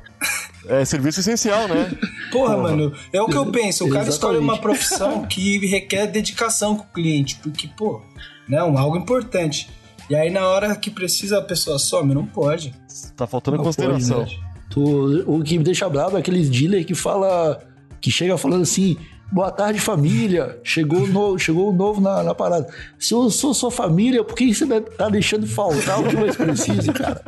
É 0.68 0.86
serviço 0.86 1.22
essencial, 1.22 1.68
né? 1.68 1.90
Porra, 2.32 2.58
mano, 2.58 2.94
é 3.12 3.20
o 3.22 3.26
que 3.26 3.36
eu 3.36 3.46
penso. 3.48 3.86
O 3.86 3.90
cara 3.90 4.06
Exatamente. 4.06 4.14
escolhe 4.14 4.38
uma 4.38 4.58
profissão 4.60 5.26
que 5.26 5.66
requer 5.66 6.06
dedicação 6.06 6.76
com 6.76 6.84
o 6.84 6.94
cliente, 6.94 7.38
porque, 7.42 7.68
pô, 7.76 8.02
não, 8.48 8.78
algo 8.78 8.98
importante. 8.98 9.68
E 10.10 10.16
aí, 10.16 10.30
na 10.30 10.46
hora 10.48 10.76
que 10.76 10.92
precisa, 10.92 11.40
a 11.40 11.42
pessoa 11.42 11.80
some, 11.80 12.14
não 12.14 12.26
pode. 12.26 12.76
Tá 13.16 13.26
faltando 13.26 13.58
Não 13.58 13.64
consideração. 13.64 14.20
pode, 14.20 14.38
né? 14.38 14.44
Tu- 14.70 15.24
o 15.26 15.42
que 15.44 15.58
me 15.58 15.64
deixa 15.64 15.90
bravo 15.90 16.18
é 16.18 16.20
aqueles 16.20 16.48
dealer 16.50 16.86
que 16.86 16.94
fala. 16.94 17.60
Que 18.02 18.12
chega 18.12 18.38
falando 18.38 18.64
assim. 18.64 18.98
Boa 19.32 19.52
tarde, 19.52 19.80
família. 19.80 20.58
Chegou 20.64 21.04
o 21.04 21.08
novo, 21.08 21.38
chegou 21.38 21.70
o 21.70 21.74
novo 21.74 22.02
na, 22.02 22.24
na 22.24 22.34
parada. 22.34 22.68
Se 22.98 23.14
eu 23.14 23.30
sou 23.30 23.54
sua 23.54 23.70
família, 23.70 24.24
por 24.24 24.36
que 24.36 24.52
você 24.52 24.66
tá 24.82 25.08
deixando 25.08 25.46
faltar 25.46 26.00
o 26.00 26.08
que 26.08 26.16
mais 26.16 26.36
precisa, 26.36 26.92
cara? 26.92 27.22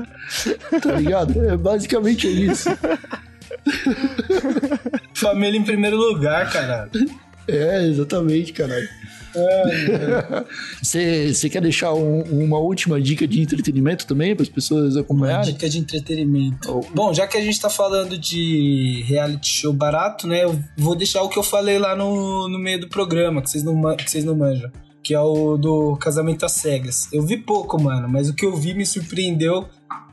Tá 0.81 0.93
ligado? 0.93 1.45
É 1.45 1.55
basicamente 1.55 2.27
isso. 2.27 2.69
Família 5.13 5.59
em 5.59 5.63
primeiro 5.63 5.95
lugar, 5.95 6.49
caralho. 6.51 6.89
É, 7.47 7.85
exatamente, 7.85 8.51
caralho. 8.51 8.89
Você 10.81 11.49
quer 11.49 11.61
deixar 11.61 11.93
um- 11.93 12.21
uma 12.43 12.57
última 12.59 12.99
dica 12.99 13.27
de 13.27 13.41
entretenimento 13.41 14.05
também 14.05 14.35
para 14.35 14.43
as 14.43 14.49
pessoas 14.49 14.97
acompanharem? 14.97 15.53
Dica 15.53 15.69
de 15.69 15.77
entretenimento. 15.79 16.69
Oh. 16.71 16.85
Bom, 16.93 17.13
já 17.13 17.27
que 17.27 17.37
a 17.37 17.41
gente 17.41 17.59
tá 17.59 17.69
falando 17.69 18.17
de 18.17 19.03
reality 19.07 19.47
show 19.49 19.73
barato, 19.73 20.27
né? 20.27 20.43
Eu 20.43 20.59
vou 20.77 20.95
deixar 20.95 21.21
o 21.23 21.29
que 21.29 21.37
eu 21.37 21.43
falei 21.43 21.77
lá 21.79 21.95
no, 21.95 22.47
no 22.49 22.59
meio 22.59 22.79
do 22.81 22.87
programa, 22.89 23.41
que 23.41 23.49
vocês 23.49 23.63
não, 23.63 23.95
que 23.95 24.09
vocês 24.09 24.23
não 24.23 24.35
manjam. 24.35 24.71
Que 25.03 25.15
é 25.15 25.19
o 25.19 25.57
do 25.57 25.95
casamento 25.97 26.45
às 26.45 26.51
cegas. 26.53 27.07
Eu 27.11 27.23
vi 27.23 27.35
pouco, 27.37 27.81
mano, 27.81 28.07
mas 28.07 28.29
o 28.29 28.35
que 28.35 28.45
eu 28.45 28.55
vi 28.55 28.73
me 28.73 28.85
surpreendeu. 28.85 29.65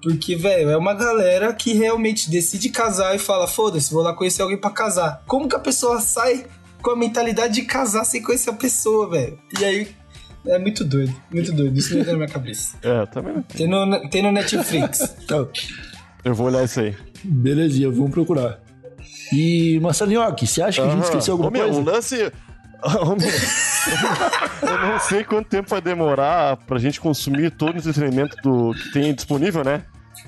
Porque, 0.03 0.35
velho, 0.37 0.71
é 0.71 0.77
uma 0.77 0.95
galera 0.95 1.53
que 1.53 1.73
realmente 1.75 2.31
decide 2.31 2.69
casar 2.71 3.15
e 3.15 3.19
fala: 3.19 3.47
foda-se, 3.47 3.93
vou 3.93 4.03
lá 4.03 4.15
conhecer 4.15 4.41
alguém 4.43 4.57
pra 4.57 4.71
casar. 4.71 5.23
Como 5.27 5.49
que 5.49 5.57
a 5.57 5.59
pessoa 5.59 6.01
sai 6.01 6.47
com 6.83 6.91
a 6.91 6.97
mentalidade 6.97 7.55
de 7.55 7.63
casar 7.63 8.05
sem 8.05 8.23
conhecer 8.23 8.51
a 8.51 8.55
pessoa, 8.55 9.11
velho? 9.11 9.39
E 9.61 9.65
aí. 9.65 9.89
É 10.47 10.59
muito 10.59 10.85
doido, 10.85 11.15
muito 11.31 11.53
doido. 11.53 11.77
Isso 11.77 11.93
me 11.95 12.01
entra 12.01 12.13
na 12.13 12.19
minha 12.19 12.29
cabeça. 12.31 12.77
É, 12.83 13.05
também 13.07 13.35
não 13.35 13.43
tem. 13.43 13.67
No, 13.67 14.09
tem 14.09 14.23
no 14.23 14.33
Netflix. 14.33 15.01
Tá, 15.27 15.45
Eu 16.25 16.35
vou 16.35 16.47
olhar 16.47 16.65
isso 16.65 16.81
aí. 16.81 16.97
belezinha, 17.23 17.91
vamos 17.91 18.11
procurar. 18.13 18.61
E, 19.33 19.79
Marcelinho, 19.81 20.23
você 20.39 20.63
acha 20.63 20.81
que 20.81 20.89
a 20.89 20.91
gente 20.91 21.05
esqueceu 21.05 21.35
alguma 21.35 21.51
Ô, 21.51 21.53
meu, 21.53 21.65
coisa? 21.65 21.81
O 21.81 21.85
lance. 21.85 22.33
Eu 24.63 24.79
não 24.79 25.01
sei 25.01 25.25
quanto 25.25 25.49
tempo 25.49 25.69
vai 25.69 25.81
demorar 25.81 26.57
pra 26.59 26.79
gente 26.79 27.01
consumir 27.01 27.51
todo 27.51 27.75
o 27.75 27.79
entretenimento 27.79 28.37
do... 28.43 28.73
que 28.73 28.93
tem 28.93 29.13
disponível, 29.13 29.65
né? 29.65 29.83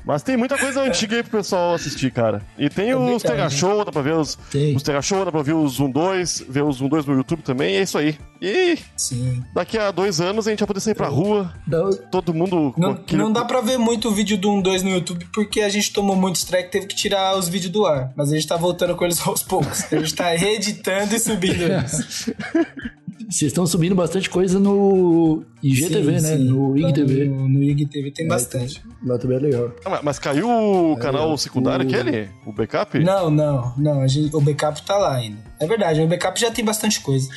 Mas 0.05 0.23
tem 0.23 0.37
muita 0.37 0.57
coisa 0.59 0.83
antiga 0.83 1.17
aí 1.17 1.23
pro 1.23 1.39
pessoal 1.39 1.75
assistir, 1.75 2.11
cara. 2.11 2.43
E 2.59 2.69
tem 2.69 2.91
É 2.91 2.97
os. 2.97 3.23
Tega 3.23 3.49
Show, 3.51 3.85
dá 3.85 3.93
pra 3.93 4.03
ver 4.03 4.15
os, 4.15 4.37
Tem. 4.51 4.75
os 4.77 4.83
Tega 4.83 5.03
Show, 5.03 5.25
dá 5.25 5.31
pra 5.33 5.43
ver 5.43 5.55
os 5.55 5.79
1-2, 5.81 6.45
ver 6.49 6.63
os 6.65 6.81
1-2 6.81 7.05
no 7.07 7.15
YouTube 7.15 7.43
também, 7.43 7.75
e 7.75 7.77
é 7.79 7.83
isso 7.83 7.99
aí. 7.99 8.19
E 8.41 8.79
Sim. 8.97 9.43
daqui 9.55 9.77
a 9.79 9.91
dois 9.91 10.21
anos 10.21 10.47
a 10.47 10.51
gente 10.51 10.61
vai 10.61 10.67
poder 10.67 10.81
sair 10.81 10.95
pra 10.95 11.09
rua, 11.09 11.53
Dá- 11.67 11.91
todo 12.11 12.33
mundo 12.33 12.73
com 12.75 12.81
Não, 12.81 12.91
aquele- 12.93 13.23
não 13.23 13.33
dá 13.33 13.45
pra 13.45 13.61
ver 13.61 13.79
muito 13.79 14.09
o 14.09 14.13
vídeo 14.13 14.39
do 14.39 14.51
1-2 14.51 14.83
no 14.83 14.91
YouTube 14.91 15.27
porque 15.33 15.61
a 15.61 15.69
gente 15.69 15.93
tomou 15.93 16.17
muito 16.17 16.37
strike 16.37 16.69
e 16.69 16.71
teve 16.71 16.87
que 16.87 16.95
tirar 16.97 17.37
os 17.37 17.49
vídeos 17.49 17.71
do 17.73 17.85
ar. 17.87 18.13
Mas 18.17 18.31
a 18.33 18.35
gente 18.35 18.47
tá 18.47 18.57
voltando 18.57 18.97
com 18.97 19.05
eles 19.05 19.21
aos 19.27 19.43
poucos. 19.43 19.93
A 19.93 19.97
gente 19.97 20.15
tá 20.15 20.31
reeditando 20.37 21.15
e 21.15 21.19
subindo 21.21 21.63
eles. 21.63 22.31
Vocês 23.31 23.53
estão 23.53 23.65
subindo 23.65 23.95
bastante 23.95 24.29
coisa 24.29 24.59
no 24.59 25.45
IGTV, 25.63 26.19
Sim, 26.19 26.27
né? 26.27 26.37
sim. 26.37 26.45
No 26.45 26.77
IGTV. 26.77 27.25
No, 27.27 27.49
no 27.49 27.63
IGTV 27.63 28.11
tem 28.11 28.27
bastante. 28.27 28.83
Lá 29.07 29.17
também 29.19 29.37
é 29.37 29.41
legal. 29.41 29.73
Ah, 29.85 29.91
mas- 29.91 30.01
Mas 30.03 30.19
caiu 30.19 30.49
o 30.51 30.97
canal 30.97 31.37
secundário 31.39 31.87
o- 31.87 31.89
aquele? 31.89 32.29
O 32.45 32.53
backup? 32.53 32.99
Não, 32.99 33.31
não, 33.31 33.73
não. 33.79 34.01
A 34.01 34.09
gente, 34.09 34.35
o 34.35 34.41
backup 34.41 34.83
tá 34.85 34.99
lá 34.99 35.15
ainda. 35.15 35.39
É 35.61 35.67
verdade, 35.67 36.01
o 36.01 36.09
backup 36.09 36.41
já 36.41 36.51
tem 36.51 36.65
bastante 36.65 37.01
coisa. 37.01 37.29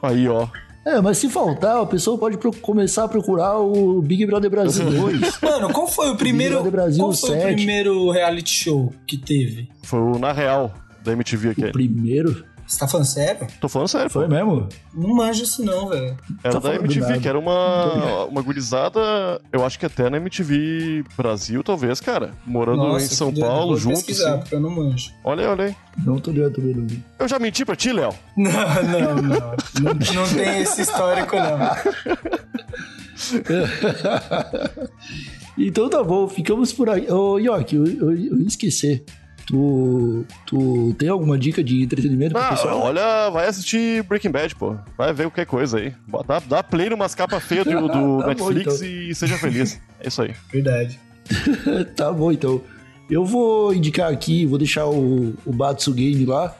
Aí, 0.00 0.28
ó. 0.28 0.46
É, 0.86 1.00
mas 1.00 1.16
se 1.18 1.28
faltar, 1.30 1.80
a 1.80 1.86
pessoa 1.86 2.16
pode 2.18 2.36
começar 2.60 3.04
a 3.04 3.08
procurar 3.08 3.58
o 3.58 4.00
Big 4.02 4.24
Brother 4.26 4.50
Brasil 4.50 4.84
2. 4.88 5.38
Mano, 5.42 5.72
qual 5.72 5.88
foi 5.88 6.10
o 6.10 6.16
primeiro. 6.16 6.54
Brother 6.56 6.70
Brasil 6.72 7.02
qual 7.02 7.12
foi 7.14 7.30
o 7.30 7.32
7. 7.40 7.54
primeiro 7.54 8.10
reality 8.10 8.50
show 8.50 8.92
que 9.06 9.16
teve? 9.16 9.68
Foi 9.82 9.98
o 9.98 10.18
Na 10.18 10.30
Real, 10.30 10.72
da 11.02 11.12
MTV 11.12 11.48
o 11.48 11.50
aquele. 11.52 11.72
primeiro. 11.72 12.44
Você 12.66 12.78
tá 12.78 12.88
falando 12.88 13.06
sério? 13.06 13.46
Tô 13.60 13.68
falando 13.68 13.88
sério, 13.88 14.10
Foi 14.10 14.26
pô. 14.26 14.34
mesmo? 14.34 14.68
Não 14.94 15.14
manjo 15.14 15.42
isso 15.42 15.64
não, 15.64 15.88
velho. 15.88 16.16
Era 16.42 16.60
Tá 16.60 16.68
da 16.70 16.74
MTV, 16.76 17.20
que 17.20 17.28
era 17.28 17.38
uma, 17.38 18.24
uma 18.24 18.42
gurizada, 18.42 19.00
eu 19.52 19.64
acho 19.64 19.78
que 19.78 19.86
até 19.86 20.08
na 20.08 20.16
MTV 20.16 21.04
Brasil, 21.16 21.62
talvez, 21.62 22.00
cara. 22.00 22.30
Morando 22.46 22.78
Nossa, 22.78 23.04
em 23.04 23.08
São. 23.08 23.32
Paulo, 23.34 23.76
junto. 23.76 23.96
pesquisar, 23.96 24.36
assim. 24.36 24.54
eu 24.54 24.60
não 24.60 24.70
manjo. 24.70 25.10
Olha 25.22 25.42
aí, 25.42 25.48
olha 25.48 25.64
aí. 25.66 25.76
Não 26.04 26.18
tô 26.18 26.30
ligado 26.30 26.54
também, 26.54 26.74
não. 26.74 26.86
Eu 27.18 27.28
já 27.28 27.38
menti 27.38 27.64
pra 27.64 27.76
ti, 27.76 27.92
Léo? 27.92 28.14
Não, 28.36 28.50
não, 28.50 29.14
não. 29.14 29.22
não. 29.22 29.54
Não 30.14 30.28
tem 30.34 30.62
esse 30.62 30.82
histórico, 30.82 31.36
não. 31.36 31.58
Então 35.56 35.88
tá 35.88 36.02
bom, 36.02 36.28
ficamos 36.28 36.72
por 36.72 36.90
aí. 36.90 37.08
Ô, 37.10 37.38
York, 37.38 37.76
eu, 37.76 37.86
eu, 37.86 38.10
eu 38.10 38.40
ia 38.40 38.46
esquecer. 38.48 39.04
Tu, 39.46 40.24
tu 40.46 40.94
tem 40.98 41.08
alguma 41.08 41.38
dica 41.38 41.62
de 41.62 41.82
entretenimento 41.82 42.32
pro 42.32 42.42
Ah, 42.42 42.48
pessoal? 42.50 42.80
olha, 42.80 43.28
vai 43.30 43.46
assistir 43.46 44.02
Breaking 44.04 44.30
Bad, 44.30 44.54
pô. 44.54 44.74
Vai 44.96 45.12
ver 45.12 45.24
qualquer 45.24 45.44
coisa 45.46 45.78
aí. 45.78 45.92
Dá, 46.26 46.38
dá 46.40 46.62
play 46.62 46.88
numas 46.88 47.14
capas 47.14 47.42
feias 47.42 47.64
do, 47.64 47.72
do 47.72 47.88
Tá 47.88 47.98
bom, 47.98 48.26
Netflix 48.26 48.80
então. 48.80 48.88
e 48.88 49.14
seja 49.14 49.36
feliz. 49.36 49.78
É 50.00 50.08
isso 50.08 50.22
aí. 50.22 50.34
Verdade. 50.50 50.98
tá 51.94 52.10
bom, 52.12 52.32
então. 52.32 52.60
Eu 53.10 53.24
vou 53.24 53.74
indicar 53.74 54.10
aqui, 54.10 54.46
vou 54.46 54.56
deixar 54.58 54.86
o, 54.86 55.34
o 55.44 55.52
Batsu 55.52 55.92
Game 55.92 56.24
lá, 56.24 56.56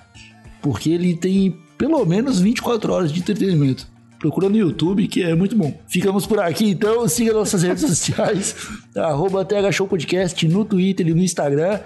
porque 0.61 0.91
ele 0.91 1.17
tem 1.17 1.57
pelo 1.79 2.05
menos 2.05 2.39
24 2.39 2.93
horas 2.93 3.11
de 3.13 3.21
entretenimento. 3.21 3.87
Procura 4.19 4.49
no 4.49 4.57
YouTube, 4.57 5.07
que 5.09 5.23
é 5.23 5.35
muito 5.35 5.57
bom. 5.57 5.79
Ficamos 5.89 6.27
por 6.27 6.39
aqui, 6.41 6.71
então. 6.71 7.07
Siga 7.09 7.33
nossas 7.33 7.63
redes 7.63 7.83
sociais, 7.87 8.55
arroba 8.97 9.45
TH 9.45 9.73
Show 9.73 9.89
Podcast 9.89 10.47
no 10.49 10.65
Twitter 10.67 11.09
e 11.09 11.15
no 11.15 11.23
Instagram. 11.23 11.81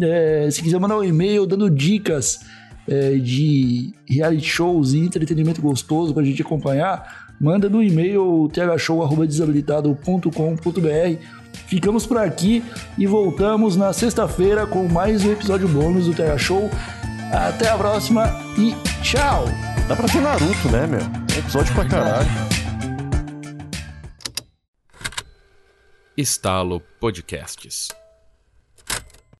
É, 0.00 0.48
se 0.50 0.62
quiser 0.62 0.78
mandar 0.78 0.98
um 0.98 1.04
e-mail 1.04 1.46
dando 1.46 1.68
dicas 1.70 2.40
é, 2.86 3.16
de 3.16 3.92
reality 4.08 4.46
shows 4.46 4.92
e 4.92 5.00
entretenimento 5.00 5.60
gostoso 5.60 6.14
pra 6.14 6.22
gente 6.22 6.42
acompanhar, 6.42 7.34
manda 7.40 7.68
no 7.68 7.82
e-mail 7.82 8.48
thshow.desabilitado.com.br. 8.52 11.18
Ficamos 11.66 12.06
por 12.06 12.18
aqui 12.18 12.62
e 12.96 13.04
voltamos 13.06 13.74
na 13.76 13.92
sexta-feira 13.92 14.64
com 14.66 14.88
mais 14.88 15.24
um 15.24 15.32
episódio 15.32 15.66
bônus 15.68 16.06
do 16.06 16.14
TH 16.14 16.38
Show. 16.38 16.70
Até 17.32 17.68
a 17.68 17.76
próxima 17.76 18.24
e 18.56 18.74
tchau! 19.02 19.44
Dá 19.86 19.94
pra 19.94 20.06
ver 20.06 20.22
Naruto, 20.22 20.68
né, 20.70 20.86
meu? 20.86 21.00
É 21.34 21.38
episódio 21.38 21.74
pra 21.74 21.84
caralho. 21.84 22.28
Estalo 26.16 26.80
Podcasts. 26.98 28.07